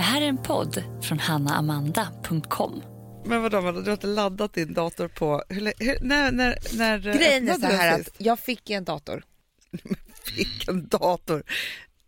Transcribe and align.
Det 0.00 0.04
här 0.04 0.22
är 0.22 0.26
en 0.26 0.42
podd 0.42 0.84
från 1.02 1.18
hannaamanda.com. 1.18 2.82
Men 3.24 3.42
vadå, 3.42 3.60
vadå, 3.60 3.80
du 3.80 3.86
har 3.86 3.92
inte 3.92 4.06
laddat 4.06 4.52
din 4.52 4.74
dator 4.74 5.08
på... 5.08 5.42
Hur, 5.48 5.72
hur, 5.78 5.98
när, 6.00 6.32
när, 6.32 6.58
när 6.76 6.98
Grejen 6.98 7.48
är 7.48 7.54
så 7.54 7.66
här 7.66 8.00
att 8.00 8.08
jag 8.18 8.38
fick 8.38 8.70
en 8.70 8.84
dator. 8.84 9.24
Fick 10.24 10.68
en 10.68 10.88
dator. 10.88 11.42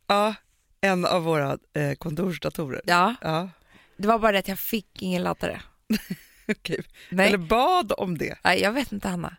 Ja, 0.06 0.34
en 0.80 1.04
av 1.06 1.22
våra 1.22 1.58
eh, 1.74 1.92
kontorsdatorer. 1.94 2.80
Ja, 2.84 3.14
Ja, 3.20 3.48
det 3.96 4.08
var 4.08 4.18
bara 4.18 4.32
det 4.32 4.38
att 4.38 4.48
jag 4.48 4.58
fick 4.58 5.02
ingen 5.02 5.22
laddare. 5.22 5.62
okej. 6.48 6.84
Nej. 7.10 7.28
Eller 7.28 7.38
bad 7.38 7.92
om 7.96 8.18
det. 8.18 8.38
Nej, 8.44 8.60
jag 8.60 8.72
vet 8.72 8.92
inte 8.92 9.08
Hanna. 9.08 9.36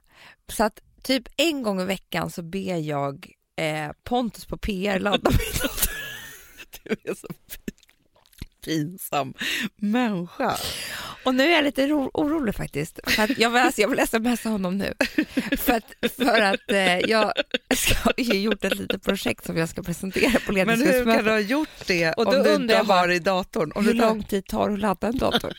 Så 0.48 0.64
att 0.64 0.80
typ 1.02 1.24
en 1.38 1.64
gång 1.64 1.82
i 1.82 1.86
veckan 1.86 2.30
så 2.32 2.42
ber 2.42 2.78
jag 2.78 3.32
eh, 3.56 3.92
Pontus 4.04 4.46
på 4.46 4.58
PR 4.58 5.00
ladda 5.00 5.30
min 5.32 5.62
dator. 5.62 5.94
Du 6.84 7.12
är 7.12 7.16
så 7.16 7.28
pin- 7.28 7.74
pinsam 8.64 9.34
människa. 9.76 10.58
Och 11.24 11.36
nu 11.36 11.44
är 11.44 11.52
jag 11.56 11.64
lite 11.64 11.88
ro- 11.88 12.12
orolig 12.14 12.56
faktiskt. 12.56 13.00
För 13.04 13.24
att 13.24 13.38
jag, 13.38 13.50
vill, 13.50 13.62
alltså, 13.62 13.82
jag 13.82 13.88
vill 13.90 14.08
smsa 14.08 14.50
honom 14.50 14.78
nu. 14.78 14.94
För 15.58 15.74
att, 15.74 16.12
för 16.18 16.42
att 16.42 16.72
eh, 16.72 17.00
jag 17.00 17.34
har 18.04 18.34
gjort 18.34 18.64
ett 18.66 18.76
litet 18.76 19.04
projekt 19.04 19.46
som 19.46 19.58
jag 19.58 19.70
ska 19.70 19.84
presentera 19.84 20.40
på 20.46 20.52
Men 20.52 20.56
hur 20.56 20.66
kan 20.66 20.78
du 20.80 20.86
ledningsgruppsmötet. 20.86 21.26
ha 21.32 21.40
gjort 21.40 21.70
det 21.88 22.12
Och 22.14 22.28
om 22.28 22.44
du 22.44 22.54
inte 22.56 22.78
har 22.78 23.10
i 23.12 23.20
datorn? 23.20 23.72
Om 23.76 23.86
Hur 23.86 23.94
lång 23.94 24.24
tid 24.24 24.46
tar 24.46 24.68
det 24.68 24.74
att 24.74 24.80
ladda 24.80 25.08
en 25.08 25.18
dator? 25.18 25.54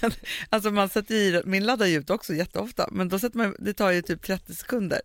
alltså 0.50 0.70
man 0.70 0.88
sätter 0.88 1.14
i, 1.14 1.42
min 1.44 1.64
laddar 1.66 1.86
ju 1.86 1.98
ut 1.98 2.10
också 2.10 2.34
jätteofta, 2.34 2.88
men 2.92 3.08
då 3.08 3.18
sätter 3.18 3.38
man, 3.38 3.56
det 3.58 3.74
tar 3.74 3.90
ju 3.90 4.02
typ 4.02 4.22
30 4.22 4.54
sekunder. 4.54 5.00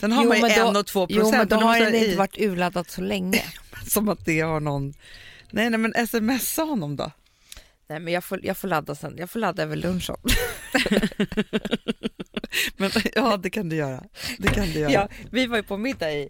Sen 0.00 0.12
har 0.12 0.22
Jo, 0.22 0.28
man 0.28 0.36
ju 0.36 0.42
men 0.42 0.58
då- 0.58 0.68
en 0.68 0.76
och 0.76 0.86
två 0.86 1.06
Jo, 1.10 1.20
procent. 1.20 1.36
men 1.36 1.48
då 1.48 1.56
och 1.56 1.62
då 1.62 1.66
har 1.68 1.80
den 1.80 1.94
inte 1.94 2.16
varit 2.16 2.38
urladdad 2.38 2.90
så 2.90 3.00
länge. 3.00 3.42
Som 3.88 4.08
att 4.08 4.24
det 4.24 4.40
har 4.40 4.60
någon... 4.60 4.94
Nej, 5.56 5.70
nej 5.70 5.80
men 5.80 6.06
smsa 6.06 6.62
honom 6.62 6.96
då. 6.96 7.10
Nej, 7.86 8.00
men 8.00 8.12
jag 8.12 8.24
får, 8.24 8.46
jag 8.46 8.56
får 8.56 8.68
ladda 8.68 8.94
sen. 8.94 9.14
Jag 9.18 9.30
får 9.30 9.40
ladda 9.40 9.62
över 9.62 9.76
lunchen. 9.76 10.16
Men, 12.76 12.90
ja, 13.14 13.36
det 13.36 13.50
kan 13.50 13.68
du 13.68 13.76
göra. 13.76 14.04
Det 14.38 14.48
kan 14.48 14.66
du 14.66 14.78
göra. 14.78 14.92
Ja, 14.92 15.08
vi 15.30 15.46
var 15.46 15.56
ju 15.56 15.62
på 15.62 15.76
middag 15.76 16.12
i, 16.12 16.28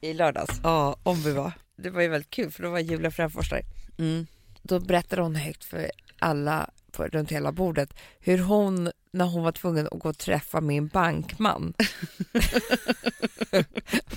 i 0.00 0.14
lördags. 0.14 0.60
Ja, 0.62 0.98
om 1.02 1.22
vi 1.22 1.32
var. 1.32 1.52
Det 1.76 1.90
var 1.90 2.02
ju 2.02 2.08
väldigt 2.08 2.30
kul 2.30 2.50
för 2.50 2.62
då 2.62 2.70
var 2.70 2.78
Julia 2.78 3.10
Fränfors 3.10 3.50
där. 3.50 3.62
Mm. 3.98 4.26
Då 4.62 4.80
berättade 4.80 5.22
hon 5.22 5.36
högt 5.36 5.64
för 5.64 5.90
alla 6.18 6.70
på, 6.92 7.06
runt 7.06 7.32
hela 7.32 7.52
bordet 7.52 7.94
hur 8.20 8.38
hon, 8.38 8.90
när 9.10 9.24
hon 9.24 9.42
var 9.42 9.52
tvungen 9.52 9.86
att 9.86 9.98
gå 9.98 10.08
och 10.08 10.18
träffa 10.18 10.60
min 10.60 10.88
bankman 10.88 11.74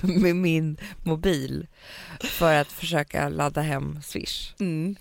med 0.00 0.36
min 0.36 0.76
mobil 1.02 1.66
för 2.20 2.54
att 2.54 2.72
försöka 2.72 3.28
ladda 3.28 3.60
hem 3.60 4.02
Swish. 4.02 4.54
Mm. 4.60 4.96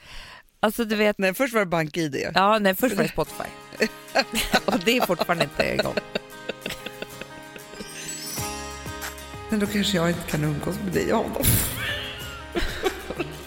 Alltså 0.59 0.85
du 0.85 0.95
vet, 0.95 1.17
Nej, 1.17 1.33
först 1.33 1.53
var 1.53 1.59
det 1.59 1.65
BankID. 1.65 2.31
ja 2.35 2.59
nej 2.59 2.75
först 2.75 2.95
var 2.95 3.03
det 3.03 3.09
Spotify 3.09 3.43
och 4.65 4.79
det 4.85 4.97
är 4.97 5.05
fortfarande 5.05 5.43
inte 5.43 5.63
igång. 5.73 5.95
Men 9.49 9.59
då 9.59 9.67
kanske 9.67 9.97
jag 9.97 10.09
inte 10.09 10.21
kan 10.31 10.43
umgås 10.43 10.75
med 10.83 10.93
dig 10.93 11.13
och 11.13 11.19
honom. 11.19 11.43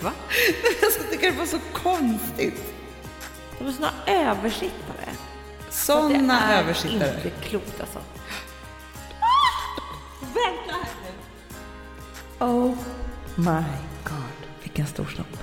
Va? 0.01 0.13
Jag 0.83 1.11
tycker 1.11 1.31
det 1.33 1.39
var 1.39 1.47
så 1.47 1.59
konstigt. 1.73 2.63
De 3.59 3.67
är 3.69 3.73
såna 3.73 3.93
översittare. 4.07 5.09
Såna 5.75 6.59
översittare. 6.61 7.15
inte 7.17 7.31
klokt 7.31 7.81
alltså. 7.81 7.99
Vänta 10.21 10.73
här 10.73 10.95
nu. 11.03 11.09
Oh 12.47 12.77
my 13.37 13.63
god, 14.05 14.49
vilken 14.63 14.87
stor 14.87 15.07
snopp. 15.07 15.39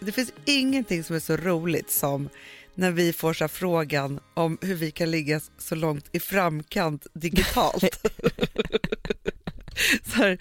Det 0.00 0.12
finns 0.12 0.32
ingenting 0.44 1.04
som 1.04 1.16
är 1.16 1.20
så 1.20 1.36
roligt 1.36 1.90
som 1.90 2.28
när 2.74 2.90
vi 2.90 3.12
får 3.12 3.32
så 3.32 3.48
frågan 3.48 4.20
om 4.34 4.58
hur 4.60 4.74
vi 4.74 4.90
kan 4.90 5.10
ligga 5.10 5.40
så 5.58 5.74
långt 5.74 6.08
i 6.12 6.20
framkant 6.20 7.06
digitalt. 7.14 7.82
så 10.04 10.16
här, 10.16 10.38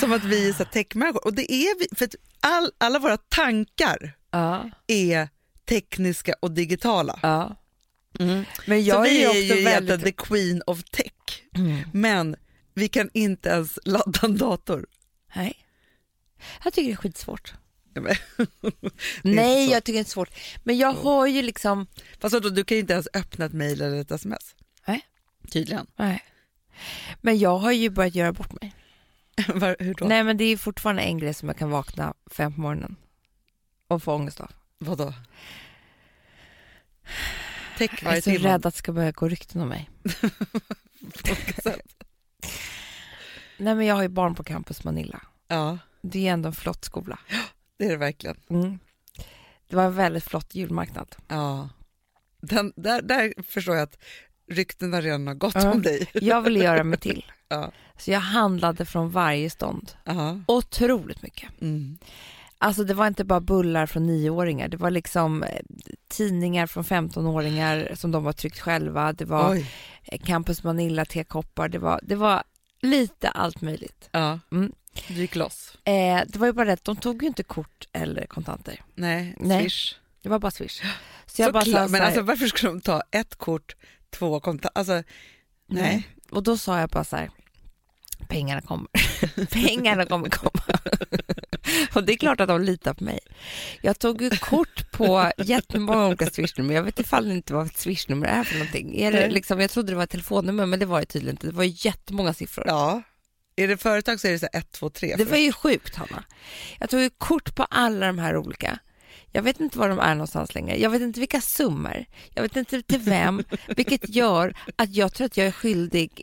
som 0.00 0.12
att 0.12 0.24
vi 0.24 0.48
är 0.48 0.52
så 0.52 0.64
techmänniskor. 0.64 1.24
Och 1.24 1.34
det 1.34 1.52
är 1.52 1.78
vi, 1.78 1.96
för 1.96 2.04
att 2.04 2.14
all, 2.40 2.70
alla 2.78 2.98
våra 2.98 3.16
tankar 3.16 4.12
Ja, 4.30 4.70
är 4.86 5.28
tekniska 5.64 6.34
och 6.40 6.50
digitala. 6.50 7.18
ja. 7.22 7.56
Men 8.18 8.44
så 8.66 8.74
jag 8.88 9.02
vi 9.02 9.24
är 9.24 9.30
är 9.30 9.56
ju 9.56 9.64
väldigt... 9.64 10.02
the 10.04 10.12
queen 10.12 10.62
of 10.66 10.84
tech. 10.84 11.12
Mm. 11.54 11.78
Men 11.92 12.36
vi 12.74 12.88
kan 12.88 13.10
inte 13.14 13.48
ens 13.48 13.78
ladda 13.84 14.20
en 14.22 14.36
dator. 14.36 14.86
Nej. 15.36 15.54
Jag 16.64 16.72
tycker 16.72 16.88
det 16.88 16.94
är 16.94 16.96
skitsvårt. 16.96 17.54
Men- 17.94 18.14
Nej, 19.22 19.66
så. 19.66 19.72
jag 19.72 19.84
tycker 19.84 19.98
det 19.98 20.02
är 20.02 20.10
svårt. 20.10 20.30
Men 20.64 20.78
jag 20.78 20.92
har 20.92 21.26
ju 21.26 21.42
liksom... 21.42 21.86
Fast 22.20 22.32
vadå, 22.32 22.48
du 22.48 22.64
kan 22.64 22.76
ju 22.76 22.80
inte 22.80 22.92
ens 22.92 23.08
öppna 23.14 23.44
ett 23.44 23.52
mejl 23.52 23.80
eller 23.82 24.00
ett 24.00 24.10
sms. 24.10 24.54
Nej. 24.86 25.00
Tydligen. 25.50 25.86
Nej. 25.96 26.24
Men 27.20 27.38
jag 27.38 27.58
har 27.58 27.72
ju 27.72 27.90
börjat 27.90 28.14
göra 28.14 28.32
bort 28.32 28.60
mig. 28.60 28.74
Var, 29.54 29.76
hur 29.78 29.94
då? 29.94 30.04
Nej, 30.04 30.24
men 30.24 30.36
det 30.36 30.44
är 30.44 30.56
fortfarande 30.56 31.02
en 31.02 31.18
grej 31.18 31.34
som 31.34 31.48
jag 31.48 31.58
kan 31.58 31.70
vakna 31.70 32.14
fem 32.30 32.54
på 32.54 32.60
morgonen 32.60 32.96
och 33.88 34.02
få 34.02 34.14
ångest 34.14 34.40
av. 34.40 34.50
Vadå? 34.82 35.12
Tech 37.78 37.90
Jag 37.92 38.00
är 38.02 38.04
varje 38.04 38.22
så 38.22 38.30
timme. 38.30 38.48
rädd 38.48 38.66
att 38.66 38.74
det 38.74 38.78
ska 38.78 38.92
börja 38.92 39.12
gå 39.12 39.28
rykten 39.28 39.60
om 39.60 39.68
mig. 39.68 39.90
På 41.00 41.34
vilket 41.34 41.62
sätt? 41.62 42.04
Nej, 43.58 43.74
men 43.74 43.86
jag 43.86 43.94
har 43.94 44.02
ju 44.02 44.08
barn 44.08 44.34
på 44.34 44.44
Campus 44.44 44.84
Manilla. 44.84 45.20
Ja, 45.48 45.78
Det 46.02 46.28
är 46.28 46.32
ändå 46.32 46.46
en 46.46 46.52
flott 46.54 46.84
skola. 46.84 47.18
det 47.78 47.84
är 47.84 47.90
det 47.90 47.96
verkligen. 47.96 48.36
Mm. 48.50 48.78
Det 49.68 49.76
var 49.76 49.84
en 49.84 49.94
väldigt 49.94 50.24
flott 50.24 50.54
julmarknad. 50.54 51.16
Ja. 51.28 51.68
Den, 52.40 52.72
där, 52.76 53.02
där 53.02 53.42
förstår 53.42 53.74
jag 53.76 53.82
att 53.82 53.98
ryktena 54.50 55.00
redan 55.00 55.26
har 55.26 55.34
gått 55.34 55.54
Ja. 55.54 55.72
om 55.72 55.82
dig. 55.82 56.10
Jag 56.14 56.42
ville 56.42 56.64
göra 56.64 56.84
mig 56.84 56.98
till. 56.98 57.24
Ja. 57.48 57.72
Så 57.98 58.10
jag 58.10 58.20
handlade 58.20 58.84
från 58.84 59.10
varje 59.10 59.50
stånd. 59.50 59.92
Aha. 60.06 60.40
Otroligt 60.46 61.22
mycket. 61.22 61.50
Mm. 61.60 61.98
Alltså 62.62 62.84
det 62.84 62.94
var 62.94 63.06
inte 63.06 63.24
bara 63.24 63.40
bullar 63.40 63.86
från 63.86 64.06
nioåringar. 64.06 64.68
Det 64.68 64.76
var 64.76 64.90
liksom 64.90 65.42
eh, 65.42 65.60
tidningar 66.08 66.66
från 66.66 66.84
15-åringar 66.84 67.92
som 67.94 68.10
de 68.10 68.24
var 68.24 68.32
tryckt 68.32 68.60
själva. 68.60 69.12
Det 69.12 69.24
var 69.24 69.52
Oj. 69.52 69.70
Campus 70.24 70.62
Manilla 70.64 71.04
tekoppar. 71.04 71.68
Det 71.68 71.78
var, 71.78 72.00
det 72.02 72.14
var 72.14 72.42
lite 72.80 73.28
allt 73.28 73.60
möjligt. 73.60 74.08
Ja. 74.12 74.38
Mm. 74.52 74.72
Du 75.08 75.14
gick 75.14 75.36
loss. 75.36 75.78
Eh, 75.84 76.20
det 76.26 76.36
var 76.36 76.46
ju 76.46 76.52
bara 76.52 76.64
det 76.64 76.84
de 76.84 76.96
tog 76.96 77.22
ju 77.22 77.28
inte 77.28 77.42
kort 77.42 77.88
eller 77.92 78.26
kontanter. 78.26 78.82
Nej, 78.94 79.36
Nej. 79.38 79.62
swish. 79.62 79.94
Det 80.22 80.28
var 80.28 80.38
bara 80.38 80.50
swish. 80.50 80.82
Så 81.26 81.42
jag 81.42 81.52
bara 81.52 81.64
Såklart, 81.64 81.82
sa 81.82 81.86
så 81.86 81.92
men 81.92 82.02
alltså, 82.02 82.22
varför 82.22 82.46
skulle 82.46 82.72
de 82.72 82.80
ta 82.80 83.02
ett 83.10 83.34
kort, 83.34 83.76
två 84.10 84.40
kontanter? 84.40 84.78
Alltså, 84.78 85.02
nej. 85.66 86.08
Och 86.30 86.42
då 86.42 86.56
sa 86.56 86.80
jag 86.80 86.88
bara 86.88 87.04
så 87.04 87.16
här, 87.16 87.30
pengarna 88.28 88.60
kommer. 88.60 88.88
pengarna 89.52 90.06
kommer 90.06 90.28
komma. 90.28 90.64
och 91.94 92.04
det 92.04 92.12
är 92.12 92.16
klart 92.16 92.40
att 92.40 92.48
de 92.48 92.60
litar 92.60 92.94
på 92.94 93.04
mig. 93.04 93.18
Jag 93.80 93.98
tog 93.98 94.22
ju 94.22 94.30
kort 94.30 94.90
på 94.90 95.30
jättemånga 95.38 96.06
olika 96.06 96.26
swishnummer. 96.26 96.74
Jag 96.74 96.82
vet 96.82 97.00
ifall 97.00 97.28
det 97.28 97.34
inte 97.34 97.54
vad 97.54 97.66
ett 97.66 97.78
swishnummer 97.78 98.26
är 98.26 98.44
för 98.44 98.54
någonting. 98.54 98.96
Är 98.96 99.12
det 99.12 99.28
liksom, 99.28 99.60
jag 99.60 99.70
trodde 99.70 99.92
det 99.92 99.96
var 99.96 100.04
ett 100.04 100.10
telefonnummer, 100.10 100.66
men 100.66 100.78
det 100.80 100.86
var 100.86 101.00
det 101.00 101.06
tydligen 101.06 101.34
inte. 101.34 101.46
Det 101.46 101.52
var 101.52 101.86
jättemånga 101.86 102.34
siffror. 102.34 102.64
Ja. 102.66 103.02
Är 103.56 103.68
det 103.68 103.76
företag 103.76 104.20
så 104.20 104.28
är 104.28 104.32
det 104.32 104.38
så 104.38 104.46
här 104.52 104.60
ett, 104.60 104.72
två, 104.72 104.90
tre. 104.90 105.14
Det 105.18 105.24
var 105.24 105.36
ju 105.36 105.52
sjukt, 105.52 105.96
Hanna. 105.96 106.24
Jag 106.80 106.90
tog 106.90 107.00
ju 107.00 107.10
kort 107.10 107.54
på 107.54 107.64
alla 107.70 108.06
de 108.06 108.18
här 108.18 108.36
olika. 108.36 108.78
Jag 109.32 109.42
vet 109.42 109.60
inte 109.60 109.78
var 109.78 109.88
de 109.88 109.98
är 109.98 110.14
någonstans 110.14 110.54
längre. 110.54 110.76
Jag 110.80 110.90
vet 110.90 111.02
inte 111.02 111.20
vilka 111.20 111.40
summor. 111.40 112.04
Jag 112.34 112.42
vet 112.42 112.56
inte 112.56 112.82
till 112.82 113.00
vem. 113.00 113.44
vilket 113.76 114.08
gör 114.08 114.54
att 114.76 114.96
jag 114.96 115.14
tror 115.14 115.24
att 115.24 115.36
jag 115.36 115.46
är 115.46 115.52
skyldig 115.52 116.22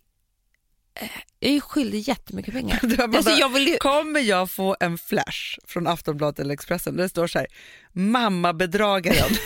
jag 1.39 1.51
är 1.51 1.59
skyldig 1.59 1.99
jättemycket 1.99 2.53
pengar. 2.53 2.79
Bara 3.07 3.17
Alltså, 3.17 3.31
jag 3.31 3.49
vill 3.49 3.67
ju... 3.67 3.77
Kommer 3.77 4.19
jag 4.19 4.51
få 4.51 4.75
en 4.79 4.97
flash 4.97 5.57
från 5.67 5.87
Aftonbladet 5.87 6.39
eller 6.39 6.53
Expressen 6.53 6.95
där 6.95 7.03
det 7.03 7.09
står 7.09 7.27
så 7.27 7.39
här, 7.39 7.47
mamma 7.93 8.53
bedragaren 8.53 9.29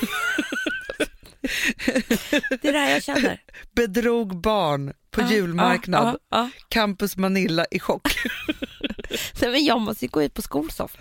Det 2.62 2.68
är 2.68 2.74
det 2.74 2.80
här 2.80 2.90
jag 2.90 3.04
känner. 3.04 3.42
bedrog 3.76 4.42
barn 4.42 4.94
på 5.12 5.22
Ja, 5.22 5.32
julmarknad, 5.32 6.08
ja, 6.30 6.38
ja, 6.38 6.50
Campus 6.70 7.18
Manilla 7.18 7.66
i 7.72 7.80
chock. 7.80 8.08
Nej, 9.42 9.52
men 9.52 9.66
jag 9.66 9.82
måste 9.82 10.06
ju 10.06 10.10
gå 10.10 10.24
ut 10.24 10.34
på 10.34 10.42
Skolsoft. 10.42 10.98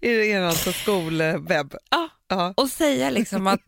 är 0.00 0.18
det 0.18 0.26
er 0.26 0.40
alltså 0.40 0.72
skolwebb? 0.72 1.74
Ja. 1.90 2.54
Och 2.56 2.68
säga 2.68 3.10
liksom 3.10 3.46
att 3.46 3.60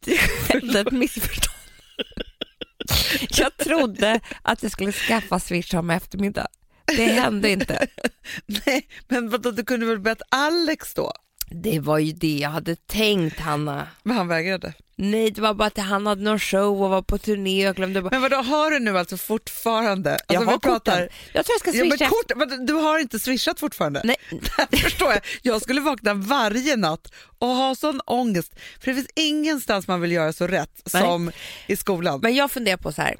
det 0.00 0.16
skedde 0.18 0.80
ett 0.80 0.92
missförstånd. 0.92 1.53
Jag 3.30 3.56
trodde 3.56 4.20
att 4.42 4.62
jag 4.62 4.72
skulle 4.72 4.92
skaffa 4.92 5.40
Swish 5.40 5.74
om 5.74 5.90
eftermiddag. 5.90 6.46
Det 6.86 7.04
hände 7.04 7.50
inte. 7.50 7.86
Nej, 8.66 8.88
men 9.08 9.30
vadå, 9.30 9.50
du 9.50 9.64
kunde 9.64 9.86
väl 9.86 10.00
bett 10.00 10.22
Alex 10.28 10.94
då? 10.94 11.12
Det 11.50 11.80
var 11.80 11.98
ju 11.98 12.12
det 12.12 12.38
jag 12.38 12.50
hade 12.50 12.76
tänkt, 12.76 13.40
Hanna. 13.40 13.88
Men 14.02 14.16
han 14.16 14.28
vägrade. 14.28 14.74
Nej, 14.96 15.30
det 15.30 15.40
var 15.40 15.54
bara 15.54 15.66
att 15.66 15.78
han 15.78 16.06
hade 16.06 16.22
någon 16.22 16.38
show 16.38 16.82
och 16.82 16.90
var 16.90 17.02
på 17.02 17.18
turné 17.18 17.68
och 17.68 17.76
glömde 17.76 18.02
bort. 18.02 18.12
Men 18.12 18.22
vadå, 18.22 18.36
har 18.36 18.70
du 18.70 18.78
nu 18.78 18.98
alltså 18.98 19.16
fortfarande? 19.16 20.10
Alltså, 20.12 20.24
jag 20.34 20.40
har 20.40 20.58
pratar- 20.58 20.92
korten. 20.92 21.08
Jag 21.32 21.44
tror 21.46 21.54
jag 21.54 21.60
ska 21.60 21.70
Ja, 21.78 21.84
men 21.84 21.98
swisha. 21.98 22.08
kort, 22.10 22.32
men 22.36 22.66
du 22.66 22.72
har 22.72 22.98
inte 22.98 23.18
swishat 23.18 23.60
fortfarande? 23.60 24.00
Nej, 24.04 24.16
Det 24.70 24.76
förstår 24.76 25.12
jag. 25.12 25.20
Jag 25.42 25.62
skulle 25.62 25.80
vakna 25.80 26.14
varje 26.14 26.76
natt 26.76 27.12
och 27.38 27.48
ha 27.48 27.74
sån 27.74 28.00
ångest. 28.06 28.52
För 28.80 28.86
det 28.90 28.94
finns 28.94 29.08
ingenstans 29.14 29.88
man 29.88 30.00
vill 30.00 30.12
göra 30.12 30.32
så 30.32 30.46
rätt 30.46 30.82
Nej. 30.92 31.02
som 31.02 31.30
i 31.66 31.76
skolan. 31.76 32.20
men 32.22 32.34
jag 32.34 32.50
funderar 32.50 32.76
på 32.76 32.92
så 32.92 33.02
här. 33.02 33.16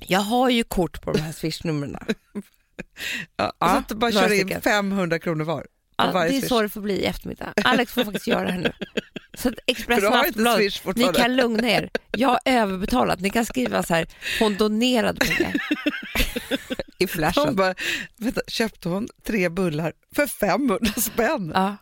Jag 0.00 0.20
har 0.20 0.50
ju 0.50 0.64
kort 0.64 1.02
på 1.02 1.12
de 1.12 1.18
här 1.18 1.32
swishnumren. 1.32 1.96
ja, 3.36 3.52
så 3.60 3.64
att 3.66 3.88
du 3.88 3.94
bara 3.94 4.12
kör 4.12 4.32
in 4.32 4.40
stycken. 4.40 4.60
500 4.62 5.18
kronor 5.18 5.44
var. 5.44 5.66
Ja, 5.98 6.12
det 6.12 6.18
är 6.18 6.28
swish. 6.28 6.48
så 6.48 6.62
det 6.62 6.68
får 6.68 6.80
bli 6.80 6.94
i 6.94 7.04
eftermiddag. 7.04 7.52
Alex 7.64 7.92
får 7.92 8.04
faktiskt 8.04 8.26
göra 8.26 8.44
det 8.44 8.52
här 8.52 8.60
nu. 8.60 8.72
Så 9.36 9.52
Expressen 9.66 10.06
och 10.08 10.16
Aftonbladet, 10.16 10.96
ni 10.96 11.04
kan 11.12 11.36
lugna 11.36 11.70
er. 11.70 11.90
Jag 12.10 12.28
har 12.28 12.40
överbetalat. 12.44 13.20
Ni 13.20 13.30
kan 13.30 13.44
skriva 13.46 13.82
så 13.82 13.94
här, 13.94 14.06
hon 14.38 14.56
donerade 14.56 15.26
pengar. 15.26 15.54
I 16.98 17.06
flashen. 17.06 17.56
bara, 17.56 17.74
vänta, 18.16 18.40
köpte 18.48 18.88
hon 18.88 19.08
tre 19.26 19.48
bullar 19.48 19.92
för 20.14 20.26
500 20.26 20.92
spänn? 20.96 21.52
Ja, 21.54 21.76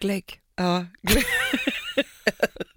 glögg. 0.00 0.40
Ja, 0.56 0.86
glö- 1.02 1.24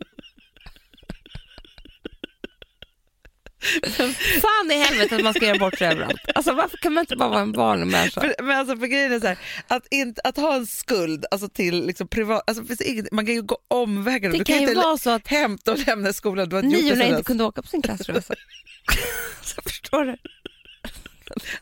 Fan 4.41 4.71
i 4.71 4.75
helvete 4.83 5.15
att 5.15 5.23
man 5.23 5.33
ska 5.33 5.45
göra 5.45 5.57
bort 5.59 5.77
sig 5.77 5.87
överallt. 5.87 6.21
Alltså 6.35 6.53
varför 6.53 6.77
kan 6.77 6.93
man 6.93 7.01
inte 7.01 7.15
bara 7.15 7.29
vara 7.29 7.41
en 7.41 7.51
vanlig 7.51 7.87
människa? 7.87 8.21
för, 8.21 8.35
men 8.43 8.57
alltså 8.57 8.77
för 8.77 8.87
grejen 8.87 9.11
är 9.13 9.19
så 9.19 9.27
här, 9.27 9.37
att, 9.67 9.87
inte, 9.91 10.21
att 10.23 10.37
ha 10.37 10.55
en 10.55 10.67
skuld 10.67 11.25
alltså 11.31 11.49
till 11.49 11.85
liksom 11.85 12.07
privat, 12.07 12.43
alltså 12.47 12.83
inget, 12.83 13.11
man 13.11 13.25
kan 13.25 13.35
ju 13.35 13.41
gå 13.41 13.57
omvägar. 13.67 14.31
Det 14.31 14.37
du 14.37 14.43
kan 14.43 14.55
ju 14.55 14.61
inte 14.61 14.75
vara 14.75 14.97
så 14.97 15.09
att 15.09 15.27
hämta 15.27 15.71
och 15.71 15.87
lämna 15.87 16.13
skolan, 16.13 16.49
du 16.49 16.55
har 16.55 16.63
niorna 16.63 17.03
inte 17.05 17.23
kunde 17.23 17.43
åka 17.43 17.61
på 17.61 17.67
sin 17.67 17.81
klassresa. 17.81 18.33
Så 19.41 19.61
förstår 19.61 20.05
du? 20.05 20.15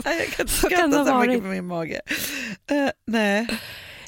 Nej, 0.06 0.18
jag 0.20 0.28
kan 0.28 0.42
inte 0.44 0.54
Så 0.54 0.68
skratta 0.68 0.98
ha 0.98 1.06
så 1.06 1.28
mycket 1.28 1.44
på 1.44 1.48
min 1.50 1.68
mage. 1.68 2.02
Eh, 2.72 2.90
nej. 3.08 3.48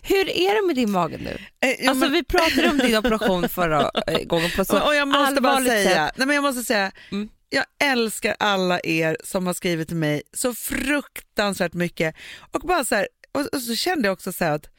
Hur 0.01 0.29
är 0.29 0.61
det 0.61 0.67
med 0.67 0.75
din 0.75 0.91
mage 0.91 1.17
nu? 1.17 1.37
Eh, 1.69 1.89
Alltså 1.89 2.05
men- 2.05 2.11
vi 2.11 2.23
pratade 2.23 2.69
om 2.69 2.77
din 2.77 2.97
operation 2.97 3.49
förra 3.49 3.91
eh, 4.07 4.19
gången 4.23 4.51
på 4.55 4.65
så 4.65 4.79
och 4.87 4.95
jag 4.95 5.07
måste 5.07 5.41
bara 5.41 5.63
säga, 5.63 6.05
sätt. 6.07 6.13
nej 6.17 6.27
men 6.27 6.35
jag 6.35 6.43
måste 6.43 6.63
säga, 6.63 6.91
Mm. 7.11 7.29
Jag 7.49 7.65
älskar 7.83 8.35
alla 8.39 8.79
er 8.83 9.17
som 9.23 9.47
har 9.47 9.53
skrivit 9.53 9.87
till 9.87 9.97
mig 9.97 10.21
så 10.33 10.53
fruktansvärt 10.55 11.73
mycket. 11.73 12.15
Och 12.51 12.61
bara 12.61 12.85
så 12.85 12.95
här, 12.95 13.07
och, 13.31 13.41
och 13.41 13.61
så 13.61 13.75
kände 13.75 14.07
jag 14.07 14.13
också 14.13 14.31
så 14.33 14.43
här 14.43 14.51
att 14.51 14.69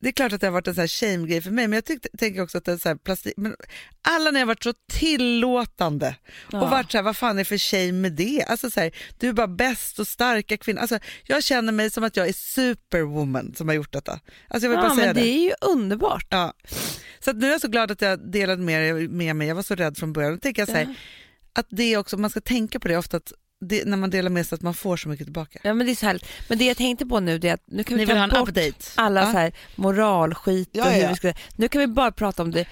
det 0.00 0.08
är 0.08 0.12
klart 0.12 0.32
att 0.32 0.40
det 0.40 0.46
har 0.46 0.52
varit 0.52 0.68
en 0.68 0.74
så 0.74 0.80
här 0.80 0.88
shame-grej 0.88 1.40
för 1.42 1.50
mig, 1.50 1.68
men 1.68 1.76
jag 1.76 1.84
tyckte, 1.84 2.08
tänker 2.18 2.42
också 2.42 2.58
att 2.58 2.64
det 2.64 2.72
är 2.72 2.76
så 2.76 2.88
här 2.88 2.96
plastik, 2.96 3.34
men 3.36 3.56
alla 4.02 4.30
ni 4.30 4.38
har 4.38 4.46
varit 4.46 4.62
så 4.62 4.72
tillåtande 4.92 6.16
Ja. 6.52 6.62
och 6.62 6.70
varit 6.70 6.90
så 6.92 6.98
här, 6.98 7.02
vad 7.02 7.16
fan 7.16 7.36
är 7.36 7.40
det 7.40 7.44
för 7.44 7.58
shame 7.58 7.92
med 7.92 8.12
det? 8.12 8.44
Alltså 8.48 8.70
så 8.70 8.80
här, 8.80 8.92
du 9.18 9.28
är 9.28 9.32
bara 9.32 9.46
bäst 9.46 9.98
och 9.98 10.06
starka 10.08 10.56
kvinna. 10.56 10.80
Alltså, 10.80 10.98
jag 11.24 11.44
känner 11.44 11.72
mig 11.72 11.90
som 11.90 12.04
att 12.04 12.16
jag 12.16 12.28
är 12.28 12.32
superwoman 12.32 13.54
som 13.56 13.68
har 13.68 13.74
gjort 13.74 13.92
detta. 13.92 14.12
Alltså 14.48 14.66
jag 14.66 14.70
vill 14.70 14.78
Ja, 14.82 14.88
bara 14.88 14.94
säga 14.94 15.06
men 15.06 15.14
det 15.14 15.28
är 15.28 15.42
ju 15.42 15.52
underbart. 15.60 16.26
Ja. 16.28 16.52
Så 17.20 17.32
nu 17.32 17.46
är 17.46 17.50
jag 17.50 17.60
så 17.60 17.68
glad 17.68 17.90
att 17.90 18.00
jag 18.00 18.32
delade 18.32 18.62
med, 18.62 19.10
med 19.10 19.36
mig. 19.36 19.48
Jag 19.48 19.54
var 19.54 19.62
så 19.62 19.74
rädd 19.74 19.98
från 19.98 20.12
början. 20.12 20.32
Då 20.32 20.38
tänker 20.38 20.62
jag 20.62 20.68
så 20.68 20.74
här, 20.74 20.94
att 21.52 21.66
det 21.70 21.96
också, 21.96 22.16
man 22.16 22.30
ska 22.30 22.40
tänka 22.40 22.80
på 22.80 22.88
det 22.88 22.96
ofta 22.96 23.16
att 23.16 23.32
det, 23.64 23.84
när 23.84 23.96
man 23.96 24.10
delar 24.10 24.30
med 24.30 24.46
sig 24.46 24.56
att 24.56 24.62
man 24.62 24.74
får 24.74 24.96
så 24.96 25.08
mycket 25.08 25.26
tillbaka. 25.26 25.58
Ja, 25.62 25.74
men 25.74 25.86
det 25.86 25.92
är 25.92 25.96
så 25.96 26.06
härligt. 26.06 26.26
Men 26.48 26.58
det 26.58 26.64
jag 26.64 26.76
tänkte 26.76 27.06
på 27.06 27.20
nu 27.20 27.38
det 27.38 27.48
är 27.48 27.54
att 27.54 27.62
nu 27.66 27.84
kan 27.84 27.98
vi 27.98 28.06
Ni 28.06 28.12
ta 28.30 28.38
bort 28.44 28.54
alla 28.94 29.20
Ja. 29.20 29.32
så 29.32 29.38
här 29.38 29.52
moralskit 29.76 30.68
och 30.68 30.76
Ja, 30.76 30.84
hur 30.84 31.02
ja. 31.02 31.08
vi 31.08 31.14
ska, 31.16 31.32
Nu 31.56 31.68
kan 31.68 31.80
vi 31.80 31.86
bara 31.86 32.12
prata 32.12 32.42
om 32.42 32.50
det 32.50 32.66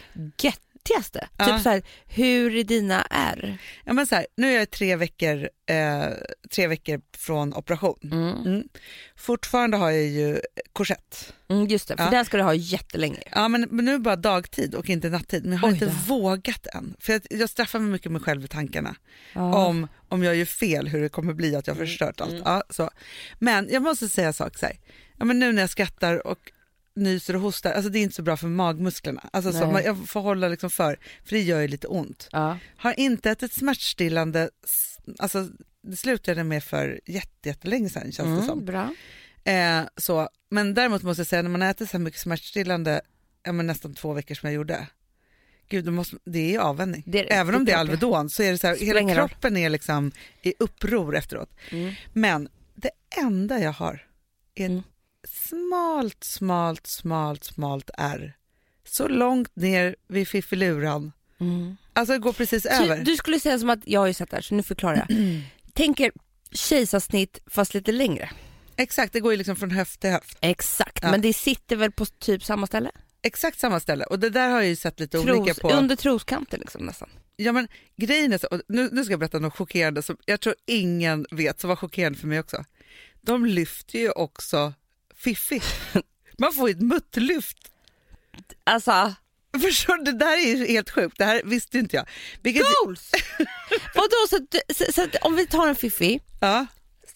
göttigaste. 0.91 1.29
Ja. 1.37 1.45
Typ 1.47 1.63
så 1.63 1.69
här, 1.71 1.83
hur 2.07 2.57
är 2.57 2.65
dina 2.65 3.03
är? 3.03 3.59
Ja, 3.85 3.93
men 3.93 4.07
så 4.07 4.15
här, 4.15 4.27
nu 4.37 4.53
är 4.55 4.59
jag 4.59 4.71
tre 4.71 4.97
veckor, 4.97 5.49
eh, 5.67 6.09
tre 6.51 6.67
veckor 6.67 7.01
från 7.17 7.55
operation. 7.55 7.99
Mm. 8.13 8.47
Mm. 8.47 8.69
Fortfarande 9.17 9.77
har 9.77 9.91
jag 9.91 10.05
ju 10.07 10.41
korsett. 10.73 11.33
Mm, 11.49 11.67
just 11.67 11.89
det, 11.89 11.97
för 11.97 12.05
Ja. 12.05 12.11
den 12.11 12.25
ska 12.25 12.37
du 12.37 12.43
ha 12.43 12.55
jättelänge. 12.55 13.23
Ja, 13.33 13.49
men, 13.49 13.69
men 13.71 13.85
nu 13.85 13.99
bara 13.99 14.17
dagtid 14.17 14.75
och 14.75 14.91
inte 14.91 15.09
nattid. 15.09 15.43
Men 15.45 15.53
jag 15.53 15.59
har 15.59 15.69
Oj 15.69 15.73
inte 15.73 15.87
då. 15.87 15.93
vågat 16.07 16.67
än. 16.67 16.97
För 17.01 17.13
jag, 17.13 17.23
jag 17.31 17.51
straffar 17.51 17.79
mig 17.79 17.91
mycket 17.91 18.13
mig 18.13 18.21
själv 18.21 18.45
i 18.45 18.49
tankarna. 18.49 18.95
Ja. 19.33 19.67
om, 19.67 19.89
om 20.09 20.23
jag 20.23 20.37
gör 20.37 20.45
fel 20.45 20.89
hur 20.89 21.01
det 21.03 21.09
kommer 21.09 21.33
bli 21.33 21.57
att 21.57 21.67
jag 21.67 21.75
har 21.75 21.79
förstört 21.81 22.21
allt. 22.21 22.43
Ja, 22.45 22.63
så. 22.71 22.91
Men 23.39 23.69
jag 23.71 23.83
måste 23.83 24.09
säga 24.09 24.27
en 24.27 24.33
sak 24.35 24.59
så 24.59 24.67
här. 24.67 24.77
Ja, 25.19 25.25
men 25.25 25.39
nu 25.39 25.53
när 25.53 25.63
jag 25.63 25.71
skrattar 25.71 26.27
och 26.27 26.53
nyser 27.01 27.35
och 27.37 27.43
hostar, 27.43 27.73
alltså 27.73 27.91
det 27.91 27.99
är 27.99 28.03
inte 28.03 28.15
så 28.15 28.23
bra 28.23 28.37
för 28.37 28.49
magmusklerna. 28.49 29.31
Alltså 29.33 29.53
så, 29.53 29.67
man, 29.67 29.83
jag 29.85 30.09
får 30.09 30.21
hålla 30.21 30.49
liksom 30.49 30.71
för, 30.71 30.99
för 31.25 31.31
det 31.37 31.43
gör 31.43 31.61
ju 31.61 31.69
lite 31.69 31.87
ont. 31.87 32.29
Ja. 32.33 32.59
Har 32.77 33.01
inte 33.01 33.31
ätit 33.31 33.53
smärtstillande, 33.53 34.51
alltså 35.19 35.49
det 35.83 35.97
slutade 35.97 36.45
med 36.45 36.65
för 36.65 37.01
jätte, 37.07 37.49
jättelänge 37.49 37.89
sedan 37.91 38.03
känns 38.13 38.17
det 38.17 38.23
Mm, 38.35 38.47
som. 38.47 38.65
bra. 38.65 38.95
Eh, 39.45 39.83
så, 39.97 40.29
men 40.51 40.75
däremot 40.75 41.03
måste 41.03 41.21
jag 41.21 41.27
säga 41.27 41.43
när 41.43 41.51
man 41.51 41.63
äter 41.63 41.87
så 41.87 41.93
här 41.93 41.99
mycket 41.99 42.21
smärtstillande, 42.21 43.01
ja, 43.43 43.53
men 43.53 43.67
nästan 43.67 43.95
två 43.95 44.13
veckor 44.13 44.35
som 44.35 44.47
jag 44.47 44.55
gjorde, 44.55 44.87
Gud, 45.69 45.85
då 45.85 45.93
måste, 45.93 46.17
det 46.25 46.55
är 46.55 46.59
avvänjning. 46.59 47.03
Det 47.07 47.23
det. 47.23 47.33
Även 47.33 47.55
om 47.55 47.65
det 47.65 47.73
är 47.73 47.75
det. 47.77 47.81
Alvedon 47.81 48.31
så 48.31 48.43
är 48.43 48.53
det 48.53 48.59
så 48.59 48.67
här, 48.67 48.77
hela 48.77 49.15
kroppen 49.15 49.57
är 49.57 49.71
liksom 49.71 50.13
i 50.43 50.55
uppror 50.59 51.17
efteråt. 51.17 51.51
Mm. 51.71 51.95
Men 52.13 52.49
det 52.75 52.91
enda 53.21 53.61
jag 53.61 53.73
har 53.73 54.07
är 54.55 54.67
Mm. 54.67 54.83
Smalt, 55.29 56.25
smalt, 56.25 56.87
smalt, 56.87 57.45
smalt 57.45 57.91
R. 57.99 58.37
Så 58.85 59.09
långt 59.09 59.57
ner 59.57 59.97
vid 60.09 60.29
fiffiluran. 60.29 61.13
Mm. 61.41 61.77
Alltså 61.93 62.13
det 62.13 62.19
går 62.19 62.33
precis 62.33 62.63
Så 62.63 62.69
över. 62.83 63.05
du 63.05 63.17
skulle 63.17 63.41
säga 63.41 63.59
som 63.59 63.71
att, 63.71 63.79
jag 63.85 64.01
har 64.01 64.07
ju 64.07 64.15
sett 64.15 64.31
det 64.31 64.37
här 64.37 64.43
så 64.43 64.55
nu 64.55 64.63
förklarar 64.63 65.07
jag. 65.09 65.19
Tänker 65.75 66.13
kejsarsnitt 66.53 67.39
fast 67.47 67.75
lite 67.75 67.93
längre. 67.93 68.31
Exakt, 68.77 69.13
det 69.13 69.21
går 69.21 69.33
ju 69.33 69.37
liksom 69.39 69.57
från 69.57 69.71
höft 69.71 70.01
till 70.01 70.11
höft. 70.11 70.39
Exakt, 70.41 70.99
Ja. 71.03 71.11
men 71.11 71.21
det 71.21 71.33
sitter 71.33 71.77
väl 71.77 71.93
på 71.93 72.07
typ 72.07 72.45
samma 72.45 72.67
ställe? 72.67 72.91
Exakt 73.23 73.59
samma 73.59 73.81
ställe. 73.81 74.05
Och 74.05 74.19
det 74.19 74.31
där 74.31 74.49
har 74.49 74.57
jag 74.61 74.69
ju 74.69 74.77
sett 74.77 75.01
lite 75.01 75.19
olika 75.19 75.55
Tros, 75.55 75.59
på. 75.59 75.71
Under 75.71 75.97
troskanten 75.97 76.61
liksom 76.61 76.87
nästan. 76.87 77.09
Ja, 77.37 77.53
men 77.53 77.69
grejen 77.97 78.33
är 78.33 78.39
så, 78.39 78.49
nu, 78.69 78.89
nu 78.93 79.05
ska 79.05 79.13
jag 79.13 79.21
berätta 79.21 79.39
något 79.39 79.57
chockerande 79.57 80.03
som 80.03 80.17
jag 80.27 80.41
tror 80.41 80.55
ingen 80.67 81.27
vet, 81.31 81.61
som 81.61 81.69
var 81.69 81.77
chockerande 81.77 82.19
för 82.19 82.27
mig 82.27 82.41
också. 82.41 82.65
De 83.21 83.47
lyfter 83.47 83.99
ju 83.99 84.11
också 84.11 84.73
Fiffi. 85.21 85.63
Man 86.39 86.53
får 86.53 86.69
ju 86.69 86.75
ett 86.75 86.81
muttlyft. 86.81 87.59
Alltså, 88.65 89.15
Förstår 89.63 89.97
du? 89.97 90.05
Det 90.05 90.19
där 90.19 90.33
är 90.33 90.57
ju 90.57 90.67
helt 90.67 90.91
sjukt, 90.91 91.19
det 91.19 91.25
här 91.25 91.43
visste 91.45 91.79
inte 91.79 91.97
jag. 91.97 92.09
Vilket, 92.43 92.63
goals! 92.85 93.11
Vadå, 93.95 94.27
så, 94.31 94.39
så, 94.75 94.93
så 94.93 95.07
om 95.21 95.37
vi 95.37 95.47
tar 95.47 95.69
en 95.69 95.75
fiffi 95.77 96.21
ja, 96.41 96.67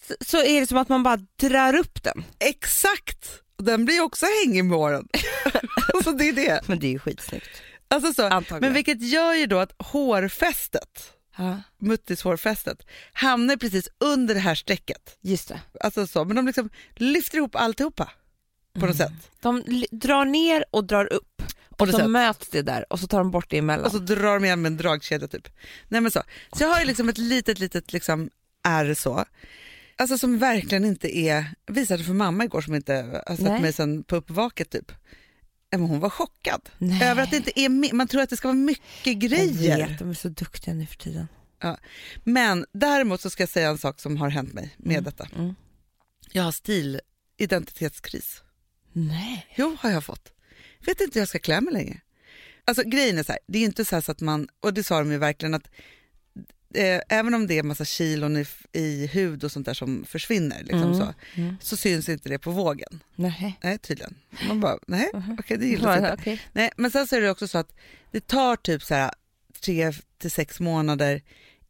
så, 0.07 0.15
så 0.21 0.43
är 0.43 0.61
det 0.61 0.67
som 0.67 0.77
att 0.77 0.89
man 0.89 1.03
bara 1.03 1.17
drar 1.39 1.75
upp 1.75 2.03
den. 2.03 2.23
exakt! 2.39 3.41
Den 3.57 3.85
blir 3.85 4.01
också 4.01 4.25
hängig 4.45 4.65
med 4.65 4.77
åren. 4.77 5.07
så 6.03 6.11
det 6.11 6.29
är 6.29 6.33
det. 6.33 6.61
Men 6.67 6.79
det 6.79 6.87
är 6.87 6.91
ju 6.91 6.99
skitsnyggt. 6.99 7.61
Alltså 7.87 8.13
så, 8.13 8.23
Antagligen. 8.23 8.61
men 8.61 8.73
vilket 8.73 9.01
gör 9.01 9.33
ju 9.33 9.45
då 9.45 9.59
att 9.59 9.73
hårfästet, 9.79 11.13
Ja, 11.37 11.61
muttishårfästet, 11.77 12.85
hamnar 13.13 13.55
precis 13.57 13.89
under 13.97 14.33
det 14.33 14.39
här 14.39 14.55
strecket. 14.55 15.17
just 15.21 15.47
det. 15.47 15.61
Alltså 15.81 16.07
så, 16.07 16.25
men 16.25 16.35
de 16.35 16.45
liksom 16.45 16.69
lyfter 16.95 17.37
ihop 17.37 17.55
alltihopa 17.55 18.11
på 18.73 18.85
något 18.85 18.95
Mm. 18.95 19.07
sätt. 19.07 19.31
De 19.41 19.63
drar 19.91 20.25
ner 20.25 20.65
och 20.71 20.83
drar 20.87 21.13
upp 21.13 21.41
och 21.69 21.87
något 21.87 21.95
så 21.95 21.99
sätt. 22.01 22.09
möts 22.09 22.47
det 22.49 22.61
där 22.61 22.93
och 22.93 22.99
så 22.99 23.07
tar 23.07 23.17
de 23.17 23.31
bort 23.31 23.49
det 23.49 23.57
emellan. 23.57 23.85
Och 23.85 23.91
så 23.91 23.97
drar 23.97 24.33
de 24.33 24.45
igen 24.45 24.61
med 24.61 24.71
en 24.71 24.77
dragkedja 24.77 25.27
typ. 25.27 25.47
Nej 25.87 26.01
men 26.01 26.11
så. 26.11 26.23
Så 26.53 26.63
jag 26.63 26.69
har 26.69 26.79
ju 26.79 26.85
liksom 26.85 27.09
ett 27.09 27.17
litet, 27.17 27.59
litet 27.59 27.93
liksom 27.93 28.29
R 28.67 28.93
så. 28.93 29.25
Alltså 29.97 30.17
som 30.17 30.37
verkligen 30.37 30.85
inte 30.85 31.17
är, 31.17 31.45
visade 31.67 32.03
för 32.03 32.13
mamma 32.13 32.43
igår 32.43 32.61
som 32.61 32.75
inte 32.75 32.93
har 33.27 33.35
sett 33.35 33.45
Nej. 33.45 33.61
mig 33.61 33.73
sen 33.73 34.03
på 34.03 34.15
uppvaket 34.15 34.69
typ. 34.69 34.91
Ja, 35.81 35.87
hon 35.87 35.99
var 35.99 36.09
chockad 36.09 36.69
Nej. 36.77 37.03
över 37.09 37.23
att 37.23 37.31
det 37.31 37.37
inte 37.37 37.59
är, 37.59 37.93
man 37.93 38.07
tror 38.07 38.21
att 38.21 38.29
det 38.29 38.37
ska 38.37 38.47
vara 38.47 38.55
mycket 38.57 38.85
Jag 39.05 39.15
grejer. 39.19 39.87
vet, 39.87 39.99
de 39.99 40.09
är 40.09 40.13
så 40.13 40.29
duktiga 40.29 40.73
nu 40.73 40.85
för 40.85 40.95
tiden. 40.97 41.27
Men 42.23 42.65
däremot 42.73 43.21
så 43.21 43.29
ska 43.29 43.43
jag 43.43 43.49
säga 43.49 43.69
en 43.69 43.77
sak 43.77 43.99
som 43.99 44.17
har 44.17 44.29
hänt 44.29 44.53
mig 44.53 44.75
med 44.77 44.91
Mm. 44.97 45.03
detta. 45.03 45.27
Mm. 45.35 45.55
Jag 46.31 46.43
har 46.43 46.51
stilidentitetskris. 46.51 48.41
Nej. 48.93 49.47
Jo, 49.55 49.77
har 49.79 49.89
jag 49.89 50.03
fått. 50.03 50.31
Vet 50.85 51.01
inte 51.01 51.19
hur 51.19 51.21
jag 51.21 51.29
ska 51.29 51.39
klä 51.39 51.61
mig 51.61 51.73
längre. 51.73 52.01
Alltså 52.65 52.83
grejen 52.83 53.17
är 53.17 53.23
så 53.23 53.31
här, 53.31 53.39
det 53.47 53.59
är 53.59 53.63
inte 53.63 53.85
så, 53.85 54.01
så 54.01 54.11
att 54.11 54.21
man, 54.21 54.47
och 54.59 54.73
det 54.73 54.83
sa 54.83 54.99
de 54.99 55.11
ju 55.11 55.17
verkligen 55.17 55.53
att 55.53 55.67
eh, 56.75 57.01
även 57.09 57.33
om 57.33 57.47
det 57.47 57.57
är 57.57 57.63
massa 57.63 57.85
kilon 57.85 58.37
i, 58.37 58.45
i 58.73 59.07
hud 59.07 59.43
och 59.43 59.51
sånt 59.51 59.65
där 59.65 59.73
som 59.73 60.05
försvinner 60.07 60.59
liksom 60.63 60.81
Mm. 60.83 60.95
så, 60.95 61.13
Mm. 61.35 61.55
så 61.61 61.77
syns 61.77 62.09
inte 62.09 62.29
det 62.29 62.39
på 62.39 62.51
vågen. 62.51 63.03
Nej. 63.15 63.59
Nej, 63.63 63.77
tydligen. 63.77 64.15
Man 64.47 64.59
bara, 64.59 64.77
nej, 64.87 65.09
okej 65.39 65.57
det 65.57 65.65
gillas 65.67 65.97
inte. 65.97 66.15
Okej. 66.19 66.41
Nej, 66.53 66.69
men 66.77 66.91
sen 66.91 67.07
så 67.07 67.15
är 67.15 67.21
det 67.21 67.29
också 67.29 67.47
så 67.47 67.57
att 67.57 67.71
det 68.11 68.27
tar 68.27 68.55
typ 68.55 68.83
så 68.83 68.95
här 68.95 69.11
tre 69.61 69.91
till 70.17 70.31
sex 70.31 70.59
månader 70.59 71.21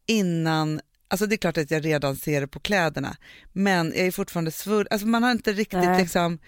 innan 0.06 0.80
Alltså 1.08 1.26
det 1.26 1.34
är 1.34 1.36
klart 1.36 1.58
att 1.58 1.70
jag 1.70 1.84
redan 1.84 2.16
ser 2.16 2.40
det 2.40 2.46
på 2.48 2.60
kläderna, 2.60 3.16
men 3.52 3.86
jag 3.96 4.06
är 4.06 4.10
fortfarande 4.10 4.50
svullen. 4.50 4.86
Alltså 4.90 5.06
man 5.06 5.22
har 5.22 5.30
inte 5.30 5.52
riktigt 5.52 5.78
Nej. 5.78 6.00
liksom, 6.02 6.38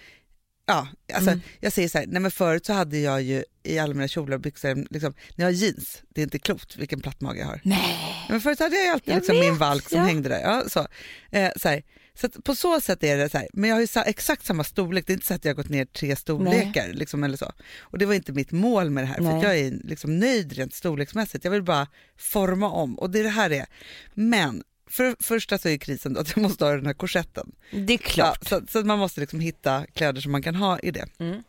Ja, 0.69 0.87
alltså, 1.13 1.29
Mm. 1.31 1.41
jag 1.59 1.73
säger 1.73 1.89
så 1.89 1.97
här, 1.97 2.05
nej 2.07 2.21
men 2.21 2.31
förut 2.31 2.65
så 2.65 2.73
hade 2.73 2.97
jag 2.99 3.21
ju 3.21 3.43
i 3.63 3.79
alla 3.79 3.93
mina 3.93 4.07
kjolar 4.07 4.35
och 4.35 4.41
byxor, 4.41 4.87
liksom, 4.89 5.13
när 5.35 5.45
jag 5.45 5.51
har 5.51 5.57
jeans, 5.57 6.01
det 6.09 6.21
är 6.21 6.23
inte 6.23 6.39
klokt 6.39 6.77
vilken 6.77 6.99
platt 7.01 7.21
mage 7.21 7.39
jag 7.39 7.45
har. 7.45 7.61
Nej. 7.63 8.25
Men 8.29 8.41
förut 8.41 8.59
hade 8.59 8.75
jag 8.75 8.85
ju 8.85 8.91
alltid 8.91 9.13
Jag 9.13 9.17
liksom 9.17 9.39
min 9.39 9.57
valk 9.57 9.89
som 9.89 9.97
ja. 9.99 10.03
hängde 10.05 10.29
där. 10.29 10.41
Ja, 10.41 10.63
så. 10.67 10.87
Eh, 11.31 11.49
så, 11.55 11.69
här. 11.69 11.83
så 12.21 12.29
på 12.29 12.55
så 12.55 12.81
sätt 12.81 13.03
är 13.03 13.17
det 13.17 13.29
så 13.29 13.37
här, 13.37 13.47
men 13.53 13.69
jag 13.69 13.75
har 13.75 13.81
ju 13.81 13.87
sa, 13.87 14.01
exakt 14.03 14.45
samma 14.45 14.63
storlek, 14.63 15.07
det 15.07 15.13
är 15.13 15.15
inte 15.15 15.25
så 15.27 15.33
att 15.33 15.45
jag 15.45 15.51
har 15.51 15.55
gått 15.55 15.69
ner 15.69 15.85
tre 15.85 16.15
storlekar. 16.15 16.87
Liksom, 16.93 17.23
eller 17.23 17.37
så. 17.37 17.51
Och 17.79 17.97
det 17.97 18.05
var 18.05 18.13
inte 18.13 18.31
mitt 18.31 18.51
mål 18.51 18.89
med 18.89 19.03
det 19.03 19.07
här, 19.07 19.15
för 19.15 19.23
Nej. 19.23 19.37
att 19.37 19.43
jag 19.43 19.57
är 19.57 19.71
liksom 19.83 20.19
nöjd 20.19 20.53
rent 20.53 20.73
storleksmässigt. 20.73 21.43
Jag 21.43 21.51
vill 21.51 21.63
bara 21.63 21.87
forma 22.17 22.69
om 22.69 22.99
och 22.99 23.09
det 23.09 23.19
är 23.19 23.23
det 23.23 23.29
här 23.29 23.49
det 23.49 23.57
är. 23.57 23.67
Men 24.13 24.63
för 24.89 25.03
det 25.03 25.15
första 25.19 25.57
så 25.57 25.69
är 25.69 25.77
krisen 25.77 26.17
att 26.17 26.29
jag 26.35 26.41
måste 26.43 26.65
ha 26.65 26.71
den 26.71 26.85
här 26.85 26.93
korsetten. 26.93 27.51
Det 27.71 27.93
är 27.93 27.97
klart. 27.97 28.47
Ja, 28.51 28.59
så, 28.59 28.67
så 28.69 28.79
man 28.85 28.99
måste 28.99 29.21
liksom 29.21 29.39
hitta 29.39 29.85
kläder 29.85 30.21
som 30.21 30.31
man 30.31 30.41
kan 30.43 30.55
ha 30.55 30.79
i 30.79 30.91
det. 30.91 31.05
Mm. 31.19 31.43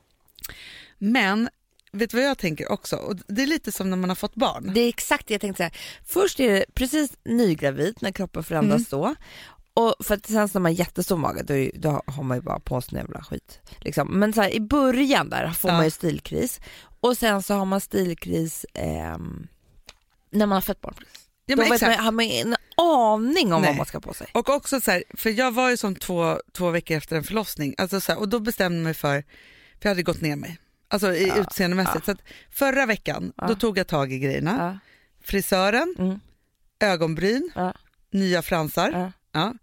Men 0.99 1.49
vet 1.93 2.11
du 2.11 2.17
vad 2.17 2.27
jag 2.27 2.39
tänker 2.39 2.73
också? 2.73 2.97
Och 2.97 3.17
det 3.29 3.43
är 3.43 3.47
lite 3.47 3.73
som 3.73 3.91
när 3.91 3.97
man 3.97 4.11
har 4.11 4.15
fått 4.17 4.35
barn. 4.35 4.71
Det 4.75 4.81
är 4.81 4.89
exakt 4.89 5.27
det 5.29 5.35
jag 5.35 5.41
tänkte 5.41 5.57
säga. 5.63 5.71
Först 6.07 6.41
är 6.41 6.53
det 6.53 6.65
precis 6.75 7.13
nygravid 7.25 7.95
när 8.01 8.11
kroppen 8.13 8.45
förändras 8.45 8.93
Mm. 8.93 9.03
då. 9.03 9.15
Och 9.75 9.95
för 10.07 10.15
att 10.15 10.27
sen 10.27 10.35
när 10.55 10.61
man 10.61 10.73
har 10.73 10.79
jättestor 10.79 11.17
mage 11.17 11.43
då, 11.43 11.55
är, 11.55 11.71
då 11.75 12.03
har 12.07 12.23
man 12.23 12.37
ju 12.37 12.43
bara 12.43 12.61
på 12.61 12.81
sig 12.81 12.99
jävla 12.99 13.23
skit. 13.23 13.61
Liksom. 13.81 14.19
Men 14.19 14.33
så 14.33 14.41
här, 14.43 14.51
i 14.51 14.61
början 14.61 15.29
där 15.31 15.51
får 15.51 15.71
Ja. 15.71 15.77
man 15.77 15.85
ju 15.85 15.91
stilkris 15.91 16.61
och 17.01 17.17
sen 17.17 17.43
så 17.43 17.55
har 17.55 17.65
man 17.65 17.81
stilkris 17.81 18.67
ehm, 18.75 19.47
när 20.31 20.47
man 20.47 20.57
har 20.57 20.61
fött 20.61 20.81
barn. 20.81 20.95
Ja, 21.47 21.57
då 21.57 21.63
men 21.63 21.69
man, 21.83 21.93
har 22.05 22.13
man 22.13 22.25
en 22.25 22.57
aning 22.81 23.53
om 23.53 23.63
Nej. 23.63 23.71
vad 23.71 23.77
man 23.77 23.87
ska 23.87 24.01
på 24.01 24.15
sig. 24.15 24.27
Och 24.33 24.49
också 24.49 24.81
så 24.81 24.91
här, 24.91 25.05
för 25.17 25.31
jag 25.31 25.53
var 25.53 25.71
ju 25.71 25.77
som 25.77 25.95
två, 25.95 26.39
två 26.53 26.71
veckor 26.71 26.97
efter 26.97 27.17
en 27.17 27.25
förlossning 27.25 27.75
alltså 27.79 28.01
så 28.01 28.13
här, 28.13 28.19
och 28.19 28.29
då 28.29 28.41
bestämde 28.41 28.79
jag 28.79 28.85
mig 28.85 28.95
för, 28.95 29.21
för 29.81 29.89
jag 29.89 29.89
hade 29.91 30.03
gått 30.03 30.21
ner 30.21 30.37
mig, 30.37 30.59
alltså 30.89 31.13
i 31.15 31.29
Ja, 31.29 31.37
utseendemässigt. 31.37 32.09
ja. 32.09 32.15
Så 32.15 32.21
förra 32.51 32.87
veckan, 32.87 33.33
Ja. 33.37 33.47
då 33.47 33.55
tog 33.55 33.79
jag 33.79 33.87
tag 33.87 34.13
i 34.13 34.19
grejerna. 34.19 34.81
Frisören, 35.25 35.95
mm, 35.99 36.21
ögonbryn, 36.81 37.51
nya 38.11 38.43
fransar. 38.43 39.13
ja. 39.33 39.55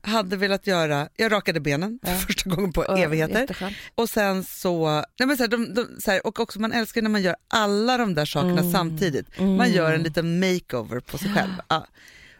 Hade 0.00 0.36
velat 0.36 0.66
göra, 0.66 1.08
jag 1.16 1.32
rakade 1.32 1.60
benen 1.60 1.98
för 2.04 2.14
första 2.14 2.50
gången 2.50 2.72
på 2.72 2.80
Och 2.80 2.98
evigheter. 2.98 3.40
jätteskönt. 3.40 3.76
Och 3.94 4.08
sen 4.10 4.44
så, 4.44 4.88
nej 5.18 5.26
men 5.26 5.36
så 5.36 5.42
här, 5.42 5.48
de, 5.48 5.74
de, 5.74 5.88
så 6.00 6.18
och 6.24 6.40
också 6.40 6.60
man 6.60 6.72
älskar 6.72 7.02
när 7.02 7.10
man 7.10 7.22
gör 7.22 7.36
alla 7.48 7.96
de 7.98 8.14
där 8.14 8.24
sakerna 8.24 8.60
Mm. 8.60 8.72
samtidigt. 8.72 9.38
Mm. 9.38 9.56
Man 9.56 9.72
gör 9.72 9.92
en 9.92 10.02
liten 10.02 10.40
makeover 10.40 11.00
på 11.00 11.18
sig 11.18 11.34
själv. 11.34 11.52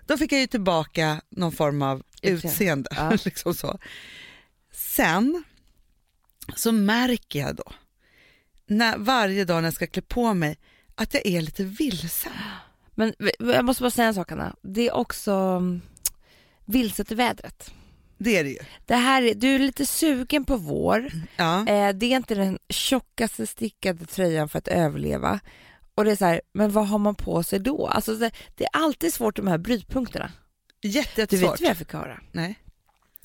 Då 0.06 0.16
fick 0.18 0.32
jag 0.32 0.40
ju 0.40 0.46
tillbaka 0.46 1.20
någon 1.30 1.52
form 1.52 1.82
av 1.82 2.02
Utseende. 2.22 2.90
Ja. 2.96 3.10
liksom 3.24 3.54
så. 3.54 3.78
Sen 4.72 5.44
så 6.56 6.72
märker 6.72 7.38
jag 7.38 7.56
då, 7.56 7.72
när, 8.66 8.98
varje 8.98 9.44
dag 9.44 9.56
när 9.56 9.66
jag 9.66 9.74
ska 9.74 9.86
klä 9.86 10.02
på 10.02 10.34
mig, 10.34 10.58
att 10.94 11.14
jag 11.14 11.26
är 11.26 11.40
lite 11.40 11.64
vilsen. 11.64 12.32
Men 12.94 13.14
jag 13.38 13.64
måste 13.64 13.82
bara 13.82 13.90
säga 13.90 14.08
en 14.08 14.14
sak 14.14 14.32
Anna, 14.32 14.56
det 14.62 14.88
är 14.88 14.92
också 14.94 15.32
mm, 15.32 15.80
vilset 16.64 17.12
i 17.12 17.14
vädret. 17.14 17.70
Det 18.18 18.36
är 18.36 18.44
det 18.44 18.50
ju. 18.50 18.58
Det 18.86 18.94
här 18.96 19.22
är, 19.22 19.34
du 19.34 19.54
är 19.54 19.58
lite 19.58 19.86
sugen 19.86 20.44
på 20.44 20.56
vår, 20.56 21.10
Ja. 21.36 21.58
eh, 21.68 21.92
det 21.94 22.06
är 22.06 22.16
inte 22.16 22.34
den 22.34 22.58
tjockaste 22.68 23.46
stickade 23.46 24.06
tröjan 24.06 24.48
för 24.48 24.58
att 24.58 24.68
överleva. 24.68 25.40
Och 25.96 26.04
det 26.04 26.10
är 26.10 26.16
så 26.16 26.24
här, 26.24 26.40
men 26.52 26.70
vad 26.72 26.88
har 26.88 26.98
man 26.98 27.14
på 27.14 27.42
sig 27.42 27.58
då? 27.58 27.86
Alltså 27.86 28.14
det, 28.14 28.30
det 28.54 28.64
är 28.64 28.70
alltid 28.72 29.14
svårt 29.14 29.36
de 29.36 29.46
här 29.46 29.58
brytpunkterna. 29.58 30.30
Jätte, 30.82 31.10
Du 31.14 31.20
vet 31.22 31.32
jättesvårt. 31.32 31.60
vad 31.60 31.70
jag 31.70 31.76
fick 31.76 31.92
höra? 31.92 32.20
Nej. 32.32 32.58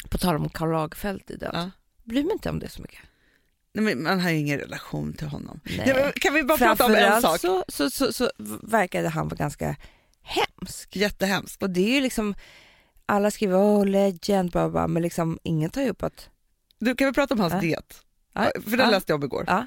På 0.09 0.17
tal 0.17 0.35
om 0.35 0.49
Karl 0.49 0.71
Lagerfeld 0.71 1.21
i 1.31 1.35
död. 1.35 1.51
Ja. 1.53 1.71
Bryr 2.03 2.23
mig 2.23 2.31
inte 2.33 2.49
om 2.49 2.59
det 2.59 2.69
så 2.69 2.81
mycket. 2.81 2.99
Nej, 3.73 3.85
men 3.85 4.03
man 4.03 4.19
har 4.19 4.29
ju 4.29 4.37
ingen 4.37 4.59
relation 4.59 5.13
till 5.13 5.27
honom. 5.27 5.59
Nej. 5.77 6.11
Kan 6.15 6.33
vi 6.33 6.43
bara 6.43 6.57
prata 6.57 6.85
om 6.85 6.95
en 6.95 7.21
sak? 7.21 7.39
Så, 7.39 7.63
så, 7.67 7.89
så, 7.89 8.13
så 8.13 8.31
verkade 8.63 9.09
han 9.09 9.27
vara 9.27 9.35
ganska 9.35 9.75
hemsk. 10.21 10.95
Jättehemskt. 10.95 11.63
Och 11.63 11.69
det 11.69 11.81
är 11.81 11.95
ju 11.95 12.01
liksom, 12.01 12.35
alla 13.05 13.31
skriver 13.31 13.55
åh 13.57 13.85
legend, 13.85 14.51
bla, 14.51 14.69
bla, 14.69 14.87
men 14.87 15.03
liksom 15.03 15.39
ingen 15.43 15.69
tar 15.69 15.81
ju 15.81 15.89
upp 15.89 16.03
att, 16.03 16.29
Du, 16.79 16.95
kan 16.95 17.07
vi 17.07 17.13
prata 17.13 17.33
om 17.33 17.39
hans 17.39 17.53
Ja. 17.53 17.59
diet? 17.59 18.01
Ja. 18.33 18.51
För 18.63 18.71
den 18.77 18.79
Ja. 18.79 18.89
läste 18.89 19.11
jag 19.11 19.19
om 19.19 19.23
igår. 19.23 19.43
ja, 19.47 19.65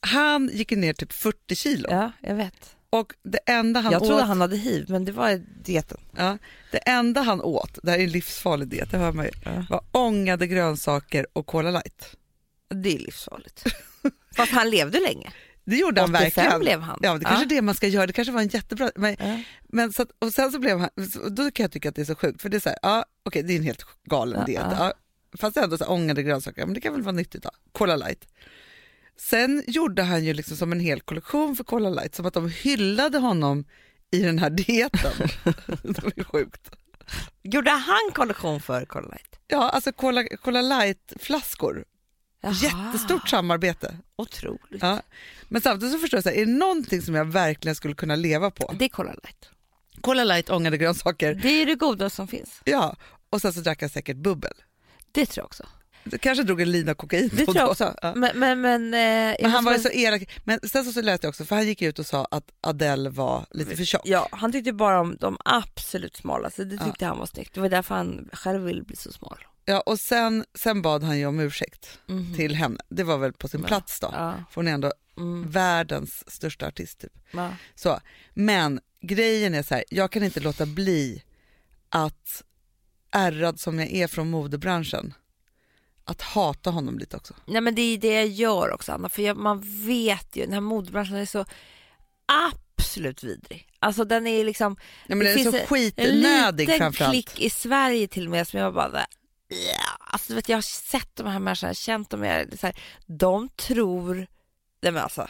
Han 0.00 0.50
gick 0.52 0.70
ner 0.70 0.92
typ 0.92 1.12
40 1.12 1.54
kilo 1.54 1.88
ja 1.90 2.12
jag 2.20 2.34
vet. 2.34 2.76
och 2.90 3.12
det 3.22 3.38
enda 3.46 3.80
han 3.80 3.92
jag 3.92 4.00
trodde 4.02 4.14
åt, 4.22 4.28
han 4.28 4.40
hade 4.40 4.56
hiv, 4.56 4.86
men 4.88 5.04
det 5.04 5.12
var 5.12 5.42
dieten. 5.64 6.00
ja, 6.16 6.38
det 6.72 6.78
enda 6.78 7.20
han 7.20 7.40
åt, 7.40 7.78
det 7.82 7.90
här 7.90 7.98
är 7.98 8.04
en 8.04 8.10
livsfarlig 8.10 8.68
diet, 8.68 8.90
det 8.90 8.96
hör 8.98 9.12
man 9.12 9.24
ju, 9.24 9.30
Ja. 9.44 9.66
var 9.70 9.84
ångade 9.92 10.46
grönsaker 10.46 11.26
och 11.32 11.46
Cola 11.46 11.70
light. 11.70 12.16
Det 12.68 12.94
är 12.94 12.98
livsfarligt. 12.98 13.64
Fast 14.36 14.52
han 14.52 14.70
levde 14.70 15.00
länge. 15.00 15.32
Det 15.64 15.76
gjorde 15.76 16.00
han 16.00 16.14
85 16.14 16.22
verkligen. 16.34 16.60
blev 16.60 16.80
han. 16.80 16.98
Ja, 17.02 17.14
det 17.18 17.24
kanske 17.24 17.44
är 17.44 17.48
det 17.48 17.62
man 17.62 17.74
ska 17.74 17.86
göra, 17.88 18.06
det 18.06 18.12
kanske 18.12 18.32
var 18.32 18.40
en 18.40 18.48
jättebra... 18.48 18.90
Men, 18.96 19.16
Ja. 19.18 19.40
men 19.68 19.92
så 19.92 20.02
att, 20.02 20.08
och 20.18 20.32
sen 20.32 20.52
så 20.52 20.58
blev 20.58 20.78
han, 20.78 20.88
då 21.30 21.50
kan 21.50 21.64
jag 21.64 21.72
tycka 21.72 21.88
att 21.88 21.94
det 21.94 22.00
är 22.00 22.04
så 22.06 22.14
sjukt, 22.14 22.42
för 22.42 22.48
det 22.48 22.56
är 22.56 22.60
så 22.60 22.68
här, 22.68 22.78
ja 22.82 23.04
okej 23.22 23.42
det 23.42 23.52
är 23.52 23.56
en 23.56 23.62
helt 23.64 23.84
galen 24.04 24.38
Ja, 24.40 24.44
diet. 24.46 24.64
Ja. 24.78 24.92
Fast 25.38 25.56
ändå 25.56 25.78
så 25.78 25.84
här, 25.84 25.90
ångade 25.92 26.22
grönsaker, 26.22 26.64
men 26.66 26.74
det 26.74 26.80
kan 26.80 26.92
väl 26.92 27.02
vara 27.02 27.12
nyttigt 27.14 27.42
då. 27.42 27.50
Cola 27.72 27.96
light. 27.96 28.26
Sen 29.18 29.64
gjorde 29.66 30.02
han 30.02 30.24
ju 30.24 30.34
liksom 30.34 30.56
som 30.56 30.72
en 30.72 30.80
hel 30.80 31.00
kollektion 31.00 31.56
för 31.56 31.64
Cola 31.64 31.90
light, 31.90 32.14
som 32.14 32.26
att 32.26 32.34
de 32.34 32.48
hyllade 32.48 33.18
honom 33.18 33.64
i 34.10 34.22
den 34.22 34.38
här 34.38 34.50
dieten. 34.50 35.12
det 35.82 36.12
ju 36.16 36.24
sjukt. 36.24 36.70
Gjorde 37.42 37.70
han 37.70 38.12
kollektion 38.14 38.60
för 38.60 38.84
Cola 38.84 39.08
Light? 39.08 39.38
Ja, 39.46 39.68
alltså 39.70 39.92
Cola, 39.92 40.24
Cola 40.42 40.62
light-flaskor. 40.62 41.84
Jättestort 42.62 43.28
samarbete. 43.28 43.96
Otroligt. 44.16 44.82
Ja. 44.82 45.02
Men 45.48 45.62
samtidigt 45.62 45.94
så 45.94 45.98
förstår 45.98 46.16
jag, 46.16 46.22
så 46.24 46.28
här, 46.30 46.36
är 46.36 46.46
det 46.46 46.52
någonting 46.52 47.02
som 47.02 47.14
jag 47.14 47.24
verkligen 47.24 47.74
skulle 47.76 47.94
kunna 47.94 48.16
leva 48.16 48.50
på? 48.50 48.74
Det 48.78 48.84
är 48.84 48.88
Cola 48.88 49.12
Light. 49.12 49.48
Cola 50.00 50.24
light, 50.24 50.50
ångade 50.50 50.76
grönsaker, 50.78 51.34
Det 51.34 51.48
är 51.62 51.66
det 51.66 51.74
godaste 51.74 52.16
som 52.16 52.28
finns. 52.28 52.60
ja. 52.64 52.96
Och 53.30 53.40
sen 53.40 53.52
så 53.52 53.60
drack 53.60 53.80
han 53.80 53.90
säkert 53.90 54.16
bubbel. 54.16 54.52
Det 55.12 55.26
tror 55.26 55.42
jag 55.42 55.46
också. 55.46 55.66
Kanske 56.20 56.42
drog 56.44 56.60
en 56.60 56.70
lina 56.70 56.94
kokain. 56.94 57.30
Det 57.32 57.44
tror 57.44 57.56
jag 57.56 57.70
också. 57.70 57.94
Ja. 58.02 58.12
Men, 58.16 58.38
men, 58.38 58.60
men, 58.60 58.84
eh, 58.94 59.36
Men 59.42 59.50
han 59.50 59.64
var 59.64 59.72
ju 59.72 59.78
måste 59.78 59.90
så 59.90 59.94
elak. 59.98 60.40
Men 60.44 60.60
sen 60.60 60.84
så, 60.84 60.92
så 60.92 61.00
jag 61.00 61.24
också, 61.24 61.44
för 61.44 61.56
han 61.56 61.66
gick 61.66 61.82
ut 61.82 61.98
och 61.98 62.06
sa 62.06 62.24
att 62.30 62.44
Adele 62.60 63.10
var 63.10 63.46
lite 63.50 63.76
för 63.76 63.84
tjock. 63.84 64.02
Ja, 64.04 64.28
han 64.30 64.52
tyckte 64.52 64.72
bara 64.72 65.00
om 65.00 65.16
de 65.20 65.36
absolut 65.44 66.16
smalaste. 66.16 66.64
Det 66.64 66.74
Ja. 66.74 66.84
tyckte 66.84 67.06
han 67.06 67.18
var 67.18 67.26
snyggt. 67.26 67.54
Det 67.54 67.60
var 67.60 67.68
därför 67.68 67.94
han 67.94 68.28
själv 68.32 68.62
ville 68.64 68.82
bli 68.82 68.96
så 68.96 69.12
smal. 69.12 69.38
Ja, 69.64 69.80
och 69.80 70.00
sen, 70.00 70.44
sen 70.58 70.82
bad 70.82 71.02
han 71.02 71.18
ju 71.18 71.26
om 71.26 71.40
ursäkt 71.40 71.98
Mhm. 72.06 72.34
till 72.36 72.54
henne. 72.54 72.78
Det 72.88 73.04
var 73.04 73.18
väl 73.18 73.32
på 73.32 73.48
sin 73.48 73.60
Ja. 73.60 73.66
plats 73.66 74.00
då. 74.00 74.08
Ja. 74.12 74.34
För 74.50 74.54
hon 74.54 74.68
är 74.68 74.72
ändå 74.72 74.92
Mm. 75.18 75.50
världens 75.50 76.30
största 76.32 76.66
artist. 76.66 77.00
Typ. 77.00 77.12
Ja. 77.32 77.50
Så. 77.74 78.00
Men 78.34 78.80
grejen 79.02 79.54
är 79.54 79.62
så 79.62 79.74
här, 79.74 79.84
jag 79.88 80.10
kan 80.12 80.22
inte 80.22 80.40
låta 80.40 80.66
bli 80.66 81.22
att, 81.88 82.42
ärrad 83.10 83.60
som 83.60 83.78
jag 83.78 83.90
är 83.92 84.06
från 84.06 84.30
modebranschen, 84.30 85.14
att 86.08 86.22
hata 86.22 86.70
honom 86.70 86.98
lite 86.98 87.16
också. 87.16 87.34
Nej 87.46 87.60
men 87.60 87.74
det 87.74 87.82
är 87.82 87.98
det 87.98 88.14
jag 88.14 88.26
gör 88.26 88.72
också 88.72 88.92
Anna, 88.92 89.08
för 89.08 89.22
jag, 89.22 89.36
man 89.36 89.86
vet 89.86 90.36
ju, 90.36 90.44
den 90.44 90.52
här 90.52 90.60
modebranschen 90.60 91.16
är 91.16 91.26
så 91.26 91.44
absolut 92.26 93.24
vidrig. 93.24 93.68
Alltså 93.78 94.04
den 94.04 94.26
är 94.26 94.44
liksom, 94.44 94.76
Ja, 95.06 95.14
men 95.14 95.18
Det 95.18 95.24
den 95.24 95.32
är 95.32 95.36
finns 95.36 95.50
så 95.50 95.56
en- 95.56 95.60
en 95.62 95.66
skitnödig 95.68 96.68
liten 96.68 96.92
klick 96.92 97.40
i 97.40 97.50
Sverige 97.50 98.08
till 98.08 98.24
och 98.26 98.30
med 98.30 98.48
som 98.48 98.60
jag 98.60 98.74
bara, 98.74 99.06
ja. 99.48 100.06
alltså 100.12 100.28
du 100.28 100.34
vet 100.34 100.48
jag 100.48 100.56
har 100.56 100.62
sett 100.62 101.16
de 101.16 101.26
här 101.26 101.38
människorna, 101.38 101.74
känt 101.74 102.10
dem, 102.10 102.24
jag, 102.24 102.58
så 102.58 102.66
här, 102.66 102.76
de 103.06 103.48
tror, 103.48 104.14
nej 104.82 104.92
men 104.92 105.02
alltså, 105.02 105.28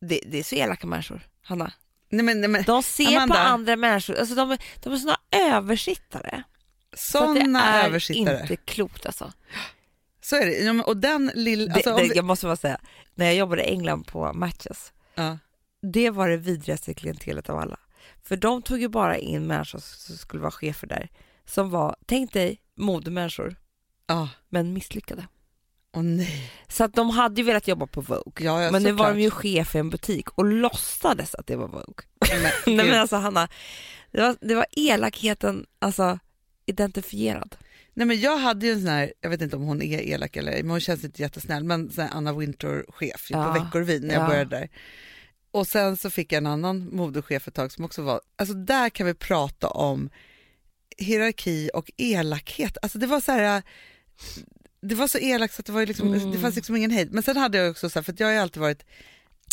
det, 0.00 0.20
det 0.26 0.38
är 0.38 0.42
så 0.42 0.54
elaka 0.54 0.86
människor, 0.86 1.26
Hanna. 1.42 1.72
Nej, 2.08 2.24
men, 2.24 2.40
nej, 2.40 2.50
men, 2.50 2.62
De 2.62 2.82
ser 2.82 3.06
Amanda. 3.16 3.34
på 3.34 3.40
andra 3.40 3.76
människor, 3.76 4.18
alltså 4.18 4.34
de, 4.34 4.50
är- 4.50 4.58
de 4.82 4.92
är 4.92 4.96
såna 4.96 5.16
översittare. 5.30 6.42
Så 6.96 7.18
att 7.18 7.24
sådana 7.36 7.58
det 7.58 7.66
är 7.78 7.84
översittare. 7.86 8.40
inte 8.40 8.56
klokt 8.56 9.06
alltså. 9.06 9.32
Så 10.24 10.36
är 10.36 10.46
det. 10.74 10.82
Och 10.82 10.96
den 10.96 11.30
lilla... 11.34 11.74
Alltså, 11.74 11.96
vi, 11.96 12.12
Jag 12.14 12.24
måste 12.24 12.46
bara 12.46 12.56
säga, 12.56 12.78
när 13.14 13.26
jag 13.26 13.34
jobbade 13.34 13.62
i 13.64 13.70
England 13.70 14.06
på 14.06 14.32
Matches, 14.32 14.92
ja. 15.14 15.38
det 15.82 16.10
var 16.10 16.28
det 16.28 16.36
vidrigaste 16.36 16.94
klientelet 16.94 17.50
av 17.50 17.58
alla. 17.58 17.78
För 18.22 18.36
de 18.36 18.62
tog 18.62 18.80
ju 18.80 18.88
bara 18.88 19.18
in 19.18 19.46
människor 19.46 19.78
som 19.78 20.16
skulle 20.16 20.42
vara 20.42 20.50
chefer 20.50 20.86
där, 20.86 21.08
som 21.46 21.70
var, 21.70 21.96
tänk 22.06 22.32
dig, 22.32 22.60
modemänniskor, 22.76 23.56
Ja. 24.06 24.28
men 24.48 24.72
misslyckade. 24.72 25.26
Nej. 25.96 26.52
Så 26.68 26.84
att 26.84 26.94
de 26.94 27.10
hade 27.10 27.40
ju 27.40 27.46
velat 27.46 27.68
jobba 27.68 27.86
på 27.86 28.00
Vogue, 28.00 28.46
Ja, 28.46 28.62
ja, 28.62 28.70
men 28.70 28.82
nu 28.82 28.92
var 28.92 28.98
såklart. 29.04 29.14
de 29.16 29.22
ju 29.22 29.30
chef 29.30 29.74
i 29.74 29.78
en 29.78 29.90
butik 29.90 30.28
och 30.30 30.44
låtsades 30.44 31.34
att 31.34 31.46
det 31.46 31.56
var 31.56 31.68
Vogue. 31.68 32.04
Nej 32.42 32.52
gud. 32.64 32.76
men 32.76 33.00
alltså 33.00 33.16
Hanna, 33.16 33.48
det 34.12 34.20
var, 34.20 34.36
det 34.40 34.54
var 34.54 34.66
elakheten 34.76 35.66
alltså 35.78 36.18
identifierad. 36.66 37.56
Nej, 37.94 38.06
men 38.06 38.20
jag 38.20 38.36
hade 38.36 38.66
ju 38.66 38.72
en 38.72 38.80
sån 38.80 38.88
här, 38.88 39.12
jag 39.20 39.30
vet 39.30 39.40
inte 39.42 39.56
om 39.56 39.62
hon 39.62 39.82
är 39.82 40.00
elak 40.00 40.36
eller 40.36 40.52
men 40.62 40.70
hon 40.70 40.80
känns 40.80 41.04
inte 41.04 41.22
jättesnäll, 41.22 41.64
men 41.64 41.90
sån 41.90 42.08
Anna 42.12 42.32
Wintour-chef 42.32 43.30
ju 43.30 43.36
Ja. 43.36 43.44
på 43.54 43.64
Veckorevyn 43.64 44.02
när 44.02 44.14
jag 44.14 44.22
Ja. 44.22 44.28
började 44.28 44.56
där. 44.56 44.68
Och 45.50 45.66
sen 45.66 45.96
så 45.96 46.10
fick 46.10 46.32
jag 46.32 46.36
en 46.38 46.46
annan 46.46 46.88
modechef 46.96 47.48
ett 47.48 47.54
tag 47.54 47.72
som 47.72 47.84
också 47.84 48.02
var, 48.02 48.20
alltså 48.36 48.54
där 48.54 48.88
kan 48.90 49.06
vi 49.06 49.14
prata 49.14 49.68
om 49.68 50.10
hierarki 50.98 51.70
och 51.74 51.90
elakhet. 51.96 52.76
Alltså 52.82 52.98
det 52.98 53.06
var 53.06 53.20
så 53.20 53.32
här, 53.32 53.62
det 54.80 54.94
var 54.94 55.08
så 55.08 55.18
elakt 55.18 55.54
så 55.54 55.60
att 55.60 55.66
det, 55.66 55.72
var 55.72 55.86
liksom, 55.86 56.14
Mm. 56.14 56.30
det 56.30 56.38
fanns 56.38 56.56
liksom 56.56 56.76
ingen 56.76 56.90
hejd. 56.90 57.12
Men 57.12 57.22
sen 57.22 57.36
hade 57.36 57.58
jag 57.58 57.70
också 57.70 57.90
så 57.90 57.98
här, 57.98 58.04
för 58.04 58.14
jag 58.18 58.26
har 58.26 58.32
ju 58.32 58.38
alltid 58.38 58.60
varit... 58.60 58.84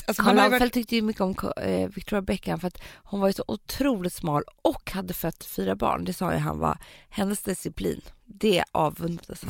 Alltså 0.05 0.23
Karl 0.23 0.35
ju 0.35 0.35
varit 0.35 0.51
Lagerfeld 0.51 0.73
tyckte 0.73 0.95
ju 0.95 1.01
mycket 1.01 1.21
om 1.21 1.35
eh, 1.57 1.89
Victoria 1.89 2.21
Beckham 2.21 2.59
för 2.59 2.67
att 2.67 2.81
hon 3.03 3.19
var 3.19 3.27
ju 3.27 3.33
så 3.33 3.43
otroligt 3.47 4.13
smal 4.13 4.43
och 4.61 4.91
hade 4.91 5.13
fött 5.13 5.43
fyra 5.43 5.75
barn. 5.75 6.05
Det 6.05 6.13
sa 6.13 6.33
ju 6.33 6.39
han 6.39 6.59
var 6.59 6.77
hennes 7.09 7.41
disciplin. 7.41 8.01
Det 8.25 8.63
avundades. 8.71 9.41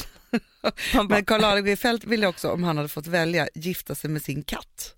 Han 0.94 1.08
men 1.10 1.26
Karl 1.26 1.42
Lagerfeld 1.42 2.06
ville 2.06 2.28
också, 2.28 2.52
om 2.52 2.64
han 2.64 2.78
hade 2.78 2.90
fått 2.90 3.08
välja, 3.08 3.48
gifta 3.56 3.96
sig 3.96 4.10
med 4.10 4.22
sin 4.22 4.44
katt. 4.44 4.96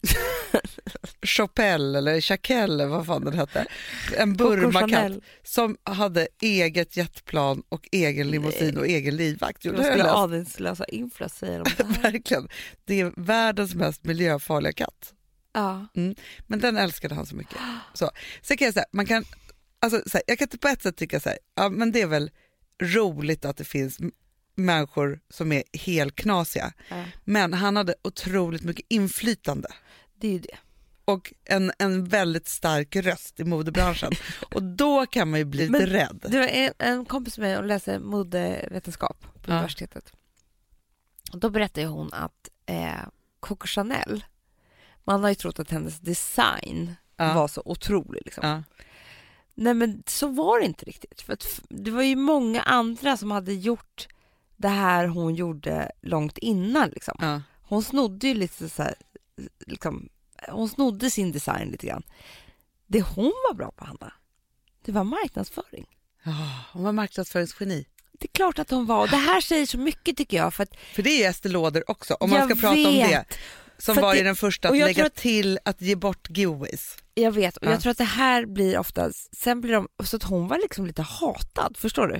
Chopelle 1.21 1.97
eller 1.97 2.21
Chaquelle 2.21 2.73
eller 2.83 2.85
vad 2.85 3.05
fan 3.05 3.25
den 3.25 3.33
hette. 3.33 3.65
En 4.17 4.33
Burma-katt 4.33 5.23
som 5.43 5.77
hade 5.83 6.27
eget 6.41 6.97
jetplan 6.97 7.63
och 7.69 7.87
egen 7.91 8.31
limousin 8.31 8.77
och 8.77 8.87
egen 8.87 9.15
livvakt. 9.15 9.65
Jo, 9.65 9.73
det 9.73 9.83
skulle 9.83 10.11
aningslösa 10.11 10.85
inflös 10.85 11.37
säger 11.37 11.63
de. 11.63 11.83
Verkligen. 12.01 12.49
Det 12.85 13.01
är 13.01 13.13
världens 13.15 13.75
mest 13.75 14.03
miljöfarliga 14.03 14.73
katt. 14.73 15.13
Ja. 15.53 15.87
Men 16.47 16.59
den 16.59 16.77
älskade 16.77 17.15
han 17.15 17.25
så 17.25 17.35
mycket. 17.35 17.57
Så. 17.93 18.11
Sen 18.41 18.57
kan 18.57 18.65
jag 18.65 18.73
säga, 18.73 18.85
man 18.91 19.05
kan, 19.05 19.25
alltså, 19.79 20.01
så 20.09 20.17
här, 20.17 20.23
jag 20.27 20.39
kan 20.39 20.47
på 20.47 20.67
ett 20.67 20.81
sätt 20.81 20.97
tycka 20.97 21.19
så 21.19 21.29
här, 21.29 21.37
ja, 21.55 21.69
men 21.69 21.91
det 21.91 22.01
är 22.01 22.07
väl 22.07 22.31
roligt 22.81 23.45
att 23.45 23.57
det 23.57 23.63
finns 23.63 23.99
människor 24.55 25.19
som 25.29 25.51
är 25.51 25.63
helt 25.73 26.15
knasiga. 26.15 26.73
ja. 26.89 27.03
Men 27.23 27.53
han 27.53 27.75
hade 27.75 27.95
otroligt 28.03 28.63
mycket 28.63 28.85
inflytande 28.89 29.67
Det 30.15 30.27
är 30.27 30.31
ju 30.31 30.39
det. 30.39 30.57
och 31.05 31.33
en, 31.45 31.71
en 31.79 32.05
väldigt 32.05 32.47
stark 32.47 32.95
röst 32.95 33.39
i 33.39 33.43
modebranschen. 33.43 34.11
och 34.51 34.63
då 34.63 35.05
kan 35.05 35.29
man 35.29 35.39
ju 35.39 35.45
bli 35.45 35.69
Men- 35.69 35.81
lite 35.81 35.93
rädd. 35.93 36.25
Det 36.29 36.39
var 36.39 36.47
en, 36.47 36.73
en 36.77 37.05
kompis 37.05 37.37
med 37.37 37.49
mig 37.49 37.57
och 37.57 37.63
läste 37.65 37.99
modevetenskap 37.99 39.21
på 39.21 39.51
Ja. 39.51 39.53
universitetet. 39.53 40.11
Och 41.31 41.39
då 41.39 41.49
berättade 41.49 41.87
hon 41.87 42.13
att 42.13 42.49
eh, 42.65 42.93
Coco 43.39 43.67
Chanel, 43.67 44.23
man 45.03 45.23
har 45.23 45.29
ju 45.29 45.35
trott 45.35 45.59
att 45.59 45.71
hennes 45.71 45.99
design 45.99 46.95
Ja. 47.17 47.33
var 47.33 47.47
så 47.47 47.61
otrolig. 47.65 48.21
Liksom. 48.25 48.47
Ja. 48.47 48.63
Nej 49.55 49.73
men 49.73 50.03
så 50.07 50.27
var 50.27 50.59
det 50.59 50.65
inte 50.65 50.85
riktigt. 50.85 51.21
För 51.21 51.37
det 51.69 51.91
var 51.91 52.03
ju 52.03 52.15
många 52.15 52.61
andra 52.61 53.17
som 53.17 53.31
hade 53.31 53.53
gjort 53.53 54.07
det 54.57 54.67
här 54.67 55.07
hon 55.07 55.35
gjorde 55.35 55.91
långt 56.01 56.37
innan. 56.37 56.89
Liksom. 56.89 57.17
Ja. 57.21 57.41
Hon 57.61 57.83
snodde 57.83 58.27
ju 58.27 58.33
lite 58.33 58.69
så 58.69 58.83
här, 58.83 58.95
liksom, 59.67 60.09
hon 60.49 60.69
snodde 60.69 61.09
sin 61.09 61.31
design 61.31 61.69
lite 61.71 61.87
grann. 61.87 62.03
Det 62.87 63.01
hon 63.01 63.33
var 63.49 63.53
bra 63.53 63.71
på, 63.71 63.85
Hanna, 63.85 64.13
det 64.85 64.91
var 64.91 65.03
marknadsföring. 65.03 65.85
Ja, 66.23 66.31
hon 66.71 66.83
var 66.83 66.91
marknadsföringsgeni. 66.91 67.85
Det 68.19 68.25
är 68.25 68.33
klart 68.33 68.59
att 68.59 68.69
hon 68.69 68.85
var. 68.85 69.01
Och 69.01 69.09
det 69.09 69.15
här 69.17 69.41
säger 69.41 69.65
så 69.65 69.77
mycket 69.77 70.17
tycker 70.17 70.37
jag. 70.37 70.53
För 70.53 70.63
att 70.63 70.75
För 70.95 71.03
det 71.03 71.23
är 71.23 71.29
Estée 71.29 71.51
Lauder 71.51 71.91
också, 71.91 72.13
om 72.13 72.29
man 72.29 72.49
ska 72.49 72.55
prata 72.55 72.87
om 72.89 72.93
det. 72.95 73.25
Som 73.77 73.95
För 73.95 74.01
var 74.01 74.15
det- 74.15 74.23
den 74.23 74.35
första 74.35 74.69
att 74.69 74.77
lägga 74.77 75.05
att- 75.05 75.15
till 75.15 75.59
att 75.65 75.81
ge 75.81 75.95
bort 75.95 76.27
giveaways. 76.37 76.97
Jag 77.15 77.31
vet. 77.31 77.57
Och 77.57 77.65
Ja. 77.67 77.71
jag 77.71 77.81
tror 77.81 77.91
att 77.91 77.97
det 77.97 78.03
här 78.03 78.45
blir 78.45 78.77
ofta, 78.77 79.11
sen 79.37 79.61
blir 79.61 79.73
de, 79.73 79.87
så 80.03 80.15
att 80.15 80.23
hon 80.23 80.47
var 80.47 80.57
liksom 80.57 80.85
lite 80.87 81.01
hatad, 81.01 81.77
förstår 81.77 82.07
du? 82.07 82.15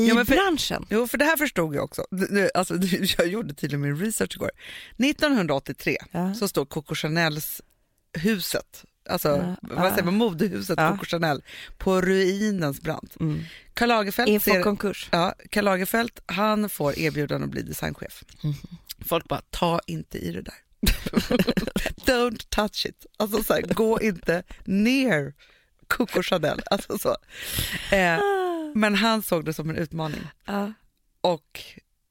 I 0.00 0.08
Jo, 0.08 0.16
för- 0.16 0.24
branschen. 0.24 0.86
Jo, 0.90 1.06
för 1.08 1.18
det 1.18 1.24
här 1.24 1.36
förstod 1.36 1.74
jag 1.74 1.84
också. 1.84 2.04
Nu, 2.10 2.50
Alltså, 2.54 2.74
jag 3.18 3.26
gjorde 3.28 3.54
tydligen 3.54 3.80
min 3.82 3.96
research 3.98 4.34
igår. 4.36 4.50
1983 4.98 5.96
Ja. 6.10 6.34
så 6.34 6.48
står 6.48 6.64
Coco 6.64 6.94
Chanels 6.94 7.60
huset, 8.18 8.84
alltså 9.10 9.28
Ja, 9.28 9.56
vad 9.62 9.90
säger 9.92 10.04
man, 10.04 10.14
modehuset 10.14 10.78
Ja. 10.78 10.90
Coco 10.90 11.04
Chanel 11.06 11.42
på 11.78 12.00
ruinens 12.00 12.80
brant. 12.80 13.16
Mm. 13.20 13.42
Karl 13.74 13.88
Lagerfeld, 13.88 14.28
Inför 14.28 14.50
ser, 14.50 14.62
konkurs. 14.62 15.08
ja, 15.12 15.34
Karl 15.50 15.64
Lagerfeld 15.64 16.10
han 16.26 16.68
får 16.68 16.98
erbjudande 16.98 17.44
att 17.44 17.50
bli 17.50 17.62
designchef. 17.62 18.24
Mhm. 18.42 18.54
Folk 19.08 19.28
bara, 19.28 19.42
ta 19.50 19.80
inte 19.86 20.18
i 20.18 20.32
det 20.32 20.42
där. 20.42 20.54
Don't 22.06 22.46
touch 22.48 22.86
it. 22.86 23.06
Alltså 23.16 23.42
så 23.42 23.54
här, 23.54 23.62
gå 23.62 24.00
inte 24.00 24.42
ner 24.64 25.34
Coco 25.88 26.22
Chanel. 26.22 26.62
Alltså 26.70 26.98
så. 26.98 27.16
Eh, 27.96 28.18
men 28.74 28.94
han 28.94 29.22
såg 29.22 29.44
det 29.44 29.52
som 29.54 29.70
en 29.70 29.76
utmaning 29.76 30.20
Ja. 30.46 30.72
och 31.20 31.60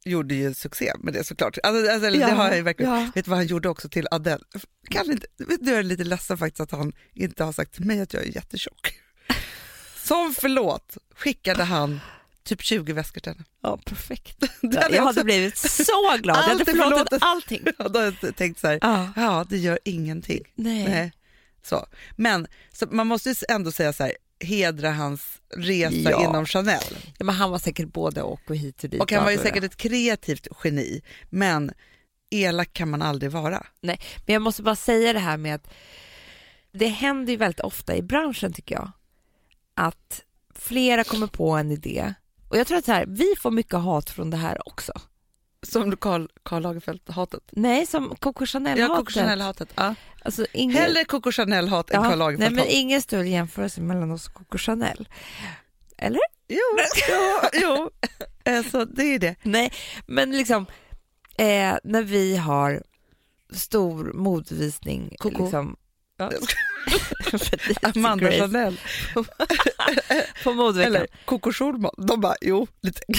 gjorde 0.05 0.35
ju 0.35 0.53
succé 0.53 0.93
med 0.99 1.13
det 1.13 1.23
såklart. 1.23 1.57
Alltså, 1.63 1.91
alltså, 1.91 2.09
Ja, 2.09 2.27
det 2.27 2.33
har 2.33 2.51
jag 2.53 2.63
verkligen. 2.63 2.91
ja. 2.93 3.11
Vet 3.15 3.25
du 3.25 3.29
vad 3.31 3.37
han 3.39 3.47
gjorde 3.47 3.69
också 3.69 3.89
till 3.89 4.07
Adele? 4.11 4.43
Inte, 5.05 5.27
vet 5.37 5.65
du, 5.65 5.69
jag 5.71 5.79
är 5.79 5.83
lite 5.83 6.03
ledsen 6.03 6.37
faktiskt 6.37 6.59
att 6.59 6.71
han 6.71 6.93
inte 7.13 7.43
har 7.43 7.51
sagt 7.53 7.73
till 7.73 7.85
mig 7.85 8.01
att 8.01 8.13
jag 8.13 8.23
är 8.23 8.35
jättetjock. 8.35 8.93
Som 10.03 10.33
förlåt 10.39 10.97
skickade 11.15 11.63
han 11.63 11.99
typ 12.45 12.61
20 12.61 12.93
väskor 12.93 13.21
till 13.21 13.31
henne. 13.31 13.43
Ja, 13.63 13.77
perfekt. 13.85 14.37
Hade 14.61 14.75
jag 14.77 14.81
hade 14.89 15.01
också- 15.09 15.23
blivit 15.23 15.57
så 15.57 16.17
glad. 16.21 16.37
Jag 16.37 16.41
hade 16.43 16.51
Allt 16.51 16.69
förlåtit 16.69 16.83
förlåtet. 16.93 17.19
allting. 17.21 17.61
Ja, 17.77 17.87
då 17.89 17.99
har 17.99 18.15
jag 18.21 18.35
tänkt 18.35 18.59
så 18.59 18.67
här, 18.67 18.79
Ja. 18.81 19.09
ja 19.15 19.45
det 19.49 19.57
gör 19.57 19.79
ingenting. 19.85 20.43
Nej. 20.55 20.83
Nej. 20.89 21.11
Så. 21.63 21.87
Men 22.15 22.47
så 22.71 22.85
man 22.91 23.07
måste 23.07 23.29
ju 23.29 23.35
ändå 23.49 23.71
säga 23.71 23.93
så 23.93 24.03
här, 24.03 24.13
hedra 24.39 24.91
hans 24.91 25.41
resa 25.57 26.11
Ja. 26.11 26.29
inom 26.29 26.45
Chanel. 26.45 26.83
Ja, 27.17 27.25
men 27.25 27.35
han 27.35 27.51
var 27.51 27.59
säkert 27.59 27.93
både 27.93 28.21
och 28.21 28.39
och 28.49 28.55
hit 28.55 28.83
och 28.83 28.89
dit. 28.89 29.01
Och 29.01 29.11
han 29.11 29.23
var 29.23 29.31
ju 29.31 29.37
allt 29.37 29.47
säkert 29.47 29.63
ett 29.63 29.77
kreativt 29.77 30.47
geni, 30.63 31.01
men 31.29 31.71
elak 32.29 32.73
kan 32.73 32.89
man 32.89 33.01
aldrig 33.01 33.31
vara. 33.31 33.55
är. 33.81 33.97
Men 34.25 34.33
jag 34.33 34.41
måste 34.41 34.63
bara 34.63 34.75
säga 34.75 35.13
det 35.13 35.19
här 35.19 35.37
med 35.37 35.55
att 35.55 35.67
det 36.71 36.87
händer 36.87 37.31
ju 37.33 37.37
väldigt 37.37 37.59
ofta 37.59 37.95
i 37.95 38.01
branschen 38.01 38.53
tycker 38.53 38.75
jag. 38.75 38.91
Att 39.73 40.21
flera 40.55 41.03
kommer 41.03 41.27
på 41.27 41.51
en 41.51 41.71
idé. 41.71 42.13
Och 42.55 42.59
jag 42.59 42.67
tror 42.67 42.77
att 42.77 42.85
så 42.85 42.91
här, 42.91 43.05
vi 43.07 43.33
får 43.39 43.51
mycket 43.51 43.79
hat 43.79 44.09
från 44.09 44.29
det 44.29 44.37
här 44.37 44.67
också. 44.67 44.93
Som 45.63 45.97
Karl, 45.97 46.27
Karl 46.43 46.61
Lagerfeld-hatet. 46.61 47.43
Nej, 47.51 47.85
som 47.85 48.15
Coco 48.15 48.45
Chanel 48.45 48.79
Ja, 48.79 48.87
Coco 48.87 49.11
Chanel-hatet. 49.11 49.69
Ja. 49.75 49.95
Alltså, 50.21 50.45
ingen... 50.53 50.77
Hellre 50.77 51.05
Coco 51.05 51.31
Chanel-hat 51.31 51.91
än 51.91 52.01
Karl 52.01 52.07
Nej, 52.09 52.17
Lagerfeld-hat. 52.17 52.53
men 52.53 52.65
ingen 52.67 53.01
större 53.01 53.29
jämförelse 53.29 53.81
mellan 53.81 54.11
oss 54.11 54.27
och 54.27 54.33
Coco 54.33 54.57
Chanel. 54.57 55.09
Eller? 55.97 56.19
Jo, 56.47 56.57
jo, 57.09 57.49
jo. 57.53 57.89
Alltså, 58.57 58.85
det 58.85 59.03
är 59.03 59.19
det. 59.19 59.35
Nej, 59.43 59.73
men 60.07 60.31
liksom 60.31 60.65
eh, 61.37 61.77
när 61.83 62.03
vi 62.03 62.37
har 62.37 62.83
stor 63.53 64.13
modvisning 64.13 65.15
Coco. 65.19 65.43
liksom, 65.43 65.75
ja. 66.17 66.31
Amanda 67.81 68.25
Grace. 68.25 68.39
Chanel 68.39 68.79
på 70.43 70.53
modeveckan. 70.53 70.95
eller 70.95 71.07
Coco 71.25 71.51
Schulman. 71.51 71.91
De 71.97 72.21
bara, 72.21 72.35
jo, 72.41 72.67
lite 72.81 73.01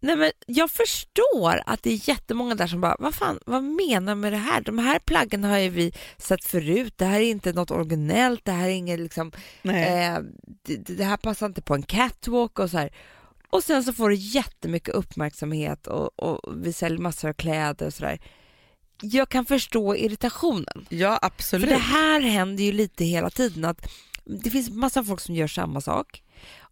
Nej, 0.00 0.16
men 0.16 0.30
jag 0.46 0.70
förstår 0.70 1.62
att 1.66 1.82
det 1.82 1.90
är 1.90 2.08
jättemånga 2.08 2.54
där 2.54 2.66
som 2.66 2.80
bara, 2.80 2.96
vad 2.98 3.14
fan, 3.14 3.38
vad 3.46 3.64
menar 3.64 4.14
du 4.14 4.20
med 4.20 4.32
det 4.32 4.36
här? 4.36 4.60
De 4.60 4.78
här 4.78 4.98
plaggen 4.98 5.44
har 5.44 5.58
ju 5.58 5.68
vi 5.68 5.92
sett 6.18 6.44
förut, 6.44 6.94
det 6.96 7.04
här 7.04 7.20
är 7.20 7.30
inte 7.30 7.52
något 7.52 7.70
originellt, 7.70 8.44
det 8.44 8.52
här 8.52 8.68
är 8.68 8.72
inget 8.72 9.00
liksom, 9.00 9.32
eh, 9.64 10.18
det, 10.62 10.76
det 10.76 11.04
här 11.04 11.16
passar 11.16 11.46
inte 11.46 11.62
på 11.62 11.74
en 11.74 11.82
catwalk 11.82 12.58
och 12.58 12.70
så 12.70 12.78
här. 12.78 12.90
Och 13.50 13.64
sen 13.64 13.84
så 13.84 13.92
får 13.92 14.08
det 14.10 14.16
jättemycket 14.16 14.94
uppmärksamhet 14.94 15.86
och, 15.86 16.18
och 16.18 16.52
vi 16.64 16.72
säljer 16.72 16.98
massor 16.98 17.28
av 17.28 17.32
kläder 17.32 17.86
och 17.86 17.94
sådär. 17.94 18.18
Jag 19.02 19.28
kan 19.28 19.44
förstå 19.44 19.96
irritationen. 19.96 20.86
Ja, 20.88 21.18
För 21.20 21.26
absolut. 21.26 21.68
det 21.68 21.76
här 21.76 22.20
händer 22.20 22.64
ju 22.64 22.72
lite 22.72 23.04
hela 23.04 23.30
tiden 23.30 23.64
att 23.64 23.88
det 24.24 24.50
finns 24.50 24.70
massa 24.70 25.04
folk 25.04 25.20
som 25.20 25.34
gör 25.34 25.46
samma 25.46 25.80
sak 25.80 26.22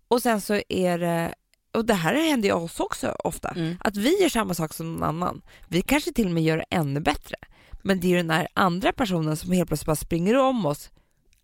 och 0.08 0.22
sen 0.22 0.40
så 0.40 0.60
är 0.68 0.98
det, 0.98 1.34
och 1.74 1.84
det 1.84 1.94
här 1.94 2.14
händer 2.14 2.48
ju 2.48 2.54
oss 2.54 2.80
också 2.80 3.16
ofta, 3.24 3.48
Mm. 3.48 3.76
att 3.80 3.96
vi 3.96 4.22
gör 4.22 4.28
samma 4.28 4.54
sak 4.54 4.74
som 4.74 4.92
någon 4.92 5.02
annan. 5.02 5.42
Vi 5.68 5.82
kanske 5.82 6.12
till 6.12 6.26
och 6.26 6.32
med 6.32 6.42
gör 6.44 6.56
det 6.56 6.64
ännu 6.70 7.00
bättre. 7.00 7.36
Men 7.82 8.00
det 8.00 8.06
är 8.06 8.08
ju 8.08 8.16
den 8.16 8.30
här 8.30 8.48
andra 8.54 8.92
personen 8.92 9.36
som 9.36 9.52
helt 9.52 9.68
plötsligt 9.68 9.86
bara 9.86 9.96
springer 9.96 10.36
om 10.36 10.66
oss 10.66 10.90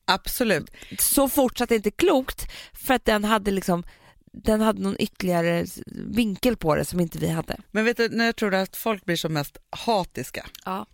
Absolut. 0.04 0.70
så 0.98 1.28
fort 1.28 1.58
så 1.58 1.64
att 1.64 1.68
det 1.68 1.76
inte 1.76 1.88
är 1.88 1.98
klokt 2.06 2.46
för 2.72 2.94
att 2.94 3.04
den 3.04 3.24
hade 3.24 3.50
liksom 3.50 3.84
den 4.32 4.60
hade 4.60 4.80
någon 4.82 4.96
ytterligare 4.98 5.66
vinkel 5.94 6.56
på 6.56 6.74
det 6.74 6.84
som 6.84 7.00
inte 7.00 7.18
vi 7.18 7.28
hade. 7.28 7.56
Men 7.70 7.84
vet 7.84 7.96
du, 7.96 8.08
när 8.08 8.24
jag 8.26 8.36
tror 8.36 8.54
att 8.54 8.76
folk 8.76 9.04
blir 9.04 9.16
som 9.16 9.32
mest 9.32 9.56
hatiska, 9.70 10.46
Ja. 10.64 10.86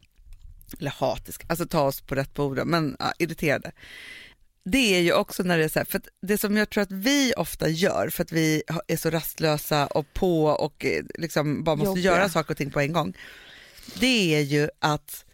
eller 0.79 0.91
hatiska, 0.91 1.47
alltså 1.49 1.67
ta 1.67 1.81
oss 1.83 2.01
på 2.01 2.15
rätt 2.15 2.35
på 2.35 2.45
orden, 2.45 2.69
men 2.69 2.97
ja, 2.99 3.13
irriterade. 3.19 3.73
Det 4.65 4.97
är 4.97 5.01
ju 5.01 5.13
också 5.13 5.43
när 5.43 5.59
det 5.59 5.65
är 5.65 5.69
så 5.69 5.79
här, 5.79 5.87
för 5.87 6.01
det 6.23 6.39
som 6.39 6.57
jag 6.57 6.71
tror 6.71 6.83
att 6.83 6.91
vi 6.93 7.33
ofta 7.37 7.69
gör, 7.69 8.09
för 8.11 8.23
att 8.23 8.33
vi 8.33 8.63
är 8.89 8.97
så 8.97 9.11
rastlösa 9.11 9.87
och 9.87 10.13
på 10.15 10.45
och 10.45 10.85
eh, 10.85 11.05
liksom 11.15 11.65
bara 11.65 11.77
måste 11.77 11.89
Jobbiga. 11.89 12.05
göra 12.13 12.29
saker 12.29 12.51
och 12.51 12.57
ting 12.57 12.71
på 12.71 12.81
en 12.81 12.93
gång. 12.93 13.17
Det 14.01 14.35
är 14.35 14.41
ju 14.41 14.69
att 14.79 15.25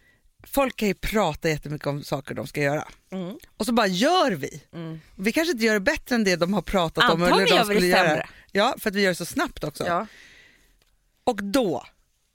folk 0.43 0.75
kan 0.75 0.87
ju 0.87 0.93
prata 0.93 1.49
jättemycket 1.49 1.87
om 1.87 2.03
saker 2.03 2.35
de 2.35 2.47
ska 2.47 2.61
göra 2.61 2.87
Mm. 3.11 3.37
och 3.57 3.65
så 3.65 3.73
bara 3.73 3.87
gör 3.87 4.31
vi. 4.31 4.63
Mm. 4.73 5.01
Vi 5.15 5.31
kanske 5.31 5.51
inte 5.51 5.65
gör 5.65 5.73
det 5.73 5.79
bättre 5.79 6.15
än 6.15 6.23
det 6.23 6.35
de 6.35 6.53
har 6.53 6.61
pratat 6.61 7.03
om 7.03 7.23
Antagligen 7.23 7.33
eller 7.39 7.45
de 7.49 7.55
gör 7.55 7.65
vi 7.65 7.73
det 7.73 7.79
skulle 7.79 7.87
göra. 7.91 8.07
sämre. 8.09 8.27
Ja, 8.51 8.75
för 8.79 8.89
att 8.89 8.95
vi 8.95 9.01
gör 9.01 9.09
det 9.09 9.15
så 9.15 9.25
snabbt 9.25 9.63
också. 9.63 9.85
Ja. 9.87 10.07
Och 11.23 11.43
då 11.43 11.83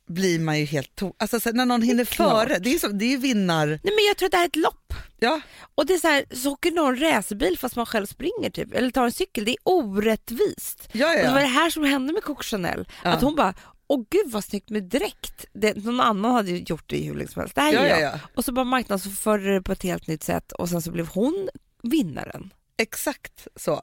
blir 0.09 0.39
man 0.41 0.59
ju 0.59 0.65
helt 0.65 1.01
to- 1.01 1.15
alltså 1.19 1.41
så 1.41 1.53
när 1.53 1.67
någon 1.67 1.83
hinner 1.83 2.05
klart. 2.05 2.49
före, 2.49 2.59
det 2.59 2.75
är, 2.75 2.79
så, 2.79 2.89
det 2.89 3.05
är 3.05 3.09
ju 3.11 3.17
vinnar... 3.17 3.67
Nej 3.67 3.81
men 3.83 4.05
jag 4.09 4.17
tror 4.17 4.27
att 4.27 4.31
det 4.31 4.37
här 4.37 4.45
är 4.45 4.49
ett 4.49 4.57
lopp. 4.57 4.93
Ja, 5.21 5.41
Och 5.75 5.87
det 5.87 5.95
är 5.95 5.99
så 5.99 6.09
här, 6.09 6.25
så 6.31 6.53
åker 6.53 6.71
någon 6.71 6.97
racerbil 7.01 7.59
fast 7.59 7.77
man 7.77 7.87
själv 7.87 8.07
springer 8.07 8.51
typ, 8.51 8.75
eller 8.75 8.91
tar 8.91 9.05
en 9.05 9.13
cykel. 9.13 9.45
Det 9.45 9.51
är 9.51 9.57
orättvist. 9.65 10.89
ja, 10.93 11.11
Och 11.11 11.17
det 11.19 11.29
var 11.31 11.35
ja. 11.41 11.41
det 11.41 11.47
här 11.53 11.71
som 11.71 11.85
hände 11.85 12.13
med 12.13 12.23
Coco 12.23 12.43
Chanel. 12.43 12.89
Ja. 13.05 13.11
Att 13.11 13.23
hon 13.23 13.35
bara, 13.37 13.55
åh 13.89 14.05
gud 14.11 14.31
vad 14.31 14.45
snyggt 14.45 14.71
med 14.71 14.85
dräkt. 14.85 15.47
Det, 15.53 15.77
någon 15.77 16.01
annan 16.01 16.33
hade 16.33 16.51
ju 16.51 16.59
gjort 16.59 16.85
det 16.87 17.01
hur 17.01 17.15
länge 17.15 17.29
som 17.29 17.41
helst. 17.41 17.55
Det 17.55 17.61
här 17.61 17.73
ja, 17.73 17.81
gör 17.81 17.89
jag. 17.89 18.01
ja. 18.01 18.21
Och 18.35 18.45
så 18.45 18.53
bara 18.53 18.65
marknadsförde 18.65 19.55
det 19.55 19.63
på 19.63 19.73
ett 19.73 19.83
helt 19.83 20.07
nytt 20.07 20.23
sätt 20.23 20.53
och 20.53 20.69
sen 20.69 20.83
så 20.83 20.91
blev 20.91 21.07
hon 21.07 21.49
vinnaren. 21.83 22.53
Exakt 22.77 23.49
så. 23.57 23.83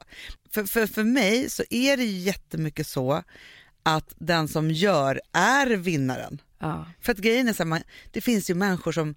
För, 0.50 0.64
för, 0.64 0.86
för 0.86 1.04
mig 1.04 1.50
så 1.50 1.62
är 1.70 1.96
det 1.96 2.04
ju 2.04 2.18
jättemycket 2.18 2.86
så 2.86 3.22
att 3.82 4.14
den 4.18 4.48
som 4.48 4.70
gör 4.70 5.20
är 5.32 5.66
vinnaren. 5.66 6.40
Ja. 6.58 6.86
För 7.00 7.12
att 7.12 7.18
grejen 7.18 7.48
är 7.48 7.52
så 7.52 7.62
här, 7.62 7.68
man, 7.68 7.82
det 8.10 8.20
finns 8.20 8.50
ju 8.50 8.54
människor 8.54 8.92
som 8.92 9.14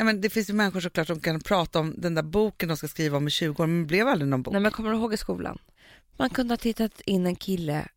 Ja, 0.00 0.04
men 0.04 0.20
det 0.20 0.30
finns 0.30 0.50
ju 0.50 0.54
människor 0.54 0.80
såklart 0.80 1.06
som 1.06 1.20
kan 1.20 1.40
prata 1.40 1.78
om 1.78 1.94
den 1.96 2.14
där 2.14 2.22
boken 2.22 2.68
de 2.68 2.76
ska 2.76 2.88
skriva 2.88 3.16
om 3.16 3.28
i 3.28 3.30
20 3.30 3.62
år, 3.62 3.66
men 3.66 3.80
det 3.80 3.86
blev 3.86 4.08
aldrig 4.08 4.28
någon 4.28 4.42
bok. 4.42 4.52
Nej 4.52 4.62
men 4.62 4.72
kommer 4.72 4.90
du 4.90 4.96
ihåg 4.96 5.14
i 5.14 5.16
skolan? 5.16 5.58
Man 6.16 6.30
kunde 6.30 6.52
ha 6.52 6.56
tittat 6.56 7.00
in 7.00 7.26
en 7.26 7.36
kille 7.36 7.88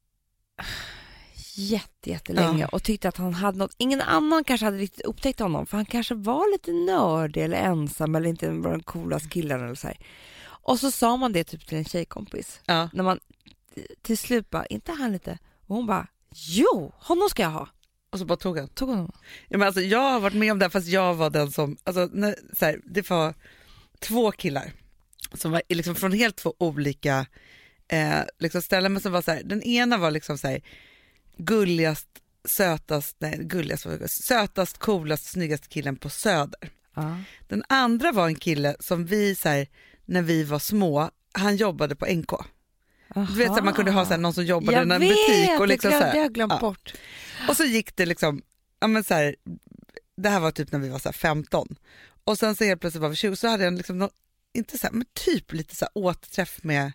jätte, 1.55 2.09
jättelänge 2.09 2.61
Ja. 2.61 2.67
och 2.67 2.83
tyckte 2.83 3.09
att 3.09 3.17
han 3.17 3.33
hade 3.33 3.57
något. 3.57 3.75
Ingen 3.77 4.01
annan 4.01 4.43
kanske 4.43 4.65
hade 4.65 4.77
riktigt 4.77 5.05
upptäckt 5.05 5.39
honom 5.39 5.65
för 5.65 5.77
han 5.77 5.85
kanske 5.85 6.15
var 6.15 6.51
lite 6.51 6.71
nördig 6.71 7.43
eller 7.43 7.57
ensam 7.57 8.15
eller 8.15 8.29
inte 8.29 8.49
var 8.49 8.71
den 8.71 8.83
coolaste 8.83 9.29
killen 9.29 9.63
eller 9.63 9.75
så 9.75 9.87
här. 9.87 9.97
Och 10.43 10.79
så 10.79 10.91
sa 10.91 11.17
man 11.17 11.33
det 11.33 11.43
typ 11.43 11.67
till 11.67 11.77
en 11.77 11.85
tjejkompis. 11.85 12.61
Ja. 12.65 12.89
När 12.93 13.03
man 13.03 13.19
till 14.01 14.17
slut 14.17 14.49
bara, 14.49 14.65
inte 14.65 14.91
han 14.91 15.11
lite? 15.11 15.37
Och 15.67 15.75
hon 15.75 15.85
bara, 15.85 16.07
jo, 16.35 16.91
honom 16.95 17.29
ska 17.29 17.43
jag 17.43 17.49
ha. 17.49 17.67
Och 18.11 18.19
så 18.19 18.25
bara 18.25 18.37
tog 18.37 18.57
han. 18.57 18.67
Tog 18.67 18.89
honom. 18.89 19.11
Ja, 19.47 19.57
men 19.57 19.67
alltså, 19.67 19.81
jag 19.81 19.99
har 20.11 20.19
varit 20.19 20.33
med 20.35 20.51
om 20.51 20.59
det 20.59 20.65
här, 20.65 20.69
fast 20.69 20.87
jag 20.87 21.13
var 21.13 21.29
den 21.29 21.51
som, 21.51 21.77
alltså, 21.83 22.09
när, 22.13 22.35
så 22.59 22.65
här, 22.65 22.81
det 22.85 23.09
var 23.09 23.33
två 23.99 24.31
killar 24.31 24.71
som 25.33 25.51
var 25.51 25.61
liksom 25.69 25.95
från 25.95 26.11
helt 26.11 26.35
två 26.35 26.53
olika 26.57 27.25
eh, 27.87 28.19
liksom 28.39 28.61
ställen, 28.61 28.93
men 28.93 29.01
som 29.01 29.11
var 29.11 29.21
så 29.21 29.31
här, 29.31 29.43
den 29.43 29.63
ena 29.63 29.97
var 29.97 30.11
liksom 30.11 30.37
så 30.37 30.47
här, 30.47 30.61
gulligast, 31.45 32.07
sötast, 32.45 33.15
nej 33.19 33.37
gulligast, 33.41 33.85
sötast, 34.07 34.77
coolast, 34.77 35.25
snyggast 35.25 35.67
killen 35.69 35.95
på 35.95 36.09
Söder. 36.09 36.69
Ja. 36.95 37.17
Den 37.47 37.63
andra 37.69 38.11
var 38.11 38.27
en 38.27 38.35
kille 38.35 38.75
som 38.79 39.05
vi, 39.05 39.35
så 39.35 39.49
här, 39.49 39.67
när 40.05 40.21
vi 40.21 40.43
var 40.43 40.59
små, 40.59 41.09
han 41.33 41.55
jobbade 41.55 41.95
på 41.95 42.05
NK. 42.05 42.31
Du 43.15 43.33
vet 43.35 43.49
att 43.51 43.63
man 43.63 43.73
kunde 43.73 43.91
ha 43.91 44.05
så 44.05 44.11
här, 44.11 44.17
någon 44.17 44.33
som 44.33 44.45
jobbade 44.45 44.71
i 44.71 44.75
jag 44.75 44.91
en 44.91 44.99
vet, 44.99 45.09
butik. 45.09 45.59
Och 45.59 45.67
liksom 45.67 45.91
det 45.91 46.11
så 46.11 46.17
jag 46.17 46.33
glömt 46.33 46.53
ja. 46.53 46.59
bort. 46.59 46.93
och 47.49 47.57
så 47.57 47.63
gick 47.63 47.95
det 47.95 48.05
liksom, 48.05 48.41
ja 48.79 48.87
men 48.87 49.03
så 49.03 49.13
här, 49.13 49.35
det 50.17 50.29
här 50.29 50.39
var 50.39 50.51
typ 50.51 50.71
när 50.71 50.79
vi 50.79 50.89
var 50.89 50.99
så 50.99 51.09
här 51.09 51.13
15 51.13 51.75
och 52.23 52.37
sen 52.37 52.55
så 52.55 52.63
helt 52.63 52.81
plötsligt 52.81 53.01
var 53.01 53.09
vi 53.09 53.15
20 53.15 53.35
så 53.35 53.47
hade 53.47 53.63
jag 53.63 53.73
liksom 53.73 53.97
nå- 53.97 54.11
inte 54.53 54.77
så 54.77 54.87
här, 54.87 54.93
men 54.93 55.05
typ 55.13 55.53
lite 55.53 55.75
så 55.75 55.87
återträff 55.93 56.63
med 56.63 56.91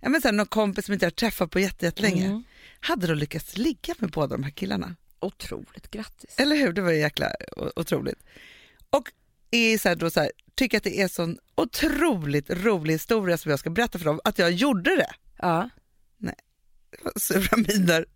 ja 0.00 0.08
men 0.08 0.22
så 0.22 0.32
någon 0.32 0.46
kompis 0.46 0.84
som 0.84 0.92
inte 0.94 1.06
jag 1.06 1.16
träffat 1.16 1.50
på 1.50 1.60
jätte- 1.60 1.84
jättelänge. 1.86 2.26
Mm. 2.26 2.44
Hade 2.86 3.06
då 3.06 3.14
lyckats 3.14 3.56
ligga 3.56 3.94
med 3.98 4.10
båda 4.10 4.36
de 4.36 4.42
här 4.42 4.50
killarna. 4.50 4.96
Otroligt, 5.20 5.90
grattis. 5.90 6.34
Eller 6.38 6.56
hur? 6.56 6.72
Det 6.72 6.82
var 6.82 6.90
ju 6.90 6.98
jäkla 6.98 7.32
otroligt. 7.76 8.22
Och 8.90 9.12
är 9.50 9.78
så 9.78 9.88
här 9.88 9.96
då 9.96 10.10
så 10.10 10.20
här, 10.20 10.32
tycker 10.54 10.76
att 10.76 10.84
det 10.84 11.00
är 11.00 11.08
sån 11.08 11.38
otroligt 11.54 12.50
rolig 12.50 12.94
historia 12.94 13.38
som 13.38 13.50
jag 13.50 13.58
ska 13.58 13.70
berätta 13.70 13.98
för 13.98 14.04
dem, 14.04 14.20
att 14.24 14.38
jag 14.38 14.52
gjorde 14.52 14.96
det. 14.96 15.10
Ja. 15.38 15.70
Sura 17.16 17.56
miner. 17.56 18.06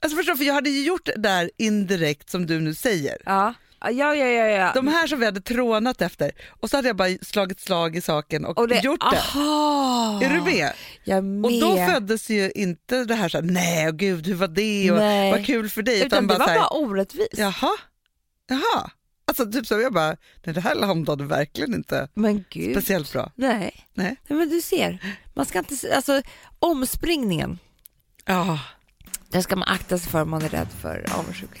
Alltså 0.00 0.16
förstår 0.16 0.36
för 0.36 0.44
jag 0.44 0.54
hade 0.54 0.70
ju 0.70 0.86
gjort 0.86 1.04
det 1.06 1.16
där 1.16 1.50
indirekt 1.56 2.30
som 2.30 2.46
du 2.46 2.60
nu 2.60 2.74
säger. 2.74 3.22
Ja. 3.24 3.54
Ja, 3.80 3.90
ja, 3.90 4.14
ja, 4.14 4.46
ja. 4.46 4.72
De 4.74 4.88
här 4.88 5.06
som 5.06 5.18
vi 5.20 5.24
hade 5.24 5.40
trånat 5.40 6.02
efter 6.02 6.30
och 6.60 6.70
så 6.70 6.76
hade 6.76 6.88
jag 6.88 6.96
bara 6.96 7.08
slagit 7.22 7.60
slag 7.60 7.96
i 7.96 8.00
saken 8.00 8.44
och, 8.44 8.58
Och 8.58 8.68
det, 8.68 8.84
gjort 8.84 9.00
det. 9.00 9.06
Aha, 9.18 10.20
Är 10.22 10.30
du 10.30 10.42
med? 10.42 10.72
Jag 11.04 11.24
med. 11.24 11.44
Och 11.44 11.60
då 11.60 11.76
föddes 11.76 12.30
ju 12.30 12.50
inte 12.54 13.04
det 13.04 13.14
här 13.14 13.28
så 13.28 13.38
här, 13.38 13.44
nej 13.44 13.88
och 13.88 13.96
gud 13.96 14.26
hur 14.26 14.34
var 14.34 14.48
det 14.48 14.90
och 14.90 14.98
Nej. 14.98 15.30
vad 15.30 15.46
kul 15.46 15.68
för 15.70 15.82
dig. 15.82 16.06
Utan 16.06 16.26
det 16.26 16.38
var 16.38 16.46
här, 16.46 16.58
bara 16.58 16.68
orättvist. 16.68 17.28
jaha, 17.38 17.70
jaha. 18.48 18.90
Alltså 19.28 19.52
typ 19.52 19.66
så 19.66 19.80
jag 19.80 19.92
bara, 19.92 20.16
nej 20.44 20.54
det 20.54 20.60
här 20.60 20.74
landade 20.74 21.24
verkligen 21.24 21.74
inte 21.74 22.08
Men 22.14 22.44
gud. 22.50 22.76
speciellt 22.76 23.12
bra. 23.12 23.32
Nej. 23.34 23.86
Nej. 23.94 24.16
Nej, 24.28 24.38
men 24.38 24.48
du 24.48 24.60
ser. 24.60 25.16
Man 25.34 25.46
ska 25.46 25.58
inte, 25.58 25.94
alltså 25.96 26.22
omspringningen, 26.58 27.58
Ja, 28.28 28.58
den 29.28 29.42
ska 29.42 29.56
man 29.56 29.68
akta 29.68 29.98
sig 29.98 30.10
för 30.10 30.22
om 30.22 30.30
man 30.30 30.42
är 30.42 30.48
rädd 30.48 30.68
för 30.82 31.04
avundsjuka. 31.18 31.60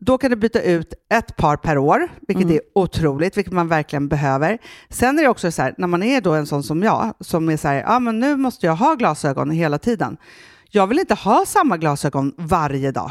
då 0.00 0.18
kan 0.18 0.30
du 0.30 0.36
byta 0.36 0.62
ut 0.62 0.94
ett 1.14 1.36
par 1.36 1.56
per 1.56 1.78
år, 1.78 2.08
vilket 2.28 2.44
Mm. 2.44 2.56
är 2.56 2.60
otroligt, 2.74 3.36
vilket 3.36 3.52
man 3.52 3.68
verkligen 3.68 4.08
behöver. 4.08 4.58
Sen 4.88 5.18
är 5.18 5.22
det 5.22 5.28
också 5.28 5.52
så 5.52 5.62
här, 5.62 5.74
när 5.78 5.86
man 5.86 6.02
är 6.02 6.20
då 6.20 6.32
en 6.32 6.46
sån 6.46 6.62
som 6.62 6.82
jag, 6.82 7.14
som 7.20 7.48
är 7.48 7.56
så 7.56 7.68
här, 7.68 7.74
ja 7.86 7.98
men 7.98 8.20
nu 8.20 8.36
måste 8.36 8.66
jag 8.66 8.76
ha 8.76 8.94
glasögon 8.94 9.50
hela 9.50 9.78
tiden. 9.78 10.16
Jag 10.70 10.86
vill 10.86 10.98
inte 10.98 11.14
ha 11.14 11.44
samma 11.46 11.76
glasögon 11.76 12.32
varje 12.36 12.92
dag. 12.92 13.10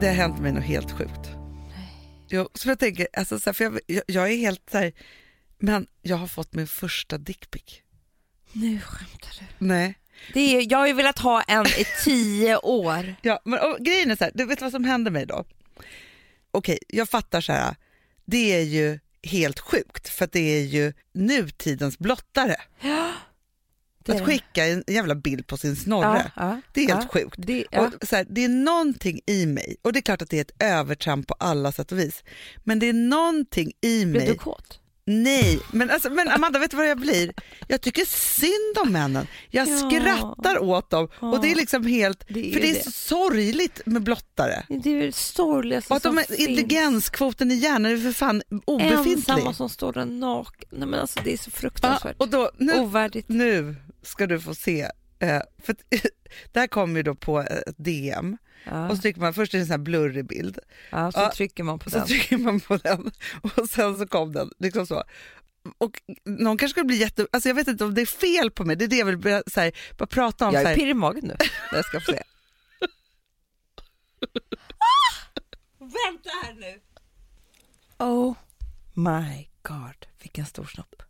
Det 0.00 0.06
har 0.06 0.14
hänt 0.14 0.38
mig 0.38 0.52
något 0.52 0.64
helt 0.64 0.90
sjukt. 0.90 1.30
Jo, 2.28 2.48
så 2.54 2.68
jag 2.68 2.78
tänker, 2.78 3.08
alltså, 3.12 3.40
så 3.40 3.50
här, 3.50 3.54
för 3.54 3.64
jag, 3.64 3.80
jag, 3.86 4.02
jag 4.06 4.32
är 4.32 4.36
helt 4.36 4.62
så 4.72 4.78
här, 4.78 4.92
men 5.58 5.86
jag 6.02 6.16
har 6.16 6.26
fått 6.26 6.54
min 6.54 6.66
första 6.66 7.18
dickpic. 7.18 7.82
Nu 8.52 8.80
skämtar 8.80 9.30
du. 9.38 9.66
Nej. 9.66 9.98
Det 10.34 10.40
är, 10.40 10.72
jag 10.72 10.78
har 10.78 10.86
ju 10.86 10.92
velat 10.92 11.18
ha 11.18 11.42
en 11.42 11.66
i 11.66 11.84
tio 12.04 12.56
år. 12.56 13.14
Ja, 13.22 13.40
men 13.44 13.58
och, 13.58 13.78
grejen 13.80 14.10
är 14.10 14.16
så 14.16 14.24
här, 14.24 14.32
du 14.34 14.44
vet 14.44 14.60
vad 14.60 14.70
som 14.70 14.84
hände 14.84 15.10
mig 15.10 15.26
då? 15.26 15.44
Okej, 16.50 16.78
jag 16.88 17.08
fattar 17.08 17.40
så 17.40 17.52
här, 17.52 17.76
det 18.24 18.56
är 18.56 18.64
ju 18.64 18.98
helt 19.22 19.60
sjukt 19.60 20.08
för 20.08 20.28
det 20.32 20.58
är 20.58 20.64
ju 20.64 20.92
nutidens 21.14 21.98
blottare. 21.98 22.56
Är 22.80 23.09
att 24.08 24.24
skicka 24.26 24.66
en 24.66 24.84
jävla 24.86 25.14
bild 25.14 25.46
på 25.46 25.56
sin 25.56 25.76
snorre. 25.76 26.32
ja, 26.36 26.60
Det 26.72 26.80
är 26.84 26.88
helt 26.88 27.02
ja. 27.12 27.20
sjukt. 27.20 27.34
Det, 27.38 27.64
ja. 27.70 27.80
Och 28.00 28.08
så 28.08 28.16
här, 28.16 28.26
det 28.30 28.44
är 28.44 28.48
någonting 28.48 29.20
i 29.26 29.46
mig, 29.46 29.76
och 29.82 29.92
det 29.92 29.98
är 29.98 30.02
klart 30.02 30.22
att 30.22 30.30
det 30.30 30.36
är 30.36 30.40
ett 30.40 30.62
övertramp 30.62 31.26
på 31.26 31.34
alla 31.38 31.72
sätt 31.72 31.92
och 31.92 31.98
vis, 31.98 32.24
men 32.64 32.78
det 32.78 32.88
är 32.88 32.92
någonting 32.92 33.72
i 33.80 34.04
Blev 34.06 34.22
du 34.22 34.28
mig. 34.28 34.36
kåt? 34.38 34.76
Nej, 35.04 35.60
men, 35.72 35.90
alltså, 35.90 36.10
men 36.10 36.28
Amanda, 36.28 36.58
vet 36.58 36.70
du 36.70 36.76
vad 36.76 36.88
jag 36.88 36.98
blir? 36.98 37.32
Jag 37.68 37.80
tycker 37.80 38.04
synd 38.06 38.78
om 38.86 38.92
männen. 38.92 39.26
Jag 39.50 39.68
Ja. 39.68 39.90
skrattar 39.90 40.58
åt 40.62 40.90
dem 40.90 41.08
och 41.20 41.40
det 41.40 41.50
är 41.50 41.54
liksom 41.54 41.86
helt, 41.86 42.24
Det 42.28 42.48
är 42.48 42.52
för 42.52 42.60
det 42.60 42.70
är 42.70 42.74
det. 42.74 42.84
så 42.84 42.90
sorgligt 42.90 43.80
med 43.86 44.02
blottare. 44.02 44.64
Det 44.68 44.90
är 44.90 45.02
det 45.06 45.14
sorgligaste 45.14 45.92
Och 45.92 45.96
att 45.96 46.02
de, 46.02 46.08
som 46.08 46.18
är- 46.18 46.22
finns. 46.22 46.38
intelligenskvoten 46.40 47.50
i 47.50 47.54
hjärnan 47.54 47.92
är 47.92 47.96
för 47.96 48.12
fan 48.12 48.42
obefintlig. 48.64 49.12
Ensamma 49.12 49.54
som 49.54 49.68
står 49.68 49.92
där 49.92 50.04
naken. 50.04 50.68
Nej, 50.72 50.88
men 50.88 51.00
alltså, 51.00 51.20
det 51.24 51.32
är 51.32 51.36
så 51.36 51.50
Ja, 51.54 51.58
fruktansvärt. 51.60 52.16
och 52.18 52.28
då, 52.28 52.50
nu, 52.58 52.72
Ovärdigt. 52.80 53.28
nu 53.28 53.76
ska 54.02 54.26
du 54.26 54.40
få 54.40 54.54
se. 54.54 54.80
Eh, 55.18 55.40
för 55.62 55.76
det 56.52 56.60
här 56.60 56.66
kommer 56.76 56.96
ju 56.96 57.02
då 57.02 57.14
på 57.14 57.40
ett 57.40 57.74
DM 57.76 58.36
Ja. 58.64 58.88
och 58.88 58.96
så 58.96 59.02
trycker 59.02 59.20
man, 59.20 59.34
först 59.34 59.54
är 59.54 59.58
det 59.58 59.62
en 59.62 59.66
sån 59.66 59.72
här 59.72 59.78
blurrig 59.78 60.26
bild, 60.26 60.58
Ja, 60.90 61.12
så 61.12 61.18
Ja, 61.20 61.32
trycker 61.34 61.62
man 61.62 61.78
på 61.78 61.90
så 61.90 61.98
den. 61.98 62.06
trycker 62.06 62.36
man 62.38 62.60
på 62.60 62.76
den 62.76 63.10
och 63.56 63.68
sen 63.68 63.98
så 63.98 64.06
kom 64.06 64.32
den. 64.32 64.50
Liksom 64.58 64.86
så. 64.86 65.04
Och 65.78 66.02
någon 66.24 66.58
kanske 66.58 66.72
skulle 66.72 66.86
bli 66.86 66.96
jätte... 66.96 67.26
Alltså 67.32 67.48
jag 67.48 67.54
vet 67.56 67.68
inte 67.68 67.84
om 67.84 67.94
det 67.94 68.00
är 68.00 68.06
fel 68.06 68.50
på 68.50 68.64
mig, 68.64 68.76
det 68.76 68.84
är 68.84 68.88
det 68.88 68.96
jag 68.96 69.06
vill 69.06 69.18
börja, 69.18 69.42
så 69.46 69.60
här, 69.60 69.72
bara 69.96 70.06
prata 70.06 70.48
om. 70.48 70.54
Jag 70.54 70.62
är 70.62 70.74
pirrig 70.74 70.90
i 70.90 70.94
magen 70.94 71.24
nu 71.24 71.36
jag 71.72 71.84
ska 71.84 72.00
få 72.00 72.12
se. 72.12 72.22
Vänta 75.78 76.30
här 76.44 76.52
nu! 76.54 76.80
Oh 77.98 78.34
my 78.94 79.48
god, 79.62 80.06
vilken 80.22 80.46
stor 80.46 80.64
snopp. 80.64 81.02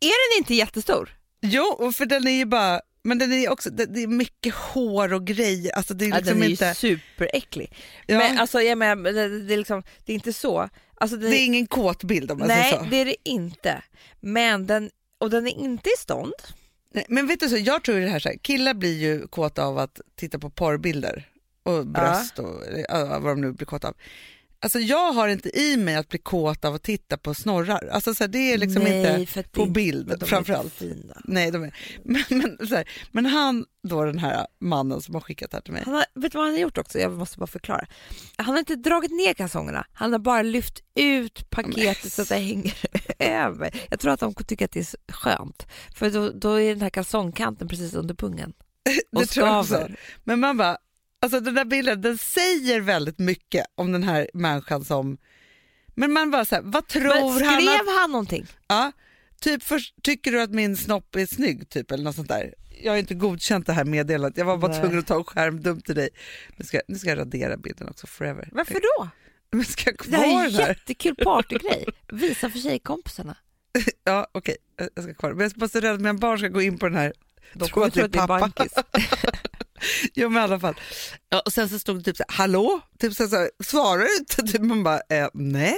Är 0.00 0.36
den 0.36 0.38
inte 0.42 0.54
jättestor? 0.54 1.16
Jo, 1.40 1.62
och 1.62 1.94
för 1.94 2.06
den 2.06 2.26
är 2.26 2.30
ju 2.38 2.44
bara... 2.44 2.80
Men 3.02 3.18
den 3.18 3.32
är 3.32 3.50
också, 3.50 3.70
det, 3.70 3.86
det 3.86 4.02
är 4.02 4.06
mycket 4.06 4.54
hår 4.54 5.12
och 5.12 5.26
grejer. 5.26 5.72
Alltså 5.72 5.94
det 5.94 6.04
är 6.04 6.08
Ja, 6.08 6.16
liksom 6.16 6.34
den 6.34 6.42
är 6.42 6.50
inte, 6.50 6.64
ju 6.64 6.74
superäcklig. 6.74 7.76
Ja. 8.06 8.18
Men 8.18 8.38
alltså, 8.38 8.60
jag 8.60 8.78
menar, 8.78 9.12
det, 9.12 9.40
det, 9.40 9.54
är 9.54 9.58
liksom, 9.58 9.82
det 10.04 10.12
är 10.12 10.14
inte 10.14 10.32
så. 10.32 10.68
Alltså, 10.94 11.16
den, 11.16 11.30
det 11.30 11.36
är 11.36 11.44
ingen 11.44 11.66
kåt 11.66 12.04
bild 12.04 12.30
om 12.30 12.38
man 12.38 12.48
nej, 12.48 12.70
säger 12.70 12.84
så. 12.84 12.90
det 12.90 12.96
är 12.96 13.04
det 13.04 13.16
inte. 13.24 13.82
Men 14.20 14.66
den, 14.66 14.90
och 15.18 15.30
den 15.30 15.46
är 15.46 15.58
inte 15.58 15.90
i 15.90 15.98
stånd. 15.98 16.34
Nej, 16.94 17.04
men 17.08 17.26
vet 17.26 17.40
du 17.40 17.48
så, 17.48 17.56
jag 17.56 17.84
tror 17.84 18.00
det 18.00 18.08
här, 18.08 18.18
så 18.18 18.28
här 18.28 18.36
killar 18.36 18.74
blir 18.74 18.98
ju 18.98 19.26
kåta 19.26 19.64
av 19.64 19.78
att 19.78 20.00
titta 20.16 20.38
på 20.38 20.50
porrbilder 20.50 21.28
och 21.62 21.86
bröst 21.86 22.38
och 22.38 22.62
ja, 22.88 23.18
vad 23.18 23.32
de 23.32 23.40
nu 23.40 23.52
blir 23.52 23.66
kåta 23.66 23.88
av. 23.88 23.94
Alltså 24.62 24.78
jag 24.78 25.12
har 25.12 25.28
inte 25.28 25.58
i 25.60 25.76
mig 25.76 25.94
att 25.96 26.08
bli 26.08 26.18
kåt 26.18 26.64
av 26.64 26.74
att 26.74 26.82
titta 26.82 27.16
på 27.16 27.34
snorrar. 27.34 27.88
Alltså 27.92 28.14
så 28.14 28.24
här, 28.24 28.28
det 28.28 28.52
är 28.52 28.58
liksom 28.58 28.82
nej, 28.82 29.20
inte 29.20 29.42
på 29.42 29.64
det- 29.64 29.70
bild 29.70 30.08
men 30.08 30.20
framförallt. 30.20 30.82
Nej, 31.24 31.50
de 31.50 31.62
är, 31.64 31.74
men, 32.04 32.24
men, 32.28 32.58
här, 32.70 32.88
men 33.10 33.26
han 33.26 33.64
då 33.88 34.04
den 34.04 34.18
här 34.18 34.46
mannen 34.60 35.00
som 35.00 35.14
har 35.14 35.20
skickat 35.20 35.50
det 35.50 35.56
här 35.56 35.62
till 35.62 35.72
mig. 35.72 35.82
Han 35.84 35.94
har, 35.94 36.04
vet 36.14 36.32
du 36.32 36.38
vad 36.38 36.46
han 36.46 36.54
har 36.54 36.60
gjort 36.60 36.78
också? 36.78 36.98
Jag 36.98 37.12
måste 37.12 37.38
bara 37.38 37.46
förklara. 37.46 37.86
Han 38.36 38.46
har 38.46 38.58
inte 38.58 38.76
dragit 38.76 39.10
ner 39.10 39.34
kalsongerna, 39.34 39.86
han 39.92 40.12
har 40.12 40.18
bara 40.18 40.42
lyft 40.42 40.80
ut 40.94 41.50
paketet 41.50 42.12
så 42.12 42.22
att 42.22 42.28
det 42.28 42.34
hänger 42.36 42.74
över. 43.18 43.80
Jag 43.90 44.00
tror 44.00 44.12
att 44.12 44.20
de 44.20 44.34
tycker 44.34 44.64
att 44.64 44.72
det 44.72 44.80
är 44.80 45.12
skönt, 45.12 45.66
för 45.94 46.10
då, 46.10 46.30
då 46.30 46.60
är 46.60 46.68
den 46.74 46.82
här 46.82 46.90
kalsongkanten 46.90 47.68
precis 47.68 47.94
under 47.94 48.14
pungen 48.14 48.52
och 49.12 49.20
Det 49.20 49.26
tror 49.26 49.46
jag 49.46 49.60
också. 49.60 49.88
Men 50.24 50.40
man 50.40 50.56
bara, 50.56 50.78
alltså 51.22 51.40
den 51.40 51.54
där 51.54 51.64
bilden 51.64 52.00
den 52.00 52.18
säger 52.18 52.80
väldigt 52.80 53.18
mycket 53.18 53.66
om 53.74 53.92
den 53.92 54.02
här 54.02 54.30
människan 54.34 54.84
som 54.84 55.18
men 55.94 56.12
man 56.12 56.30
bara 56.30 56.44
så 56.44 56.54
här, 56.54 56.62
vad 56.62 56.88
tror 56.88 57.04
Men 57.04 57.22
han 57.22 57.60
skrev 57.62 57.86
han 58.00 58.10
någonting? 58.10 58.46
ja, 58.68 58.92
typ 59.40 59.62
först, 59.62 59.94
tycker 60.02 60.32
du 60.32 60.42
att 60.42 60.50
min 60.50 60.76
snopp 60.76 61.16
är 61.16 61.26
snygg 61.26 61.68
typ 61.68 61.90
eller 61.90 62.04
något 62.04 62.16
sånt 62.16 62.28
där. 62.28 62.54
Jag 62.82 62.92
har 62.92 62.96
inte 62.98 63.14
godkänt 63.14 63.66
det 63.66 63.72
här 63.72 63.84
meddelandet, 63.84 64.38
jag 64.38 64.44
var 64.44 64.56
bara 64.56 64.70
Nej. 64.72 64.80
tvungen 64.80 64.98
att 64.98 65.06
ta 65.06 65.16
en 65.16 65.24
skärmdump 65.24 65.84
till 65.84 65.94
dig. 65.94 66.08
Nu 66.56 66.64
ska, 66.64 66.80
nu 66.88 66.98
ska 66.98 67.08
jag 67.08 67.18
radera 67.18 67.56
bilden 67.56 67.88
också 67.88 68.06
forever. 68.06 68.48
Varför 68.52 68.80
då? 68.98 69.08
Men 69.52 69.64
ska 69.64 69.90
jag 69.90 69.96
ha 70.04 70.10
Det 70.10 70.16
här 70.16 70.44
är 70.44 70.50
kvar 70.50 70.60
en 70.62 70.68
jättekul 70.68 71.14
partygrej. 71.16 71.84
Visa 72.12 72.50
för 72.50 72.58
tjejkompisarna. 72.58 73.36
Ja 74.04 74.26
okej, 74.32 74.56
jag 74.94 75.04
ska 75.04 75.14
kvar. 75.14 75.32
Men 75.32 75.40
jag 75.42 75.60
måste 75.60 75.80
rädda 75.80 75.94
att 75.94 76.00
mina 76.00 76.14
barn 76.14 76.38
ska 76.38 76.48
gå 76.48 76.62
in 76.62 76.78
på 76.78 76.88
den 76.88 76.98
här 76.98 77.12
De 77.54 77.68
kommer 77.68 77.90
tro 77.90 78.04
att 78.04 78.08
är 78.08 78.08
det 78.08 78.18
är 78.18 78.26
pappa. 78.26 78.38
bankis. 78.56 78.72
Jo 80.14 80.28
men 80.28 80.40
i 80.40 80.44
alla 80.44 80.60
fall. 80.60 80.74
Ja, 81.28 81.42
och 81.46 81.52
sen 81.52 81.68
så 81.68 81.78
stod 81.78 81.98
det 81.98 82.04
typ 82.04 82.16
så 82.16 82.24
här, 82.28 82.36
hallå? 82.36 82.80
Typ 82.98 83.14
så 83.14 83.22
här, 83.22 83.50
svarar 83.64 83.98
du 83.98 84.16
inte? 84.18 84.42
Typ 84.52 84.62
man 84.62 84.82
bara, 84.82 85.00
eh, 85.08 85.28
nej. 85.34 85.76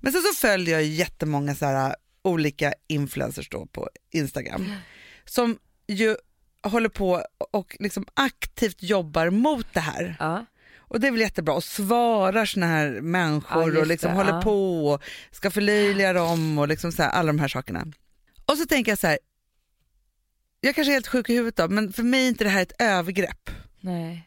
Men 0.00 0.12
sen 0.12 0.22
så 0.22 0.34
följer 0.40 0.74
jag 0.74 0.84
jättemånga 0.84 1.54
så 1.54 1.66
här, 1.66 1.94
olika 2.22 2.72
influencers 2.88 3.48
då 3.48 3.66
på 3.66 3.88
Instagram 4.12 4.72
som 5.24 5.58
ju 5.86 6.16
håller 6.62 6.88
på 6.88 7.24
och 7.52 7.76
liksom 7.80 8.06
aktivt 8.14 8.82
jobbar 8.82 9.30
mot 9.30 9.66
det 9.74 9.80
här. 9.80 10.16
Ja. 10.18 10.44
Och 10.78 11.00
det 11.00 11.06
är 11.06 11.10
väl 11.10 11.20
jättebra 11.20 11.54
och 11.54 11.64
svarar 11.64 12.44
såna 12.44 12.66
här 12.66 13.00
människor 13.00 13.74
Ja, 13.74 13.80
och 13.80 13.86
liksom 13.86 14.10
det, 14.10 14.16
håller 14.16 14.32
ja. 14.32 14.42
på 14.42 14.88
och 14.88 15.02
ska 15.30 15.50
förlöjliga 15.50 16.12
dem 16.12 16.58
och 16.58 16.68
liksom 16.68 16.92
så 16.92 17.02
här, 17.02 17.10
alla 17.10 17.26
de 17.26 17.38
här 17.38 17.48
sakerna. 17.48 17.86
Och 18.46 18.58
så 18.58 18.66
tänker 18.66 18.92
jag 18.92 18.98
så 18.98 19.06
här, 19.06 19.18
jag 20.60 20.74
kanske 20.74 20.90
är 20.90 20.94
helt 20.94 21.06
sjuk 21.06 21.30
i 21.30 21.34
huvudet 21.34 21.56
då, 21.56 21.68
men 21.68 21.92
för 21.92 22.02
mig 22.02 22.24
är 22.24 22.28
inte 22.28 22.44
det 22.44 22.50
här 22.50 22.62
ett 22.62 22.72
övergrepp. 22.82 23.50
Nej. 23.80 24.24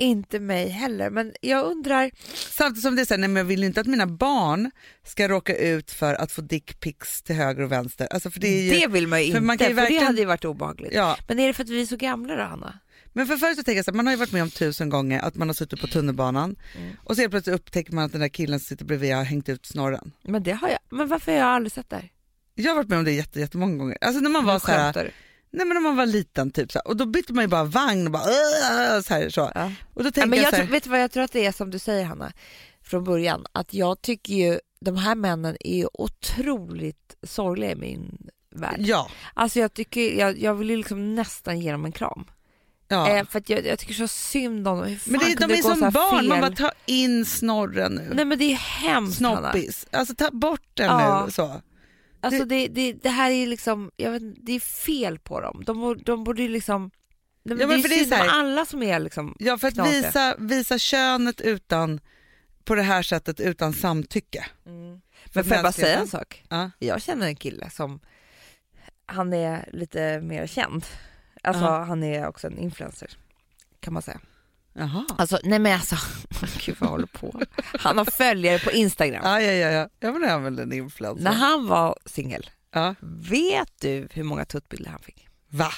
Inte 0.00 0.40
mig 0.40 0.68
heller, 0.68 1.10
men 1.10 1.32
jag 1.40 1.64
undrar... 1.66 2.10
Samtidigt 2.34 2.82
som 2.82 2.96
det 2.96 3.02
är 3.02 3.06
så 3.06 3.14
här, 3.14 3.18
nej 3.18 3.28
men 3.28 3.36
jag 3.36 3.44
vill 3.44 3.64
inte 3.64 3.80
att 3.80 3.86
mina 3.86 4.06
barn 4.06 4.70
ska 5.06 5.28
råka 5.28 5.56
ut 5.56 5.90
för 5.90 6.14
att 6.14 6.32
få 6.32 6.40
dickpics 6.42 7.22
till 7.22 7.36
höger 7.36 7.62
och 7.62 7.72
vänster. 7.72 8.06
Alltså 8.10 8.30
för 8.30 8.40
det 8.40 8.48
är 8.48 8.62
ju, 8.62 8.70
det 8.80 8.86
vill 8.86 9.06
man 9.06 9.18
ju 9.24 9.24
för 9.24 9.36
inte, 9.38 9.46
man 9.46 9.58
kan 9.58 9.68
ju 9.68 9.74
för 9.74 9.80
verkligen- 9.80 10.00
det 10.02 10.06
hade 10.06 10.20
ju 10.20 10.24
varit 10.26 10.44
obehagligt. 10.44 10.92
ja. 10.94 11.16
Men 11.28 11.38
är 11.38 11.46
det 11.46 11.52
för 11.52 11.62
att 11.64 11.70
vi 11.70 11.82
är 11.82 11.86
så 11.86 11.96
gamla 11.96 12.36
då, 12.36 12.42
Hanna? 12.42 12.78
Men 13.12 13.26
för 13.26 13.36
först 13.36 13.56
så 13.58 13.62
tänker 13.62 13.76
jag 13.78 13.84
så 13.84 13.90
här, 13.90 13.96
man 13.96 14.06
har 14.06 14.12
ju 14.12 14.18
varit 14.18 14.32
med 14.32 14.42
om 14.42 14.50
tusen 14.50 14.88
gånger 14.88 15.20
att 15.20 15.34
man 15.34 15.48
har 15.48 15.54
suttit 15.54 15.80
på 15.80 15.86
tunnelbanan 15.86 16.56
Mm. 16.76 16.92
och 17.04 17.14
så 17.14 17.20
helt 17.20 17.30
plötsligt 17.30 17.56
upptäcker 17.56 17.92
man 17.92 18.04
att 18.04 18.12
den 18.12 18.20
där 18.20 18.28
killen 18.28 18.60
som 18.60 18.64
sitter 18.66 18.84
bredvid 18.84 19.14
har 19.14 19.24
hängt 19.24 19.48
ut 19.48 19.66
snorren. 19.66 20.12
Men 20.22 20.42
det 20.42 20.52
har 20.52 20.68
jag. 20.68 20.78
Men 20.90 21.08
varför 21.08 21.32
har 21.32 21.38
jag 21.38 21.48
aldrig 21.48 21.72
sett 21.72 21.90
det 21.90 21.96
här? 21.96 22.08
Jag 22.54 22.70
har 22.70 22.76
varit 22.76 22.88
med 22.88 22.98
om 22.98 23.04
det 23.04 23.12
jätte, 23.12 23.40
jättemånga 23.40 23.76
gånger. 23.76 23.98
Alltså 24.00 24.20
när 24.20 24.30
man 24.30 24.44
var 24.44 24.58
så 24.58 24.66
här. 24.70 25.12
Nej 25.50 25.66
men 25.66 25.74
när 25.74 25.80
man 25.80 25.96
var 25.96 26.06
liten 26.06 26.50
typ 26.50 26.72
så 26.72 26.80
och 26.84 26.96
då 26.96 27.06
bytte 27.06 27.32
man 27.32 27.44
ju 27.44 27.48
bara 27.48 27.64
vagn 27.64 28.06
och 28.06 28.12
bara 28.12 28.22
så 29.02 29.14
här, 29.14 29.30
så. 29.30 29.50
Ja. 29.54 29.72
Och 29.94 30.02
då 30.02 30.08
Ja, 30.08 30.10
tänker 30.10 30.28
men 30.28 30.38
jag, 30.38 30.50
så 30.50 30.56
här, 30.56 30.64
vet 30.66 30.84
du 30.84 30.90
vad 30.90 31.00
jag 31.02 31.10
tror 31.10 31.22
att 31.22 31.32
det 31.32 31.46
är 31.46 31.52
som 31.52 31.70
du 31.70 31.78
säger 31.78 32.04
Hanna, 32.04 32.32
från 32.82 33.04
början, 33.04 33.46
att 33.52 33.74
jag 33.74 34.02
tycker 34.02 34.34
ju 34.34 34.58
de 34.80 34.96
här 34.96 35.14
männen 35.14 35.56
är 35.60 35.76
ju 35.76 35.86
otroligt 35.92 37.16
sorgliga 37.22 37.72
i 37.72 37.76
min 37.76 38.28
värld. 38.54 38.76
ja, 38.78 39.10
Alltså 39.34 39.58
jag 39.58 39.74
tycker, 39.74 40.18
jag, 40.18 40.38
jag 40.38 40.54
vill 40.54 40.70
ju 40.70 40.76
liksom 40.76 41.14
nästan 41.14 41.60
ge 41.60 41.72
dem 41.72 41.84
en 41.84 41.92
kram. 41.92 42.24
ja. 42.88 43.08
Eh, 43.10 43.24
för 43.26 43.42
jag, 43.46 43.66
jag 43.66 43.78
tycker 43.78 43.94
så 43.94 44.08
synd 44.08 44.68
om 44.68 44.78
dem. 44.78 44.86
Hur 44.88 44.96
fan 44.96 45.12
men 45.12 45.20
det, 45.20 45.46
de 45.46 45.54
är 45.58 45.62
som 45.62 45.80
barn, 45.80 46.28
man 46.28 46.40
fel? 46.40 46.40
bara 46.40 46.56
ta 46.56 46.72
in 46.86 47.26
snorren 47.26 47.92
nu. 47.92 48.12
Nej 48.14 48.24
men 48.24 48.38
det 48.38 48.44
är 48.52 48.56
hemskt 48.56 49.20
Hanna. 49.22 49.52
Snoppis, 49.52 49.86
alltså 49.90 50.14
ta 50.14 50.30
bort 50.30 50.70
den 50.74 50.86
Ja. 50.86 51.22
nu. 51.26 51.30
Så. 51.32 51.60
Alltså 52.20 52.44
det, 52.44 52.68
det, 52.68 52.92
det 52.92 53.08
här 53.08 53.30
är 53.30 53.46
liksom, 53.46 53.90
jag 53.96 54.10
vet, 54.10 54.22
det 54.46 54.52
är 54.52 54.60
fel 54.60 55.18
på 55.18 55.40
dem. 55.40 55.62
De, 55.66 55.80
borde- 55.80 56.02
de 56.02 56.24
borde 56.24 56.42
ju 56.42 56.48
liksom, 56.48 56.90
men 57.42 57.58
Ja, 57.58 57.66
men 57.66 57.82
det 57.82 57.88
är 57.88 57.92
är 58.00 58.04
synd 58.04 58.12
om 58.12 58.28
alla 58.30 58.64
som 58.66 58.82
är 58.82 58.98
liksom, 58.98 59.36
Ja, 59.38 59.58
för 59.58 59.68
att 59.68 59.74
Knasiga. 59.74 60.02
visa, 60.06 60.36
visa 60.38 60.78
könet 60.78 61.40
utan, 61.40 62.00
på 62.64 62.74
det 62.74 62.82
här 62.82 63.02
sättet 63.02 63.40
utan 63.40 63.72
samtycke. 63.72 64.46
men 64.64 65.00
För 65.32 65.42
får 65.42 65.52
jag 65.54 65.62
bara 65.64 65.72
säga 65.72 65.98
en 65.98 66.08
sak? 66.08 66.44
Ja. 66.48 66.70
Jag 66.78 67.02
känner 67.02 67.26
en 67.26 67.36
kille 67.36 67.70
som, 67.70 68.00
han 69.06 69.32
är 69.32 69.68
lite 69.72 70.20
mer 70.20 70.46
känd. 70.46 70.84
Alltså 71.42 71.64
Ja. 71.64 71.84
han 71.84 72.02
är 72.02 72.26
också 72.28 72.46
en 72.46 72.58
influencer. 72.58 73.10
Kan 73.80 73.92
man 73.92 74.02
säga. 74.02 74.20
Jaha. 74.78 75.04
Alltså 75.18 75.38
nej 75.44 75.58
men 75.58 75.72
alltså, 75.74 75.96
gud 76.64 76.76
vad 76.78 76.86
jag 76.86 76.90
håller 76.90 77.06
på. 77.06 77.42
Han 77.78 77.98
har 77.98 78.04
följare 78.04 78.58
på 78.58 78.70
Instagram. 78.72 79.20
Ja, 79.24 79.40
ja, 79.40 79.52
ja, 79.52 79.70
ja. 79.70 79.88
Jag 80.00 80.12
vill 80.12 80.24
använda 80.24 80.62
en 80.62 80.72
influencer. 80.72 81.24
När 81.24 81.32
han 81.32 81.66
var 81.66 81.98
singel, 82.06 82.50
Ja. 82.72 82.94
vet 83.30 83.80
du 83.80 84.08
hur 84.12 84.22
många 84.22 84.44
tuttbilder 84.44 84.90
han 84.90 85.00
fick? 85.00 85.28
Va? 85.48 85.70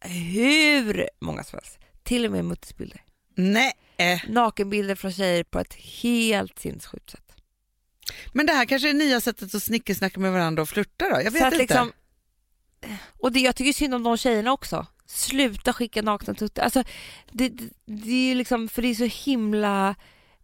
Hur 0.00 1.08
många 1.20 1.44
som 1.44 1.56
helst. 1.56 1.78
Till 2.02 2.26
och 2.26 2.32
med 2.32 2.44
muttisbilder. 2.44 3.02
Nej. 3.34 3.72
Nakenbilder 4.28 4.94
från 4.94 5.12
tjejer 5.12 5.44
på 5.44 5.58
ett 5.60 5.74
helt 5.74 6.58
sinnessjukt 6.58 7.10
sätt. 7.10 7.32
Men 8.32 8.46
det 8.46 8.52
här 8.52 8.64
kanske 8.64 8.88
är 8.88 8.92
det 8.92 8.98
nya 8.98 9.20
sättet 9.20 9.54
att 9.54 9.62
snickesnacka 9.62 10.20
med 10.20 10.32
varandra 10.32 10.62
och 10.62 10.68
flirta 10.68 11.04
då? 11.10 11.20
Jag 11.22 11.30
vet 11.30 11.42
inte. 11.44 11.58
liksom, 11.58 11.92
och 13.18 13.32
det, 13.32 13.40
jag 13.40 13.56
tycker 13.56 13.72
synd 13.72 13.94
om 13.94 14.02
de 14.02 14.16
tjejerna 14.16 14.52
också. 14.52 14.86
Sluta 15.10 15.72
skicka 15.72 16.02
nakna 16.02 16.34
tuttar. 16.34 16.62
Alltså, 16.62 16.82
det, 17.32 17.48
det, 17.48 17.64
det 17.86 18.10
är 18.12 18.28
ju 18.28 18.34
liksom, 18.34 18.68
för 18.68 18.82
det 18.82 18.88
är 18.88 18.94
så 18.94 19.04
himla 19.30 19.94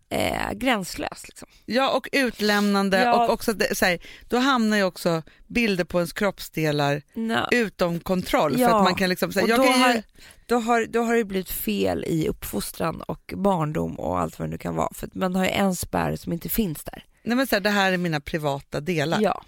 eh, 0.09 0.53
gränslöst. 0.53 1.29
Liksom. 1.29 1.48
Ja, 1.66 1.90
och 1.96 2.09
utlämnande 2.12 3.03
Ja. 3.03 3.24
och 3.27 3.33
också 3.33 3.53
det, 3.53 3.77
så 3.79 3.85
här, 3.85 3.98
då 4.29 4.37
hamnar 4.38 4.77
ju 4.77 4.83
också 4.83 5.22
bilder 5.46 5.85
på 5.85 5.98
ens 5.98 6.12
kroppsdelar 6.12 7.03
No. 7.14 7.38
utom 7.50 8.00
kontroll. 8.00 8.53
För 8.53 8.61
Ja. 8.61 8.77
att 8.79 8.85
man 8.85 8.94
kan 8.94 9.09
liksom, 9.09 9.33
så 9.33 9.40
här, 9.40 9.53
Och 9.53 9.59
då, 9.59 9.64
ju, 9.64 9.70
har, 9.70 10.03
då, 10.46 10.57
har, 10.59 10.87
då 10.87 11.03
har 11.03 11.14
det 11.16 11.24
blivit 11.24 11.50
fel 11.50 12.05
i 12.09 12.29
uppfostran 12.29 13.00
och 13.03 13.33
barndom 13.37 13.94
och 14.00 14.20
allt 14.20 14.38
vad 14.38 14.48
det 14.48 14.50
nu 14.50 14.59
kan 14.59 14.74
vara. 14.77 14.94
För 14.94 15.09
man 15.14 15.35
har 15.37 15.44
ju 15.44 15.50
en 15.50 15.74
spärr 15.77 16.16
som 16.16 16.33
inte 16.33 16.48
finns 16.48 16.85
där. 16.85 17.05
nej 17.22 17.37
men 17.37 17.46
så 17.46 17.57
här, 17.57 17.61
det 17.61 17.70
här 17.70 17.92
är 17.92 17.96
mina 17.96 18.20
privata 18.20 18.81
delar. 18.81 19.20
Ja. 19.20 19.42